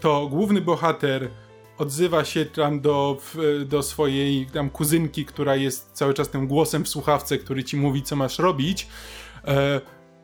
to 0.00 0.26
główny 0.26 0.60
bohater 0.60 1.30
odzywa 1.78 2.24
się 2.24 2.46
tam 2.46 2.80
do, 2.80 3.18
do 3.66 3.82
swojej 3.82 4.46
tam 4.46 4.70
kuzynki, 4.70 5.24
która 5.24 5.56
jest 5.56 5.90
cały 5.92 6.14
czas 6.14 6.28
tym 6.28 6.46
głosem 6.46 6.84
w 6.84 6.88
słuchawce, 6.88 7.38
który 7.38 7.64
ci 7.64 7.76
mówi, 7.76 8.02
co 8.02 8.16
masz 8.16 8.38
robić. 8.38 8.88
E, 9.44 9.80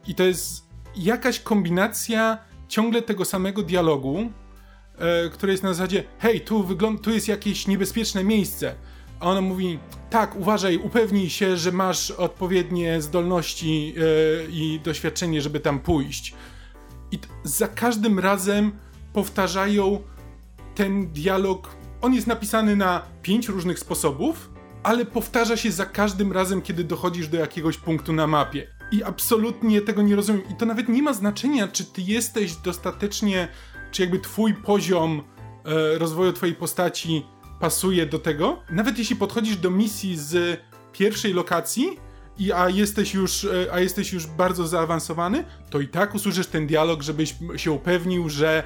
I 0.06 0.14
to 0.14 0.22
jest 0.22 0.64
jakaś 0.96 1.40
kombinacja 1.40 2.38
ciągle 2.68 3.02
tego 3.02 3.24
samego 3.24 3.62
dialogu, 3.62 4.30
e, 4.98 5.28
który 5.30 5.52
jest 5.52 5.62
na 5.62 5.74
zasadzie, 5.74 6.04
hej, 6.18 6.40
tu, 6.40 6.64
wygląda, 6.64 7.02
tu 7.02 7.10
jest 7.10 7.28
jakieś 7.28 7.66
niebezpieczne 7.66 8.24
miejsce. 8.24 8.74
A 9.20 9.30
ona 9.30 9.40
mówi, 9.40 9.78
tak, 10.10 10.36
uważaj, 10.36 10.76
upewnij 10.76 11.30
się, 11.30 11.56
że 11.56 11.72
masz 11.72 12.10
odpowiednie 12.10 13.00
zdolności 13.02 13.94
e, 13.96 14.50
i 14.50 14.80
doświadczenie, 14.84 15.40
żeby 15.40 15.60
tam 15.60 15.80
pójść. 15.80 16.34
I 17.12 17.18
za 17.44 17.68
każdym 17.68 18.18
razem 18.18 18.72
powtarzają 19.12 20.02
ten 20.74 21.12
dialog, 21.12 21.76
on 22.02 22.14
jest 22.14 22.26
napisany 22.26 22.76
na 22.76 23.02
pięć 23.22 23.48
różnych 23.48 23.78
sposobów, 23.78 24.50
ale 24.82 25.04
powtarza 25.04 25.56
się 25.56 25.72
za 25.72 25.86
każdym 25.86 26.32
razem, 26.32 26.62
kiedy 26.62 26.84
dochodzisz 26.84 27.28
do 27.28 27.36
jakiegoś 27.36 27.76
punktu 27.76 28.12
na 28.12 28.26
mapie. 28.26 28.66
I 28.92 29.02
absolutnie 29.02 29.80
tego 29.80 30.02
nie 30.02 30.16
rozumiem. 30.16 30.42
I 30.50 30.54
to 30.54 30.66
nawet 30.66 30.88
nie 30.88 31.02
ma 31.02 31.12
znaczenia, 31.12 31.68
czy 31.68 31.84
ty 31.84 32.02
jesteś 32.02 32.56
dostatecznie, 32.56 33.48
czy 33.90 34.02
jakby 34.02 34.18
twój 34.18 34.54
poziom 34.54 35.22
e, 35.64 35.98
rozwoju 35.98 36.32
twojej 36.32 36.54
postaci 36.54 37.26
pasuje 37.60 38.06
do 38.06 38.18
tego. 38.18 38.62
Nawet 38.70 38.98
jeśli 38.98 39.16
podchodzisz 39.16 39.56
do 39.56 39.70
misji 39.70 40.16
z 40.16 40.60
pierwszej 40.92 41.32
lokacji, 41.32 41.98
i 42.38 42.52
a 42.52 42.68
jesteś 42.68 43.14
już, 43.14 43.44
e, 43.44 43.72
a 43.72 43.80
jesteś 43.80 44.12
już 44.12 44.26
bardzo 44.26 44.66
zaawansowany, 44.66 45.44
to 45.70 45.80
i 45.80 45.88
tak 45.88 46.14
usłyszysz 46.14 46.46
ten 46.46 46.66
dialog, 46.66 47.02
żebyś 47.02 47.34
się 47.56 47.72
upewnił, 47.72 48.28
że, 48.28 48.62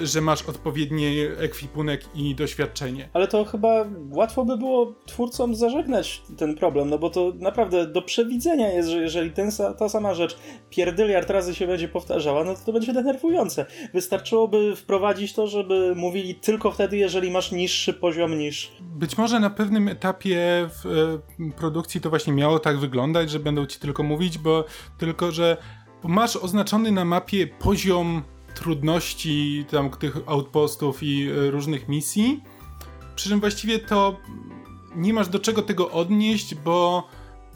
e, 0.00 0.06
że 0.06 0.20
masz 0.20 0.42
odpowiedni 0.42 1.18
ekwipunek 1.38 2.04
i 2.14 2.34
doświadczenie. 2.34 3.08
Ale 3.12 3.28
to 3.28 3.44
chyba 3.44 3.84
łatwo 4.10 4.44
by 4.44 4.56
było 4.56 4.94
twórcom 5.06 5.54
zażegnać 5.54 6.22
ten 6.38 6.54
problem, 6.54 6.90
no 6.90 6.98
bo 6.98 7.10
to 7.10 7.32
naprawdę 7.38 7.86
do 7.86 8.02
przewidzenia 8.02 8.72
jest, 8.72 8.88
że 8.88 9.02
jeżeli 9.02 9.30
ten, 9.30 9.50
ta 9.78 9.88
sama 9.88 10.14
rzecz 10.14 10.38
pierdyliard 10.70 11.30
razy 11.30 11.54
się 11.54 11.66
będzie 11.66 11.88
powtarzała, 11.88 12.44
no 12.44 12.54
to 12.54 12.60
to 12.66 12.72
będzie 12.72 12.92
denerwujące. 12.92 13.66
Wystarczyłoby 13.94 14.76
wprowadzić 14.76 15.32
to, 15.32 15.46
żeby 15.46 15.94
mówili 15.96 16.34
tylko 16.34 16.70
wtedy, 16.70 16.96
jeżeli 16.96 17.30
masz 17.30 17.52
niższy 17.52 17.94
poziom 17.94 18.38
niż... 18.38 18.72
Być 18.80 19.18
może 19.18 19.40
na 19.40 19.50
pewnym 19.50 19.88
etapie 19.88 20.68
w 20.82 20.86
e, 21.40 21.50
produkcji 21.56 22.00
to 22.00 22.10
właśnie 22.10 22.32
miało 22.32 22.58
tak 22.58 22.78
wyglądać, 22.78 23.01
że 23.26 23.40
będą 23.40 23.66
ci 23.66 23.78
tylko 23.78 24.02
mówić, 24.02 24.38
bo 24.38 24.64
tylko, 24.98 25.32
że 25.32 25.56
masz 26.04 26.36
oznaczony 26.36 26.92
na 26.92 27.04
mapie 27.04 27.46
poziom 27.46 28.22
trudności 28.54 29.64
tam 29.70 29.90
tych 29.90 30.16
outpostów 30.26 31.02
i 31.02 31.28
e, 31.28 31.50
różnych 31.50 31.88
misji, 31.88 32.42
przy 33.16 33.28
czym 33.28 33.40
właściwie 33.40 33.78
to 33.78 34.16
nie 34.96 35.12
masz 35.12 35.28
do 35.28 35.38
czego 35.38 35.62
tego 35.62 35.90
odnieść, 35.90 36.54
bo 36.54 37.08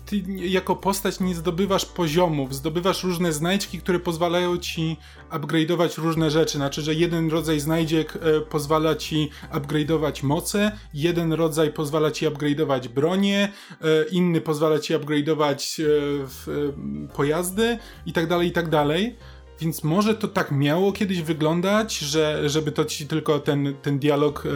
ty 0.07 0.23
jako 0.37 0.77
postać 0.77 1.21
nie 1.21 1.35
zdobywasz 1.35 1.85
poziomów, 1.85 2.55
zdobywasz 2.55 3.05
różne 3.05 3.33
znajdźki, 3.33 3.79
które 3.79 3.99
pozwalają 3.99 4.59
ci 4.59 4.97
upgrade'ować 5.31 5.99
różne 6.03 6.31
rzeczy. 6.31 6.59
Znaczy, 6.59 6.83
że 6.83 6.95
jeden 6.95 7.31
rodzaj 7.31 7.61
znajdziek 7.61 8.17
e, 8.17 8.41
pozwala 8.41 8.95
ci 8.95 9.31
upgrade'ować 9.53 10.23
moce, 10.23 10.73
jeden 10.95 11.33
rodzaj 11.33 11.73
pozwala 11.73 12.11
ci 12.11 12.27
upgrade'ować 12.27 12.89
bronię, 12.89 13.49
e, 13.81 14.05
inny 14.11 14.41
pozwala 14.41 14.79
ci 14.79 14.95
upgrade'ować 14.95 15.83
e, 15.83 17.13
pojazdy 17.13 17.79
i 18.07 18.13
tak 18.13 18.27
dalej, 18.27 18.49
i 18.49 18.53
tak 18.53 18.69
dalej. 18.69 19.17
Więc 19.61 19.85
może 19.85 20.15
to 20.15 20.29
tak 20.29 20.53
miało 20.53 20.93
kiedyś 20.93 21.23
wyglądać, 21.23 21.99
że 21.99 22.49
żeby 22.49 22.73
to 22.73 22.85
ci 22.85 23.07
tylko 23.07 23.39
ten, 23.39 23.75
ten 23.83 23.99
dialog 23.99 24.47
e, 24.47 24.49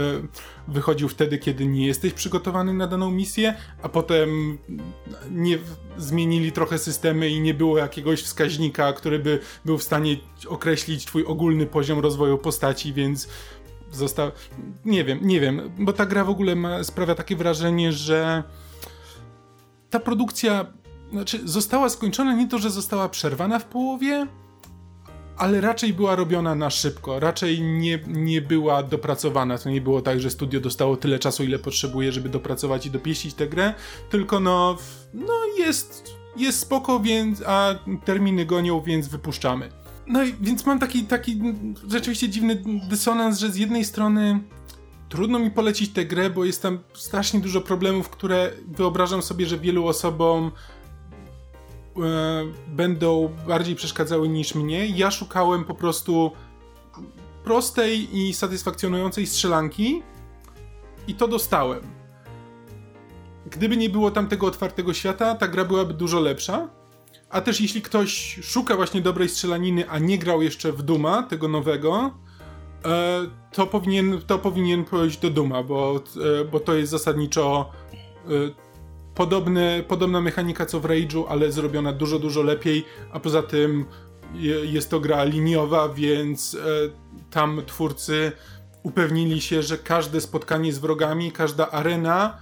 wychodził 0.69 1.09
wtedy, 1.09 1.39
kiedy 1.39 1.67
nie 1.67 1.87
jesteś 1.87 2.13
przygotowany 2.13 2.75
na 2.75 2.87
daną 2.87 3.11
misję, 3.11 3.55
a 3.83 3.89
potem 3.89 4.59
nie 5.31 5.59
zmienili 5.99 6.53
trochę 6.53 6.79
systemy 6.79 7.29
i 7.29 7.41
nie 7.41 7.55
było 7.55 7.79
jakiegoś 7.79 8.23
wskaźnika, 8.23 8.93
który 8.93 9.19
by 9.19 9.39
był 9.65 9.79
w 9.79 9.83
stanie 9.83 10.17
określić 10.49 11.05
twój 11.05 11.25
ogólny 11.25 11.67
poziom 11.67 11.99
rozwoju 11.99 12.39
postaci, 12.39 12.93
więc 12.93 13.29
został... 13.93 14.31
Nie 14.85 15.05
wiem, 15.05 15.19
nie 15.23 15.41
wiem, 15.41 15.71
bo 15.79 15.93
ta 15.93 16.07
gra 16.07 16.25
w 16.25 16.31
ogóle 16.31 16.57
ma, 16.57 16.85
sprawia 16.85 17.15
takie 17.15 17.37
wrażenie, 17.37 17.93
że 17.93 18.43
ta 19.91 20.01
produkcja 20.01 20.67
znaczy, 21.13 21.41
została 21.45 21.89
skończona 21.89 22.35
nie 22.35 22.49
to, 22.49 22.59
że 22.59 22.71
została 22.71 23.09
przerwana 23.09 23.59
w 23.59 23.65
połowie, 23.65 24.27
ale 25.41 25.61
raczej 25.61 25.93
była 25.93 26.17
robiona 26.17 26.55
na 26.55 26.71
szybko, 26.71 27.21
raczej 27.21 27.63
nie, 27.63 27.99
nie 28.07 28.43
była 28.43 28.83
dopracowana. 28.83 29.59
To 29.59 29.71
nie 29.71 29.81
było 29.81 30.03
tak, 30.03 30.21
że 30.21 30.31
studio 30.31 30.61
dostało 30.61 30.97
tyle 30.97 31.19
czasu, 31.19 31.45
ile 31.45 31.59
potrzebuje, 31.59 32.13
żeby 32.13 32.29
dopracować 32.29 32.87
i 32.87 32.91
dopieścić 32.91 33.35
tę 33.35 33.49
grę, 33.49 33.75
tylko 34.11 34.41
no, 34.41 34.77
no 35.15 35.35
jest, 35.59 36.15
jest 36.37 36.59
spoko, 36.59 37.01
więc, 37.01 37.43
a 37.47 37.75
terminy 38.05 38.47
gonią, 38.47 38.81
więc 38.81 39.09
wypuszczamy. 39.09 39.69
No 40.07 40.25
i 40.25 40.35
więc 40.41 40.67
mam 40.67 40.79
taki, 40.79 41.05
taki 41.05 41.41
rzeczywiście 41.89 42.29
dziwny 42.29 42.63
dysonans, 42.89 43.39
że 43.39 43.51
z 43.51 43.57
jednej 43.57 43.85
strony 43.85 44.41
trudno 45.09 45.39
mi 45.39 45.51
polecić 45.51 45.93
tę 45.93 46.05
grę, 46.05 46.31
bo 46.31 46.45
jest 46.45 46.63
tam 46.63 46.79
strasznie 46.95 47.41
dużo 47.41 47.61
problemów, 47.61 48.09
które 48.09 48.51
wyobrażam 48.69 49.23
sobie, 49.23 49.47
że 49.47 49.59
wielu 49.59 49.87
osobom 49.87 50.51
e, 51.97 52.03
będą 52.69 53.37
bardziej 53.49 53.77
przeszkadzały 53.77 54.29
niż 54.29 54.55
mnie. 54.55 54.87
Ja 54.87 55.11
szukałem 55.11 55.65
po 55.65 55.75
prostu 55.75 56.33
prostej 57.45 58.19
i 58.19 58.35
satysfakcjonującej 58.35 59.27
strzelanki 59.27 60.03
i 61.07 61.15
to 61.15 61.29
dostałem. 61.29 61.81
Gdyby 63.47 63.77
nie 63.77 63.91
było 63.91 64.11
tam 64.11 64.29
tego 64.29 64.47
otwartego 64.47 64.95
świata, 64.95 65.35
ta 65.35 65.49
gra 65.49 65.65
byłaby 65.65 65.95
dużo 65.95 66.21
lepsza. 66.21 66.69
A 67.31 67.41
też 67.41 67.61
jeśli 67.61 67.83
ktoś 67.83 68.39
szuka 68.43 68.77
właśnie 68.77 69.01
dobrej 69.01 69.29
strzelaniny, 69.29 69.91
a 69.91 69.99
nie 69.99 70.19
grał 70.19 70.43
jeszcze 70.43 70.73
w 70.73 70.83
Duma, 70.83 71.23
tego 71.23 71.49
nowego, 71.49 72.11
e, 72.85 73.21
to 73.53 73.67
powinien, 73.67 74.21
to 74.27 74.39
powinien 74.39 74.85
pójść 74.85 75.19
do 75.19 75.31
Duma, 75.31 75.63
bo, 75.63 76.01
e, 76.41 76.45
bo 76.45 76.61
to 76.61 76.75
jest 76.75 76.91
zasadniczo 76.91 77.71
e, 79.21 79.27
podobny, 79.27 79.85
podobna 79.89 80.21
mechanika 80.21 80.67
co 80.67 80.81
w 80.81 80.85
Rage'u, 80.85 81.25
ale 81.29 81.53
zrobiona 81.53 81.93
dużo, 81.93 82.19
dużo 82.19 82.43
lepiej, 82.43 82.85
a 83.13 83.21
poza 83.21 83.43
tym 83.43 83.85
jest 84.65 84.91
to 84.91 85.01
gra 85.01 85.25
liniowa, 85.25 85.89
więc 85.89 86.57
tam 87.31 87.63
twórcy 87.67 88.33
upewnili 88.83 89.41
się, 89.41 89.63
że 89.63 89.79
każde 89.79 90.21
spotkanie 90.21 90.73
z 90.73 90.79
wrogami, 90.79 91.33
każda 91.33 91.71
arena 91.71 92.39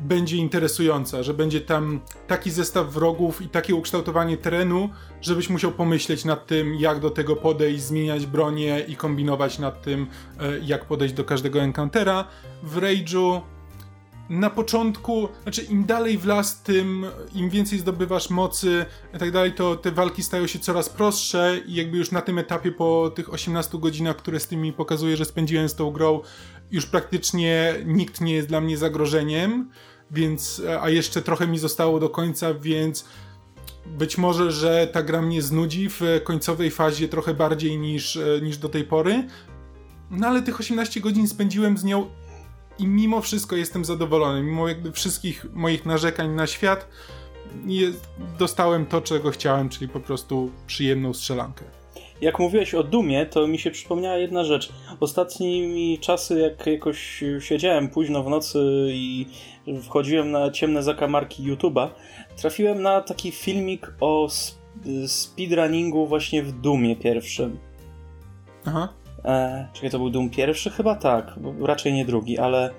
będzie 0.00 0.36
interesująca, 0.36 1.22
że 1.22 1.34
będzie 1.34 1.60
tam 1.60 2.00
taki 2.26 2.50
zestaw 2.50 2.92
wrogów 2.92 3.42
i 3.42 3.48
takie 3.48 3.74
ukształtowanie 3.74 4.36
terenu, 4.36 4.90
żebyś 5.20 5.50
musiał 5.50 5.72
pomyśleć 5.72 6.24
nad 6.24 6.46
tym, 6.46 6.74
jak 6.74 7.00
do 7.00 7.10
tego 7.10 7.36
podejść, 7.36 7.82
zmieniać 7.82 8.26
bronię 8.26 8.84
i 8.88 8.96
kombinować 8.96 9.58
nad 9.58 9.82
tym, 9.82 10.06
e, 10.40 10.58
jak 10.58 10.84
podejść 10.84 11.14
do 11.14 11.24
każdego 11.24 11.60
encountera. 11.60 12.24
W 12.62 12.76
Rage'u 12.76 13.40
na 14.28 14.50
początku, 14.50 15.28
znaczy 15.42 15.62
im 15.62 15.84
dalej 15.84 16.18
w 16.18 16.26
las, 16.26 16.62
tym 16.62 17.06
im 17.34 17.50
więcej 17.50 17.78
zdobywasz 17.78 18.30
mocy 18.30 18.86
i 19.14 19.18
tak 19.18 19.30
dalej, 19.30 19.52
to 19.52 19.76
te 19.76 19.92
walki 19.92 20.22
stają 20.22 20.46
się 20.46 20.58
coraz 20.58 20.88
prostsze 20.88 21.60
i 21.66 21.74
jakby 21.74 21.98
już 21.98 22.12
na 22.12 22.20
tym 22.20 22.38
etapie 22.38 22.72
po 22.72 23.10
tych 23.14 23.32
18 23.32 23.78
godzinach, 23.78 24.16
które 24.16 24.40
z 24.40 24.46
tymi 24.46 24.72
pokazuje, 24.72 25.16
że 25.16 25.24
spędziłem 25.24 25.68
z 25.68 25.74
tą 25.74 25.90
grą, 25.90 26.20
już 26.70 26.86
praktycznie 26.86 27.74
nikt 27.86 28.20
nie 28.20 28.34
jest 28.34 28.48
dla 28.48 28.60
mnie 28.60 28.78
zagrożeniem, 28.78 29.70
więc, 30.10 30.62
a 30.80 30.90
jeszcze 30.90 31.22
trochę 31.22 31.46
mi 31.46 31.58
zostało 31.58 32.00
do 32.00 32.08
końca, 32.08 32.54
więc 32.54 33.04
być 33.86 34.18
może, 34.18 34.52
że 34.52 34.88
ta 34.92 35.02
gra 35.02 35.22
mnie 35.22 35.42
znudzi 35.42 35.88
w 35.88 36.00
końcowej 36.24 36.70
fazie 36.70 37.08
trochę 37.08 37.34
bardziej 37.34 37.78
niż, 37.78 38.18
niż 38.42 38.58
do 38.58 38.68
tej 38.68 38.84
pory. 38.84 39.26
No 40.10 40.28
ale 40.28 40.42
tych 40.42 40.60
18 40.60 41.00
godzin 41.00 41.28
spędziłem 41.28 41.78
z 41.78 41.84
nią 41.84 42.10
i 42.78 42.86
mimo 42.86 43.20
wszystko 43.20 43.56
jestem 43.56 43.84
zadowolony. 43.84 44.42
Mimo 44.42 44.68
jakby 44.68 44.92
wszystkich 44.92 45.46
moich 45.52 45.86
narzekań 45.86 46.30
na 46.30 46.46
świat, 46.46 46.88
dostałem 48.38 48.86
to, 48.86 49.00
czego 49.00 49.30
chciałem, 49.30 49.68
czyli 49.68 49.88
po 49.88 50.00
prostu 50.00 50.50
przyjemną 50.66 51.14
strzelankę. 51.14 51.64
Jak 52.20 52.38
mówiłeś 52.38 52.74
o 52.74 52.82
Dumie, 52.82 53.26
to 53.26 53.46
mi 53.46 53.58
się 53.58 53.70
przypomniała 53.70 54.16
jedna 54.16 54.44
rzecz. 54.44 54.72
Ostatnimi 55.00 55.98
czasy, 55.98 56.40
jak 56.40 56.66
jakoś 56.66 57.24
siedziałem 57.40 57.88
późno 57.88 58.22
w 58.22 58.28
nocy 58.28 58.88
i 58.90 59.26
wchodziłem 59.82 60.30
na 60.30 60.50
ciemne 60.50 60.82
zakamarki 60.82 61.52
YouTube'a, 61.52 61.88
trafiłem 62.36 62.82
na 62.82 63.00
taki 63.00 63.30
filmik 63.30 63.92
o 64.00 64.28
speedrunningu 65.06 66.06
właśnie 66.06 66.42
w 66.42 66.52
Dumie 66.52 66.96
pierwszym. 66.96 67.58
Aha. 68.64 68.88
E, 69.24 69.68
czekaj, 69.72 69.90
to 69.90 69.98
był 69.98 70.10
Doom 70.10 70.30
pierwszy? 70.30 70.70
Chyba 70.70 70.94
tak, 70.94 71.34
raczej 71.60 71.92
nie 71.92 72.04
drugi, 72.04 72.38
ale 72.38 72.70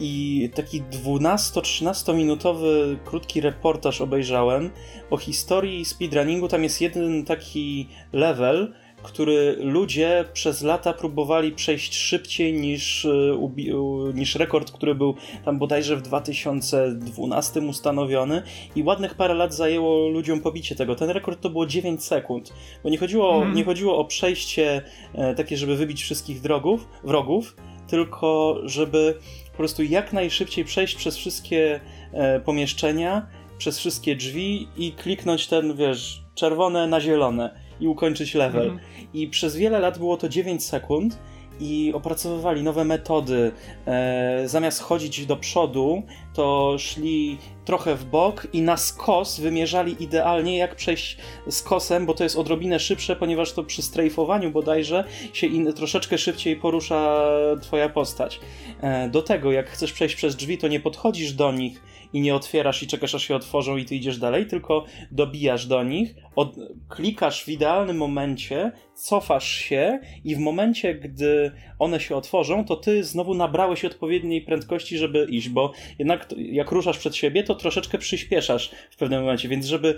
i 0.00 0.50
taki 0.54 0.82
12-13 0.82 2.14
minutowy 2.14 2.98
krótki 3.04 3.40
reportaż 3.40 4.00
obejrzałem 4.00 4.70
o 5.10 5.16
historii 5.16 5.84
speedrunningu. 5.84 6.48
Tam 6.48 6.62
jest 6.62 6.80
jeden 6.80 7.24
taki 7.24 7.88
level, 8.12 8.74
który 9.08 9.56
ludzie 9.60 10.24
przez 10.32 10.62
lata 10.62 10.92
próbowali 10.92 11.52
przejść 11.52 11.94
szybciej 11.94 12.52
niż, 12.52 13.04
e, 13.04 14.12
niż 14.14 14.34
rekord, 14.34 14.70
który 14.70 14.94
był 14.94 15.14
tam 15.44 15.58
bodajże 15.58 15.96
w 15.96 16.02
2012 16.02 17.60
ustanowiony 17.60 18.42
i 18.76 18.82
ładnych 18.82 19.14
parę 19.14 19.34
lat 19.34 19.54
zajęło 19.54 20.08
ludziom 20.08 20.40
pobicie 20.40 20.74
tego. 20.74 20.94
Ten 20.94 21.10
rekord 21.10 21.40
to 21.40 21.50
było 21.50 21.66
9 21.66 22.04
sekund, 22.04 22.52
bo 22.82 22.90
nie 22.90 22.98
chodziło, 22.98 23.42
mm. 23.42 23.54
nie 23.54 23.64
chodziło 23.64 23.98
o 23.98 24.04
przejście 24.04 24.82
e, 25.14 25.34
takie, 25.34 25.56
żeby 25.56 25.76
wybić 25.76 26.02
wszystkich 26.02 26.40
drogów, 26.40 26.88
wrogów, 27.04 27.56
tylko 27.86 28.56
żeby 28.64 29.18
po 29.50 29.56
prostu 29.56 29.82
jak 29.82 30.12
najszybciej 30.12 30.64
przejść 30.64 30.94
przez 30.94 31.16
wszystkie 31.16 31.80
e, 32.12 32.40
pomieszczenia, 32.40 33.26
przez 33.58 33.78
wszystkie 33.78 34.16
drzwi 34.16 34.68
i 34.76 34.92
kliknąć 34.92 35.46
ten, 35.46 35.76
wiesz, 35.76 36.22
czerwone 36.34 36.86
na 36.86 37.00
zielone 37.00 37.68
i 37.80 37.88
ukończyć 37.88 38.34
level. 38.34 38.66
Mm. 38.66 38.78
I 39.14 39.28
przez 39.28 39.56
wiele 39.56 39.78
lat 39.78 39.98
było 39.98 40.16
to 40.16 40.28
9 40.28 40.64
sekund 40.64 41.18
i 41.60 41.92
opracowywali 41.94 42.62
nowe 42.62 42.84
metody. 42.84 43.52
E, 43.86 44.42
zamiast 44.46 44.80
chodzić 44.80 45.26
do 45.26 45.36
przodu, 45.36 46.02
to 46.34 46.76
szli 46.78 47.38
trochę 47.64 47.94
w 47.94 48.04
bok 48.04 48.46
i 48.52 48.62
na 48.62 48.76
skos 48.76 49.40
wymierzali 49.40 50.02
idealnie, 50.02 50.58
jak 50.58 50.76
przejść 50.76 51.16
skosem, 51.50 52.06
bo 52.06 52.14
to 52.14 52.24
jest 52.24 52.36
odrobinę 52.36 52.80
szybsze, 52.80 53.16
ponieważ 53.16 53.52
to 53.52 53.64
przy 53.64 53.82
strajfowaniu 53.82 54.50
bodajże 54.50 55.04
się 55.32 55.46
in, 55.46 55.72
troszeczkę 55.72 56.18
szybciej 56.18 56.56
porusza 56.56 57.28
twoja 57.62 57.88
postać. 57.88 58.40
E, 58.80 59.08
do 59.08 59.22
tego, 59.22 59.52
jak 59.52 59.70
chcesz 59.70 59.92
przejść 59.92 60.14
przez 60.14 60.36
drzwi, 60.36 60.58
to 60.58 60.68
nie 60.68 60.80
podchodzisz 60.80 61.32
do 61.32 61.52
nich 61.52 61.82
i 62.12 62.20
nie 62.20 62.34
otwierasz 62.34 62.82
i 62.82 62.86
czekasz 62.86 63.14
aż 63.14 63.22
się 63.22 63.36
otworzą 63.36 63.76
i 63.76 63.84
ty 63.84 63.94
idziesz 63.94 64.18
dalej, 64.18 64.46
tylko 64.46 64.84
dobijasz 65.10 65.66
do 65.66 65.82
nich, 65.82 66.14
od, 66.38 66.56
klikasz 66.88 67.44
w 67.44 67.48
idealnym 67.48 67.96
momencie, 67.96 68.72
cofasz 68.94 69.48
się 69.48 70.00
i 70.24 70.36
w 70.36 70.38
momencie, 70.38 70.94
gdy 70.94 71.52
one 71.78 72.00
się 72.00 72.16
otworzą, 72.16 72.64
to 72.64 72.76
ty 72.76 73.04
znowu 73.04 73.34
nabrałeś 73.34 73.84
odpowiedniej 73.84 74.42
prędkości, 74.42 74.98
żeby 74.98 75.26
iść, 75.30 75.48
bo 75.48 75.72
jednak 75.98 76.34
jak 76.36 76.70
ruszasz 76.70 76.98
przed 76.98 77.16
siebie, 77.16 77.42
to 77.42 77.54
troszeczkę 77.54 77.98
przyspieszasz 77.98 78.70
w 78.90 78.96
pewnym 78.96 79.20
momencie, 79.20 79.48
więc 79.48 79.66
żeby 79.66 79.94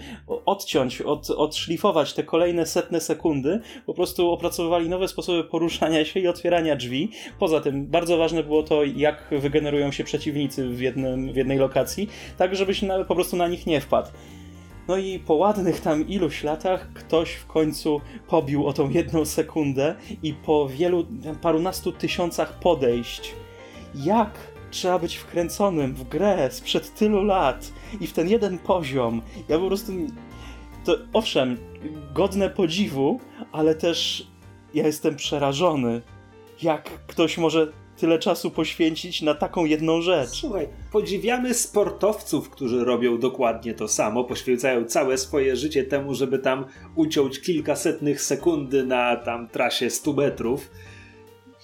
odciąć, 0.47 1.01
od, 1.01 1.31
odszlifować 1.31 2.13
te 2.13 2.23
kolejne 2.23 2.67
setne 2.67 3.01
sekundy, 3.01 3.61
po 3.87 3.95
prostu 3.95 4.31
opracowywali 4.31 4.89
nowe 4.89 5.09
sposoby 5.09 5.45
poruszania 5.45 6.05
się 6.05 6.21
i 6.21 6.29
otwierania 6.29 6.77
drzwi. 6.77 7.11
Poza 7.39 7.61
tym 7.61 7.87
bardzo 7.87 8.17
ważne 8.17 8.43
było 8.43 8.63
to, 8.63 8.85
jak 8.85 9.29
wygenerują 9.31 9.93
się 9.93 10.05
przeciwnicy 10.05 10.69
w, 10.69 10.81
jednym, 10.81 11.33
w 11.33 11.37
jednej 11.37 11.59
lokacji, 11.59 12.09
tak 12.39 12.57
żebyś 12.57 12.83
na, 12.83 13.05
po 13.05 13.15
prostu 13.15 13.37
na 13.37 13.49
nich 13.49 13.67
nie 13.67 13.81
wpadł. 13.81 14.09
No 14.89 14.97
i 14.97 15.19
po 15.19 15.35
ładnych 15.35 15.81
tam 15.81 16.09
iluś 16.09 16.45
latach 16.45 16.93
ktoś 16.93 17.33
w 17.33 17.47
końcu 17.47 18.01
pobił 18.29 18.67
o 18.67 18.73
tą 18.73 18.91
jedną 18.91 19.25
sekundę 19.25 19.95
i 20.23 20.35
po 20.35 20.69
wielu, 20.69 21.07
parunastu 21.43 21.93
tysiącach 21.93 22.59
podejść, 22.59 23.35
jak 23.95 24.39
trzeba 24.71 24.99
być 24.99 25.17
wkręconym 25.17 25.95
w 25.95 26.09
grę 26.09 26.49
sprzed 26.51 26.95
tylu 26.95 27.23
lat 27.23 27.73
i 28.01 28.07
w 28.07 28.13
ten 28.13 28.29
jeden 28.29 28.59
poziom, 28.59 29.23
ja 29.49 29.59
po 29.59 29.67
prostu... 29.67 29.93
To 30.85 30.97
owszem, 31.13 31.57
godne 32.15 32.51
podziwu, 32.51 33.21
ale 33.53 33.75
też 33.75 34.27
ja 34.75 34.87
jestem 34.87 35.17
przerażony, 35.17 36.03
jak 36.63 37.07
ktoś 37.07 37.39
może 37.39 37.73
tyle 38.01 38.19
czasu 38.19 38.51
poświęcić 38.51 39.23
na 39.23 39.35
taką 39.35 39.65
jedną 39.65 40.03
rzecz. 40.03 40.31
Słuchaj, 40.31 40.69
podziwiamy 40.93 41.55
sportowców, 41.55 42.51
którzy 42.51 42.85
robią 42.85 43.19
dokładnie 43.19 43.75
to 43.75 43.89
samo, 43.89 44.25
poświęcają 44.25 44.85
całe 44.85 45.19
swoje 45.19 45.57
życie 45.57 45.85
temu, 45.85 46.15
żeby 46.15 46.39
tam 46.39 46.65
uciąć 46.95 47.41
kilkasetnych 47.41 48.23
sekundy 48.23 48.87
na 48.87 49.17
tam 49.17 49.49
trasie 49.49 49.91
100 49.91 50.13
metrów. 50.13 50.71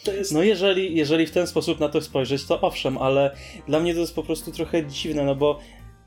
Jest... 0.06 0.32
No 0.32 0.42
jeżeli, 0.42 0.96
jeżeli 0.96 1.26
w 1.26 1.30
ten 1.30 1.46
sposób 1.46 1.80
na 1.80 1.88
to 1.88 2.00
spojrzeć, 2.00 2.44
to 2.44 2.60
owszem, 2.60 2.98
ale 2.98 3.36
dla 3.68 3.80
mnie 3.80 3.94
to 3.94 4.00
jest 4.00 4.14
po 4.14 4.22
prostu 4.22 4.52
trochę 4.52 4.86
dziwne, 4.86 5.24
no 5.24 5.34
bo 5.34 5.58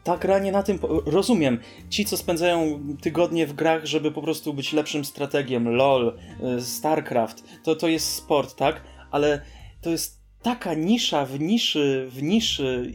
ta 0.04 0.18
gra 0.18 0.40
nie 0.40 0.52
na 0.52 0.64
tym. 0.64 0.80
Rozumiem. 1.06 1.60
Ci, 1.90 2.06
co 2.06 2.18
spędzają 2.18 2.80
tygodnie 3.02 3.48
w 3.48 3.54
grach, 3.54 3.86
żeby 3.86 4.12
po 4.12 4.22
prostu 4.22 4.54
być 4.54 4.74
lepszym 4.74 5.06
strategiem, 5.06 5.76
LOL, 5.76 6.18
y, 6.58 6.62
StarCraft, 6.62 7.44
to, 7.64 7.76
to 7.76 7.88
jest 7.88 8.14
sport, 8.14 8.56
tak? 8.56 8.84
Ale 9.12 9.42
to 9.82 9.90
jest 9.90 10.19
taka 10.42 10.74
nisza 10.74 11.26
w 11.26 11.40
niszy, 11.40 12.08
w 12.12 12.24
niszy 12.24 12.94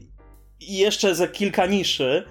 i 0.60 0.76
jeszcze 0.76 1.14
za 1.14 1.28
kilka 1.28 1.66
niszy, 1.66 2.24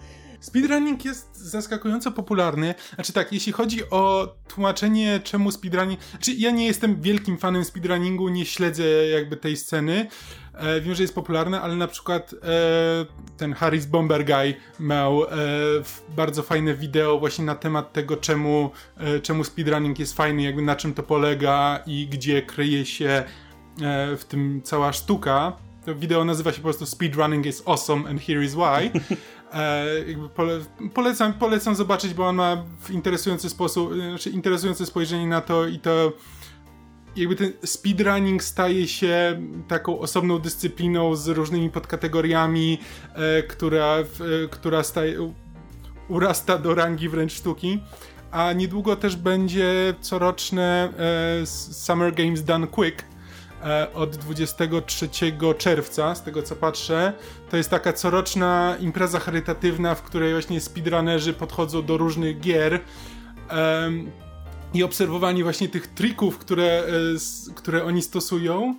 speedrunning 0.43 1.05
jest 1.05 1.38
zaskakująco 1.38 2.11
popularny. 2.11 2.76
Znaczy 2.95 3.14
tak, 3.14 3.34
jeśli 3.34 3.51
chodzi 3.51 3.89
o 3.89 4.36
tłumaczenie 4.47 5.20
czemu 5.24 5.51
speedrunning... 5.51 5.99
Znaczy 6.11 6.32
ja 6.34 6.51
nie 6.51 6.66
jestem 6.66 7.01
wielkim 7.01 7.38
fanem 7.38 7.66
speedrunningu, 7.66 8.30
nie 8.30 8.45
śledzę 8.45 8.84
jakby 9.07 9.38
tej 9.38 9.57
sceny. 9.57 10.07
E, 10.53 10.82
wiem, 10.82 10.95
że 10.95 11.03
jest 11.03 11.16
popularny, 11.16 11.59
ale 11.59 11.76
na 11.76 11.88
przykład 11.88 12.34
e, 12.34 12.36
ten 13.38 13.53
Harris 13.53 13.86
Bomber 13.86 14.26
Guy 14.26 14.53
miał 14.80 15.24
e, 15.24 15.28
bardzo 16.16 16.43
fajne 16.43 16.74
wideo 16.74 17.20
właśnie 17.20 17.45
na 17.45 17.55
temat 17.55 17.93
tego, 17.93 18.18
czemu, 18.18 18.72
e, 18.97 19.20
czemu 19.20 19.43
speedrunning 19.43 19.99
jest 19.99 20.18
fajny, 20.18 20.43
jakby 20.43 20.61
na 20.61 20.76
czym 20.76 20.93
to 20.93 21.03
polega 21.03 21.80
i 21.86 22.07
gdzie 22.07 22.41
kryje 22.41 22.86
się 22.86 23.24
w 24.18 24.24
tym 24.28 24.62
cała 24.64 24.94
sztuka. 24.94 25.54
To 25.86 25.96
wideo 25.96 26.26
nazywa 26.26 26.52
się 26.52 26.58
po 26.58 26.64
prostu 26.64 26.86
Speedrunning 26.86 27.46
is 27.46 27.64
awesome 27.66 28.10
and 28.10 28.22
here 28.22 28.44
is 28.44 28.54
why. 28.54 28.92
E, 29.54 30.30
pole, 30.36 30.60
polecam, 30.94 31.34
polecam 31.34 31.76
zobaczyć, 31.76 32.14
bo 32.14 32.28
on 32.28 32.36
ma 32.36 32.64
w 32.80 32.92
interesujący 32.92 33.50
sposób, 33.50 33.94
znaczy 33.94 34.30
interesujące 34.30 34.86
spojrzenie 34.86 35.28
na 35.28 35.42
to 35.42 35.68
i 35.68 35.80
to 35.80 36.14
jakby 37.16 37.36
ten 37.36 37.54
speedrunning 37.66 38.44
staje 38.44 38.88
się 38.88 39.42
taką 39.68 40.00
osobną 40.00 40.40
dyscypliną 40.40 41.16
z 41.16 41.28
różnymi 41.28 41.70
podkategoriami, 41.70 42.80
e, 43.14 43.44
która, 43.44 43.98
e, 43.98 44.04
która 44.52 44.84
staje, 44.84 45.34
urasta 46.10 46.58
do 46.58 46.76
rangi 46.76 47.10
wręcz 47.10 47.34
sztuki. 47.34 47.80
A 48.32 48.54
niedługo 48.54 48.96
też 48.96 49.16
będzie 49.16 49.94
coroczne 50.02 50.94
e, 51.42 51.46
Summer 51.46 52.14
Games 52.14 52.44
Done 52.44 52.68
Quick, 52.68 53.04
E, 53.04 53.12
od 53.93 54.16
23 54.16 55.09
czerwca, 55.57 56.16
z 56.16 56.24
tego 56.24 56.43
co 56.43 56.55
patrzę. 56.55 57.14
To 57.49 57.57
jest 57.57 57.70
taka 57.70 57.93
coroczna 57.93 58.78
impreza 58.80 59.20
charytatywna, 59.20 59.95
w 59.95 60.01
której 60.01 60.32
właśnie 60.32 60.61
speedrunnerzy 60.61 61.34
podchodzą 61.34 61.82
do 61.82 61.97
różnych 61.97 62.39
gier 62.39 62.80
i 64.74 64.84
obserwowanie 64.84 65.43
właśnie 65.43 65.70
tych 65.70 65.88
trików, 65.88 66.38
które, 66.38 66.84
e, 66.84 67.53
które 67.55 67.84
oni 67.84 68.01
stosują 68.01 68.76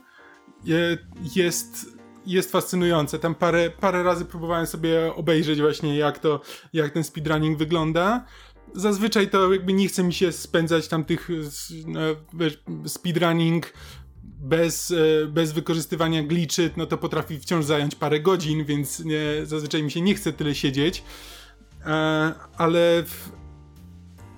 jest, 1.34 1.86
jest 2.26 2.52
fascynujące. 2.52 3.18
Tam 3.18 3.34
parę, 3.34 3.70
parę 3.70 4.02
razy 4.02 4.24
próbowałem 4.24 4.66
sobie 4.66 5.14
obejrzeć 5.14 5.60
właśnie 5.60 5.96
jak 5.96 6.18
to, 6.18 6.40
jak 6.72 6.92
ten 6.92 7.04
speedrunning 7.04 7.58
wygląda 7.58 8.24
zazwyczaj 8.74 9.30
to 9.30 9.52
jakby 9.52 9.72
nie 9.72 9.88
chce 9.88 10.02
mi 10.02 10.12
się 10.12 10.32
spędzać 10.32 10.88
tam 10.88 11.04
tych 11.04 11.28
no, 11.86 12.00
speedrunning 12.86 13.72
bez, 14.44 14.90
e, 14.90 15.26
bez 15.26 15.52
wykorzystywania 15.52 16.22
glitchy, 16.22 16.70
no 16.76 16.86
to 16.86 16.98
potrafi 16.98 17.38
wciąż 17.40 17.64
zająć 17.64 17.94
parę 17.94 18.20
godzin, 18.20 18.64
więc 18.64 19.04
nie, 19.04 19.20
zazwyczaj 19.42 19.82
mi 19.82 19.90
się 19.90 20.00
nie 20.00 20.14
chce 20.14 20.32
tyle 20.32 20.54
siedzieć. 20.54 21.02
E, 21.86 21.90
ale, 22.56 23.02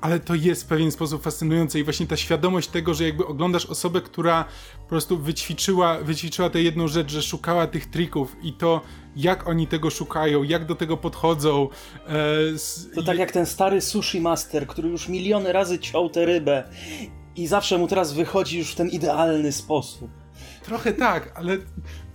ale 0.01 0.21
to 0.21 0.35
jest 0.35 0.65
w 0.65 0.67
pewien 0.67 0.91
sposób 0.91 1.23
fascynujące 1.23 1.81
i 1.81 1.85
właśnie 1.85 2.07
ta 2.07 2.17
świadomość 2.17 2.69
tego, 2.69 2.95
że 2.95 3.05
jakby 3.05 3.27
oglądasz 3.27 3.67
osobę, 3.67 4.01
która 4.01 4.45
po 4.83 4.89
prostu 4.89 5.19
wyćwiczyła, 5.19 5.99
wyćwiczyła 5.99 6.51
tę 6.51 6.63
jedną 6.63 6.89
rzecz, 6.89 7.13
że 7.13 7.23
szukała 7.23 7.67
tych 7.67 7.87
trików 7.87 8.37
i 8.43 8.53
to 8.53 8.81
jak 9.17 9.49
oni 9.49 9.67
tego 9.67 9.91
szukają, 9.91 10.43
jak 10.43 10.67
do 10.67 10.75
tego 10.75 10.97
podchodzą. 10.97 11.69
E, 12.09 12.95
to 12.95 13.03
tak 13.03 13.19
jak 13.19 13.33
ten 13.33 13.47
stary 13.47 13.81
sushi 13.81 14.21
master, 14.21 14.67
który 14.67 14.89
już 14.89 15.09
miliony 15.09 15.53
razy 15.53 15.79
ciął 15.79 16.11
tę 16.11 16.27
rybę 16.27 16.65
i 17.37 17.47
zawsze 17.47 17.79
mu 17.79 17.89
teraz 17.89 18.13
wychodzi 18.13 18.59
już 18.59 18.73
w 18.73 18.75
ten 18.75 18.89
idealny 18.89 19.53
sposób. 19.53 20.11
Trochę 20.63 20.93
tak, 20.93 21.33
ale, 21.35 21.59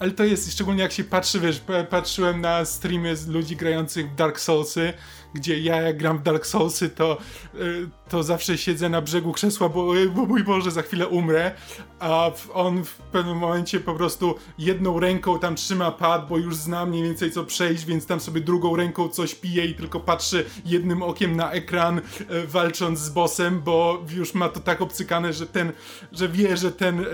ale 0.02 0.12
to 0.12 0.24
jest, 0.24 0.52
szczególnie 0.52 0.84
jak 0.84 0.92
się 0.92 1.04
patrzy, 1.04 1.40
wiesz, 1.40 1.62
patrzyłem 1.90 2.42
na 2.42 2.66
streamy 2.66 3.16
z 3.16 3.28
ludzi 3.28 3.56
grających 3.56 4.12
w 4.12 4.16
Dark 4.16 4.40
Soulsy, 4.40 4.94
gdzie 5.34 5.60
ja 5.60 5.82
jak 5.82 5.98
gram 5.98 6.18
w 6.18 6.22
Dark 6.24 6.46
Soulsy, 6.46 6.90
to, 6.90 7.18
y, 7.56 7.90
to 8.10 8.24
zawsze 8.24 8.58
siedzę 8.58 8.90
na 8.90 9.02
brzegu 9.02 9.32
krzesła, 9.32 9.70
bo, 9.70 9.94
bo 10.16 10.26
mój 10.26 10.44
Boże, 10.44 10.72
za 10.72 10.82
chwilę 10.82 11.08
umrę, 11.08 11.52
a 12.00 12.32
on 12.54 12.86
w 12.86 12.94
pewnym 12.98 13.38
momencie 13.38 13.80
po 13.80 13.94
prostu 13.94 14.36
jedną 14.58 15.00
ręką 15.00 15.40
tam 15.40 15.56
trzyma 15.56 15.92
pad, 15.92 16.28
bo 16.28 16.38
już 16.38 16.56
zna 16.56 16.86
mniej 16.86 17.04
więcej 17.04 17.32
co 17.32 17.44
przejść, 17.44 17.86
więc 17.86 18.06
tam 18.06 18.20
sobie 18.20 18.42
drugą 18.42 18.76
ręką 18.76 19.10
coś 19.10 19.36
pije 19.36 19.66
i 19.66 19.76
tylko 19.76 20.00
patrzy 20.00 20.46
jednym 20.66 21.04
okiem 21.04 21.36
na 21.36 21.52
ekran, 21.52 21.98
y, 21.98 22.48
walcząc 22.48 23.00
z 23.00 23.10
bossem, 23.10 23.62
bo 23.62 24.06
już 24.16 24.34
ma 24.34 24.50
to 24.50 24.60
tak 24.60 24.82
obcykane, 24.82 25.34
że 25.34 25.48
ten, 25.48 25.72
że 26.12 26.30
wie, 26.30 26.58
że 26.58 26.72
ten 26.72 27.00
y, 27.00 27.06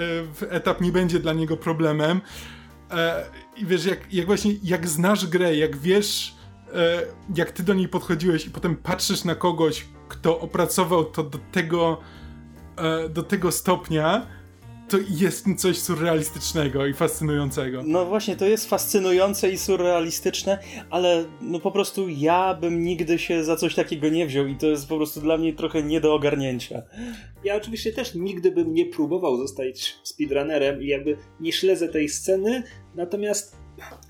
etap 0.50 0.82
nie 0.82 0.92
będzie 0.92 1.20
dla 1.20 1.34
niego 1.34 1.58
problemem. 1.58 2.22
E, 2.92 3.26
I 3.58 3.66
wiesz, 3.66 3.86
jak, 3.86 4.14
jak 4.14 4.26
właśnie, 4.26 4.54
jak 4.64 4.88
znasz 4.88 5.28
grę, 5.28 5.56
jak 5.56 5.78
wiesz, 5.78 6.38
E, 6.74 7.02
jak 7.36 7.52
ty 7.52 7.64
do 7.64 7.74
niej 7.74 7.88
podchodziłeś 7.88 8.46
i 8.46 8.50
potem 8.50 8.76
patrzysz 8.76 9.24
na 9.24 9.36
kogoś, 9.36 9.86
kto 10.08 10.40
opracował 10.40 11.06
to 11.06 11.24
do 11.24 11.40
tego, 11.52 11.98
e, 12.78 13.10
do 13.10 13.24
tego 13.24 13.52
stopnia, 13.52 14.28
to 14.90 14.98
jest 15.10 15.46
coś 15.58 15.78
surrealistycznego 15.78 16.86
i 16.86 16.94
fascynującego. 16.94 17.82
No 17.86 18.06
właśnie, 18.06 18.36
to 18.36 18.46
jest 18.46 18.70
fascynujące 18.70 19.52
i 19.52 19.58
surrealistyczne, 19.58 20.60
ale 20.90 21.26
no 21.42 21.60
po 21.60 21.72
prostu 21.72 22.10
ja 22.10 22.54
bym 22.54 22.84
nigdy 22.84 23.20
się 23.20 23.44
za 23.44 23.56
coś 23.56 23.76
takiego 23.76 24.10
nie 24.10 24.28
wziął 24.28 24.48
i 24.48 24.56
to 24.56 24.68
jest 24.68 24.88
po 24.88 24.98
prostu 24.98 25.22
dla 25.22 25.38
mnie 25.38 25.54
trochę 25.54 25.84
nie 25.84 26.02
do 26.02 26.14
ogarnięcia. 26.14 26.82
Ja 27.44 27.56
oczywiście 27.56 27.94
też 27.94 28.16
nigdy 28.16 28.52
bym 28.52 28.74
nie 28.74 28.86
próbował 28.86 29.38
zostać 29.38 30.00
speedrunnerem 30.04 30.84
i 30.84 30.88
jakby 30.88 31.18
nie 31.40 31.52
śledzę 31.52 31.88
tej 31.88 32.10
sceny, 32.10 32.64
natomiast 32.96 33.58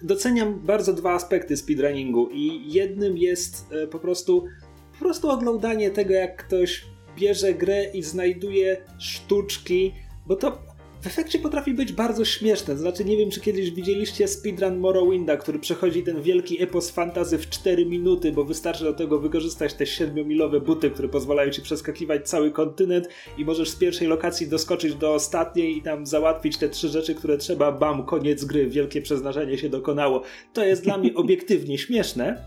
doceniam 0.04 0.60
bardzo 0.60 0.94
dwa 0.94 1.14
aspekty 1.14 1.58
speedrunningu 1.58 2.30
i 2.32 2.74
jednym 2.74 3.18
jest 3.18 3.66
e, 3.72 3.88
po 3.88 4.00
prostu 4.00 4.46
po 4.94 5.06
prostu 5.06 5.30
oglądanie 5.30 5.92
tego, 5.92 6.14
jak 6.14 6.46
ktoś 6.46 6.86
bierze 7.18 7.54
grę 7.54 7.86
i 7.94 8.04
znajduje 8.04 8.78
sztuczki, 9.00 9.94
bo 10.28 10.36
to 10.36 10.67
w 11.02 11.08
efekcie 11.08 11.40
potrafi 11.40 11.74
być 11.74 11.94
bardzo 11.94 12.26
śmieszne. 12.26 12.78
Znaczy, 12.78 13.06
nie 13.06 13.18
wiem, 13.18 13.32
czy 13.32 13.42
kiedyś 13.42 13.72
widzieliście 13.72 14.28
speedrun 14.28 14.78
Morrowinda, 14.78 15.38
który 15.38 15.60
przechodzi 15.60 16.04
ten 16.04 16.22
wielki 16.22 16.64
epos 16.64 16.90
fantazy 16.90 17.38
w 17.38 17.50
4 17.50 17.86
minuty, 17.86 18.32
bo 18.32 18.44
wystarczy 18.44 18.84
do 18.84 18.94
tego 18.94 19.20
wykorzystać 19.20 19.74
te 19.74 19.84
7-milowe 19.84 20.62
buty, 20.62 20.92
które 20.92 21.10
pozwalają 21.10 21.52
ci 21.52 21.62
przeskakiwać 21.62 22.30
cały 22.30 22.52
kontynent 22.52 23.08
i 23.38 23.46
możesz 23.46 23.70
z 23.70 23.76
pierwszej 23.76 24.08
lokacji 24.08 24.48
doskoczyć 24.48 24.96
do 24.96 25.14
ostatniej 25.14 25.78
i 25.78 25.82
tam 25.82 26.06
załatwić 26.06 26.58
te 26.58 26.70
trzy 26.70 26.90
rzeczy, 26.90 27.16
które 27.16 27.38
trzeba. 27.38 27.72
Bam, 27.72 28.06
koniec 28.06 28.46
gry, 28.46 28.68
wielkie 28.68 29.02
przeznaczenie 29.02 29.58
się 29.58 29.70
dokonało. 29.70 30.24
To 30.54 30.66
jest 30.66 30.84
dla 30.84 30.98
mnie 30.98 31.14
obiektywnie 31.16 31.78
śmieszne. 31.78 32.44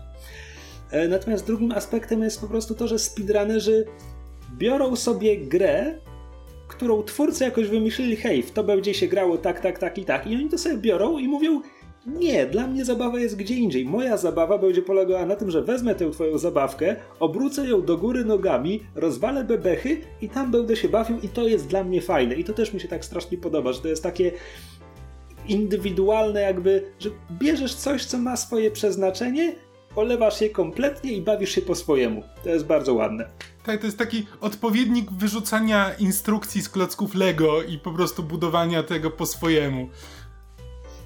E, 0.91 1.07
natomiast 1.07 1.47
drugim 1.47 1.71
aspektem 1.71 2.23
jest 2.23 2.41
po 2.41 2.47
prostu 2.47 2.75
to, 2.75 2.87
że 2.87 2.99
speedrunnerzy 2.99 3.85
biorą 4.57 4.95
sobie 4.95 5.37
grę, 5.37 5.99
którą 6.71 7.03
twórcy 7.03 7.43
jakoś 7.43 7.67
wymyślili, 7.67 8.15
hej, 8.15 8.43
w 8.43 8.51
to 8.51 8.63
będzie 8.63 8.93
się 8.93 9.07
grało 9.07 9.37
tak, 9.37 9.59
tak, 9.59 9.79
tak 9.79 9.97
i 9.97 10.05
tak. 10.05 10.27
I 10.27 10.35
oni 10.35 10.49
to 10.49 10.57
sobie 10.57 10.77
biorą 10.77 11.17
i 11.17 11.27
mówią, 11.27 11.61
nie, 12.05 12.45
dla 12.45 12.67
mnie 12.67 12.85
zabawa 12.85 13.19
jest 13.19 13.35
gdzie 13.35 13.55
indziej. 13.55 13.85
Moja 13.85 14.17
zabawa 14.17 14.57
będzie 14.57 14.81
polegała 14.81 15.25
na 15.25 15.35
tym, 15.35 15.51
że 15.51 15.61
wezmę 15.61 15.95
tę 15.95 16.11
twoją 16.11 16.37
zabawkę, 16.37 16.95
obrócę 17.19 17.67
ją 17.67 17.81
do 17.81 17.97
góry 17.97 18.25
nogami, 18.25 18.83
rozwalę 18.95 19.43
bebechy 19.43 20.01
i 20.21 20.29
tam 20.29 20.51
będę 20.51 20.75
się 20.75 20.89
bawił 20.89 21.19
i 21.23 21.29
to 21.29 21.47
jest 21.47 21.67
dla 21.67 21.83
mnie 21.83 22.01
fajne. 22.01 22.35
I 22.35 22.43
to 22.43 22.53
też 22.53 22.73
mi 22.73 22.79
się 22.79 22.87
tak 22.87 23.05
strasznie 23.05 23.37
podoba, 23.37 23.73
że 23.73 23.81
to 23.81 23.87
jest 23.87 24.03
takie 24.03 24.31
indywidualne 25.47 26.41
jakby, 26.41 26.91
że 26.99 27.09
bierzesz 27.31 27.75
coś, 27.75 28.05
co 28.05 28.17
ma 28.17 28.37
swoje 28.37 28.71
przeznaczenie, 28.71 29.55
olewasz 29.95 30.41
je 30.41 30.49
kompletnie 30.49 31.13
i 31.13 31.21
bawisz 31.21 31.49
się 31.49 31.61
po 31.61 31.75
swojemu. 31.75 32.23
To 32.43 32.49
jest 32.49 32.65
bardzo 32.65 32.93
ładne. 32.93 33.29
Tak, 33.65 33.79
to 33.79 33.85
jest 33.85 33.97
taki 33.97 34.25
odpowiednik 34.41 35.11
wyrzucania 35.11 35.93
instrukcji 35.93 36.61
z 36.61 36.69
klocków 36.69 37.15
Lego 37.15 37.63
i 37.63 37.77
po 37.77 37.91
prostu 37.91 38.23
budowania 38.23 38.83
tego 38.83 39.11
po 39.11 39.25
swojemu. 39.25 39.89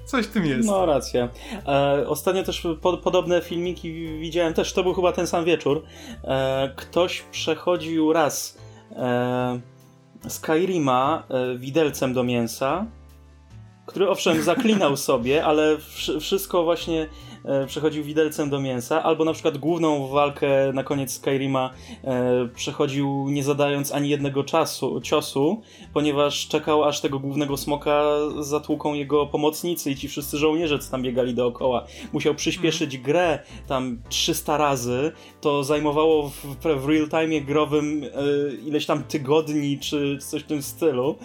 Coś 0.04 0.26
w 0.26 0.30
tym 0.30 0.46
jest. 0.46 0.68
No, 0.68 0.86
racja. 0.86 1.28
E, 1.66 2.08
ostatnio 2.08 2.42
też 2.42 2.66
po, 2.80 2.96
podobne 2.96 3.42
filmiki 3.42 4.18
widziałem, 4.18 4.54
też 4.54 4.72
to 4.72 4.82
był 4.82 4.94
chyba 4.94 5.12
ten 5.12 5.26
sam 5.26 5.44
wieczór. 5.44 5.82
E, 6.24 6.74
ktoś 6.76 7.22
przechodził 7.22 8.12
raz 8.12 8.58
e, 8.90 9.60
Skyrima 10.28 11.22
e, 11.28 11.58
widelcem 11.58 12.14
do 12.14 12.24
mięsa, 12.24 12.86
który 13.86 14.08
owszem 14.08 14.42
zaklinał 14.42 14.96
sobie, 15.08 15.44
ale 15.44 15.76
wszystko 16.20 16.64
właśnie 16.64 17.08
przechodził 17.66 18.04
widelcem 18.04 18.50
do 18.50 18.60
mięsa, 18.60 19.02
albo 19.02 19.24
na 19.24 19.32
przykład 19.32 19.58
główną 19.58 20.06
walkę 20.06 20.72
na 20.74 20.82
koniec 20.82 21.12
Skyrima 21.12 21.70
e, 22.04 22.48
przechodził 22.54 23.26
nie 23.28 23.44
zadając 23.44 23.92
ani 23.92 24.08
jednego 24.08 24.44
czasu, 24.44 25.00
ciosu, 25.00 25.62
ponieważ 25.92 26.48
czekał 26.48 26.84
aż 26.84 27.00
tego 27.00 27.18
głównego 27.18 27.56
smoka 27.56 28.02
zatłuką 28.40 28.94
jego 28.94 29.26
pomocnicy 29.26 29.90
i 29.90 29.96
ci 29.96 30.08
wszyscy 30.08 30.38
żołnierze, 30.38 30.78
co 30.78 30.90
tam 30.90 31.02
biegali 31.02 31.34
dookoła. 31.34 31.86
Musiał 32.12 32.34
przyspieszyć 32.34 32.94
mm. 32.94 33.04
grę 33.04 33.38
tam 33.68 33.98
300 34.08 34.56
razy, 34.56 35.12
to 35.40 35.64
zajmowało 35.64 36.28
w, 36.28 36.56
w 36.80 36.88
real 36.88 37.08
time 37.08 37.40
growym 37.40 38.04
e, 38.04 38.08
ileś 38.54 38.86
tam 38.86 39.02
tygodni, 39.02 39.78
czy 39.78 40.18
coś 40.20 40.42
w 40.42 40.46
tym 40.46 40.62
stylu. 40.62 41.16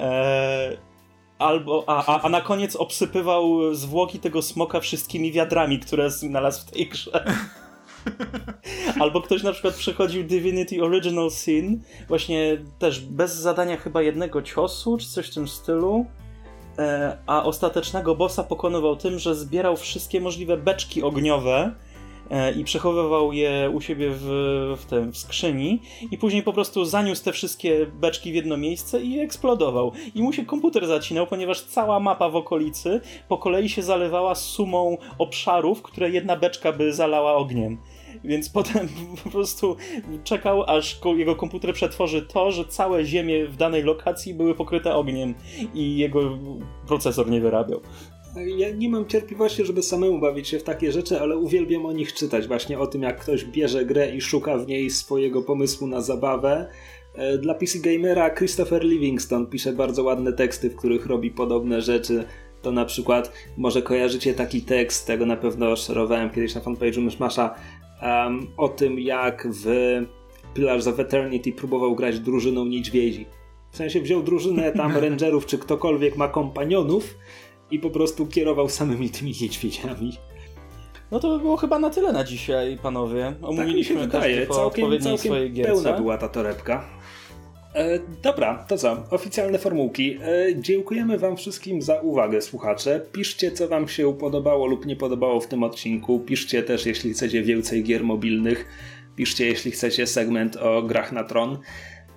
E, 0.00 0.95
Albo, 1.38 1.84
a, 1.86 2.06
a, 2.06 2.22
a 2.22 2.28
na 2.28 2.40
koniec 2.40 2.76
obsypywał 2.76 3.74
zwłoki 3.74 4.18
tego 4.18 4.42
smoka 4.42 4.80
wszystkimi 4.80 5.32
wiadrami, 5.32 5.78
które 5.78 6.10
znalazł 6.10 6.66
w 6.66 6.70
tej 6.70 6.88
grze. 6.88 7.24
Albo 9.00 9.22
ktoś 9.22 9.42
na 9.42 9.52
przykład 9.52 9.74
przechodził 9.74 10.24
Divinity 10.24 10.84
Original 10.84 11.30
Sin, 11.30 11.80
właśnie 12.08 12.58
też 12.78 13.00
bez 13.00 13.34
zadania 13.34 13.76
chyba 13.76 14.02
jednego 14.02 14.42
ciosu, 14.42 14.96
czy 14.98 15.06
coś 15.06 15.30
w 15.30 15.34
tym 15.34 15.48
stylu, 15.48 16.06
e, 16.78 17.18
a 17.26 17.44
ostatecznego 17.44 18.14
bossa 18.14 18.44
pokonywał 18.44 18.96
tym, 18.96 19.18
że 19.18 19.34
zbierał 19.34 19.76
wszystkie 19.76 20.20
możliwe 20.20 20.56
beczki 20.56 21.02
ogniowe, 21.02 21.74
i 22.56 22.64
przechowywał 22.64 23.32
je 23.32 23.70
u 23.74 23.80
siebie 23.80 24.10
w, 24.10 24.24
w, 24.78 24.86
tym, 24.86 25.12
w 25.12 25.18
skrzyni 25.18 25.82
i 26.10 26.18
później 26.18 26.42
po 26.42 26.52
prostu 26.52 26.84
zaniósł 26.84 27.24
te 27.24 27.32
wszystkie 27.32 27.86
beczki 27.86 28.32
w 28.32 28.34
jedno 28.34 28.56
miejsce 28.56 29.02
i 29.02 29.20
eksplodował. 29.20 29.92
I 30.14 30.22
mu 30.22 30.32
się 30.32 30.44
komputer 30.44 30.86
zacinał, 30.86 31.26
ponieważ 31.26 31.60
cała 31.60 32.00
mapa 32.00 32.28
w 32.28 32.36
okolicy 32.36 33.00
po 33.28 33.38
kolei 33.38 33.68
się 33.68 33.82
zalewała 33.82 34.34
sumą 34.34 34.96
obszarów, 35.18 35.82
które 35.82 36.10
jedna 36.10 36.36
beczka 36.36 36.72
by 36.72 36.92
zalała 36.92 37.34
ogniem. 37.34 37.78
Więc 38.24 38.48
potem 38.58 38.88
po 39.24 39.30
prostu 39.30 39.76
czekał, 40.24 40.62
aż 40.62 41.00
jego 41.16 41.36
komputer 41.36 41.74
przetworzy 41.74 42.22
to, 42.22 42.52
że 42.52 42.64
całe 42.64 43.04
ziemie 43.04 43.46
w 43.46 43.56
danej 43.56 43.82
lokacji 43.82 44.34
były 44.34 44.54
pokryte 44.54 44.94
ogniem 44.94 45.34
i 45.74 45.96
jego 45.96 46.38
procesor 46.86 47.30
nie 47.30 47.40
wyrabiał. 47.40 47.80
Ja 48.44 48.70
nie 48.70 48.88
mam 48.88 49.06
cierpliwości, 49.06 49.64
żeby 49.64 49.82
samemu 49.82 50.18
bawić 50.18 50.48
się 50.48 50.58
w 50.58 50.62
takie 50.62 50.92
rzeczy, 50.92 51.20
ale 51.20 51.36
uwielbiam 51.36 51.86
o 51.86 51.92
nich 51.92 52.12
czytać. 52.12 52.46
Właśnie 52.46 52.78
o 52.78 52.86
tym, 52.86 53.02
jak 53.02 53.20
ktoś 53.20 53.44
bierze 53.44 53.84
grę 53.84 54.16
i 54.16 54.20
szuka 54.20 54.58
w 54.58 54.66
niej 54.66 54.90
swojego 54.90 55.42
pomysłu 55.42 55.86
na 55.86 56.00
zabawę. 56.00 56.68
E, 57.14 57.38
dla 57.38 57.54
PC 57.54 57.78
Gamera 57.78 58.30
Christopher 58.30 58.84
Livingston 58.84 59.46
pisze 59.46 59.72
bardzo 59.72 60.02
ładne 60.02 60.32
teksty, 60.32 60.70
w 60.70 60.76
których 60.76 61.06
robi 61.06 61.30
podobne 61.30 61.82
rzeczy. 61.82 62.24
To 62.62 62.72
na 62.72 62.84
przykład, 62.84 63.32
może 63.56 63.82
kojarzycie 63.82 64.34
taki 64.34 64.62
tekst, 64.62 65.06
tego 65.06 65.26
na 65.26 65.36
pewno 65.36 65.76
szerowałem 65.76 66.30
kiedyś 66.30 66.54
na 66.54 66.60
fanpage'u 66.60 67.02
Myszmasza, 67.02 67.54
um, 68.02 68.46
o 68.56 68.68
tym 68.68 69.00
jak 69.00 69.48
w 69.50 69.66
Pillars 70.54 70.86
of 70.86 71.00
Eternity 71.00 71.52
próbował 71.52 71.94
grać 71.94 72.20
drużyną 72.20 72.64
niedźwiedzi. 72.64 73.26
W 73.70 73.76
sensie 73.76 74.00
wziął 74.00 74.22
drużynę 74.22 74.72
tam 74.72 74.96
rangerów, 75.04 75.46
czy 75.46 75.58
ktokolwiek 75.58 76.16
ma 76.16 76.28
kompanionów 76.28 77.14
i 77.70 77.78
po 77.78 77.90
prostu 77.90 78.26
kierował 78.26 78.68
samymi 78.68 79.10
tymi 79.10 79.34
niedźwiedziami. 79.42 80.12
No 81.10 81.20
to 81.20 81.28
by 81.28 81.38
było 81.38 81.56
chyba 81.56 81.78
na 81.78 81.90
tyle 81.90 82.12
na 82.12 82.24
dzisiaj, 82.24 82.78
panowie. 82.82 83.34
Omówiliśmy 83.42 83.96
tak 83.96 84.04
wydaje. 84.04 84.46
całkiem, 84.46 85.00
całkiem 85.00 85.34
pełna 85.64 85.92
była 85.92 86.18
ta 86.18 86.28
torebka. 86.28 86.84
E, 87.74 87.98
dobra, 88.22 88.64
to 88.68 88.78
co? 88.78 89.04
Oficjalne 89.10 89.58
formułki. 89.58 90.18
E, 90.22 90.60
dziękujemy 90.60 91.18
wam 91.18 91.36
wszystkim 91.36 91.82
za 91.82 92.00
uwagę, 92.00 92.42
słuchacze. 92.42 93.00
Piszcie, 93.12 93.52
co 93.52 93.68
wam 93.68 93.88
się 93.88 94.14
podobało 94.14 94.66
lub 94.66 94.86
nie 94.86 94.96
podobało 94.96 95.40
w 95.40 95.46
tym 95.46 95.62
odcinku. 95.62 96.20
Piszcie 96.20 96.62
też, 96.62 96.86
jeśli 96.86 97.12
chcecie 97.12 97.42
więcej 97.42 97.84
gier 97.84 98.04
mobilnych. 98.04 98.66
Piszcie, 99.16 99.46
jeśli 99.46 99.70
chcecie 99.70 100.06
segment 100.06 100.56
o 100.56 100.82
grach 100.82 101.12
na 101.12 101.24
tron. 101.24 101.58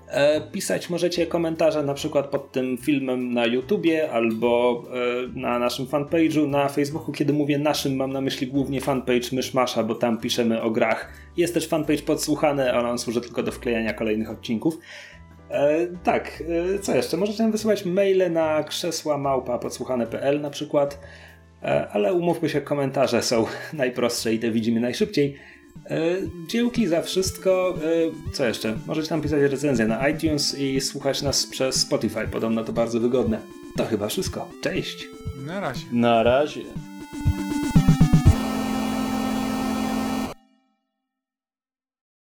E, 0.10 0.42
pisać 0.42 0.90
możecie 0.90 1.28
komentarze 1.28 1.84
na 1.84 1.94
przykład 1.94 2.28
pod 2.28 2.52
tym 2.52 2.78
filmem 2.78 3.34
na 3.34 3.46
YouTubie 3.46 4.12
albo 4.12 4.84
e, 5.36 5.40
na 5.40 5.60
naszym 5.60 5.86
fanpage'u 5.86 6.48
na 6.48 6.70
Facebooku. 6.70 7.12
Kiedy 7.12 7.34
mówię 7.34 7.58
naszym, 7.58 7.96
mam 7.96 8.14
na 8.14 8.22
myśli 8.22 8.48
głównie 8.48 8.82
fanpage 8.82 9.32
Myszmasza, 9.32 9.84
bo 9.84 9.96
tam 9.96 10.18
piszemy 10.18 10.62
o 10.62 10.72
grach. 10.72 11.14
Jest 11.38 11.54
też 11.54 11.68
fanpage 11.68 12.02
podsłuchany, 12.02 12.74
ale 12.74 12.90
on 12.90 13.00
służy 13.00 13.22
tylko 13.22 13.44
do 13.44 13.52
wklejania 13.52 13.94
kolejnych 13.94 14.30
odcinków. 14.30 14.78
E, 15.50 15.88
tak, 16.04 16.44
e, 16.76 16.80
co 16.80 16.96
jeszcze? 16.96 17.18
Możecie 17.18 17.44
nam 17.44 17.52
wysyłać 17.52 17.86
maile 17.86 18.32
na 18.32 18.64
krzesła 18.64 19.18
małpa 19.18 19.60
podsłuchane.pl 19.60 20.42
na 20.42 20.50
przykład, 20.50 21.00
e, 21.64 21.88
ale 21.92 22.14
umówmy 22.14 22.50
się, 22.50 22.62
komentarze 22.62 23.22
są 23.22 23.46
najprostsze 23.74 24.34
i 24.34 24.40
te 24.40 24.52
widzimy 24.52 24.80
najszybciej. 24.80 25.36
E, 25.86 26.00
dzięki 26.48 26.88
za 26.88 27.02
wszystko. 27.02 27.78
E, 27.78 28.32
co 28.34 28.48
jeszcze? 28.48 28.78
Możecie 28.88 29.10
tam 29.10 29.22
pisać 29.22 29.52
recenzję 29.52 29.88
na 29.88 30.10
iTunes 30.10 30.60
i 30.60 30.82
słuchać 30.82 31.22
nas 31.22 31.46
przez 31.46 31.76
Spotify. 31.76 32.28
Podobno 32.32 32.64
to 32.64 32.74
bardzo 32.74 33.00
wygodne. 33.00 33.40
To 33.78 33.86
chyba 33.86 34.08
wszystko. 34.08 34.50
Cześć. 34.62 35.08
Na 35.46 35.60
razie. 35.60 35.86
Na 35.92 36.24
razie. 36.24 36.62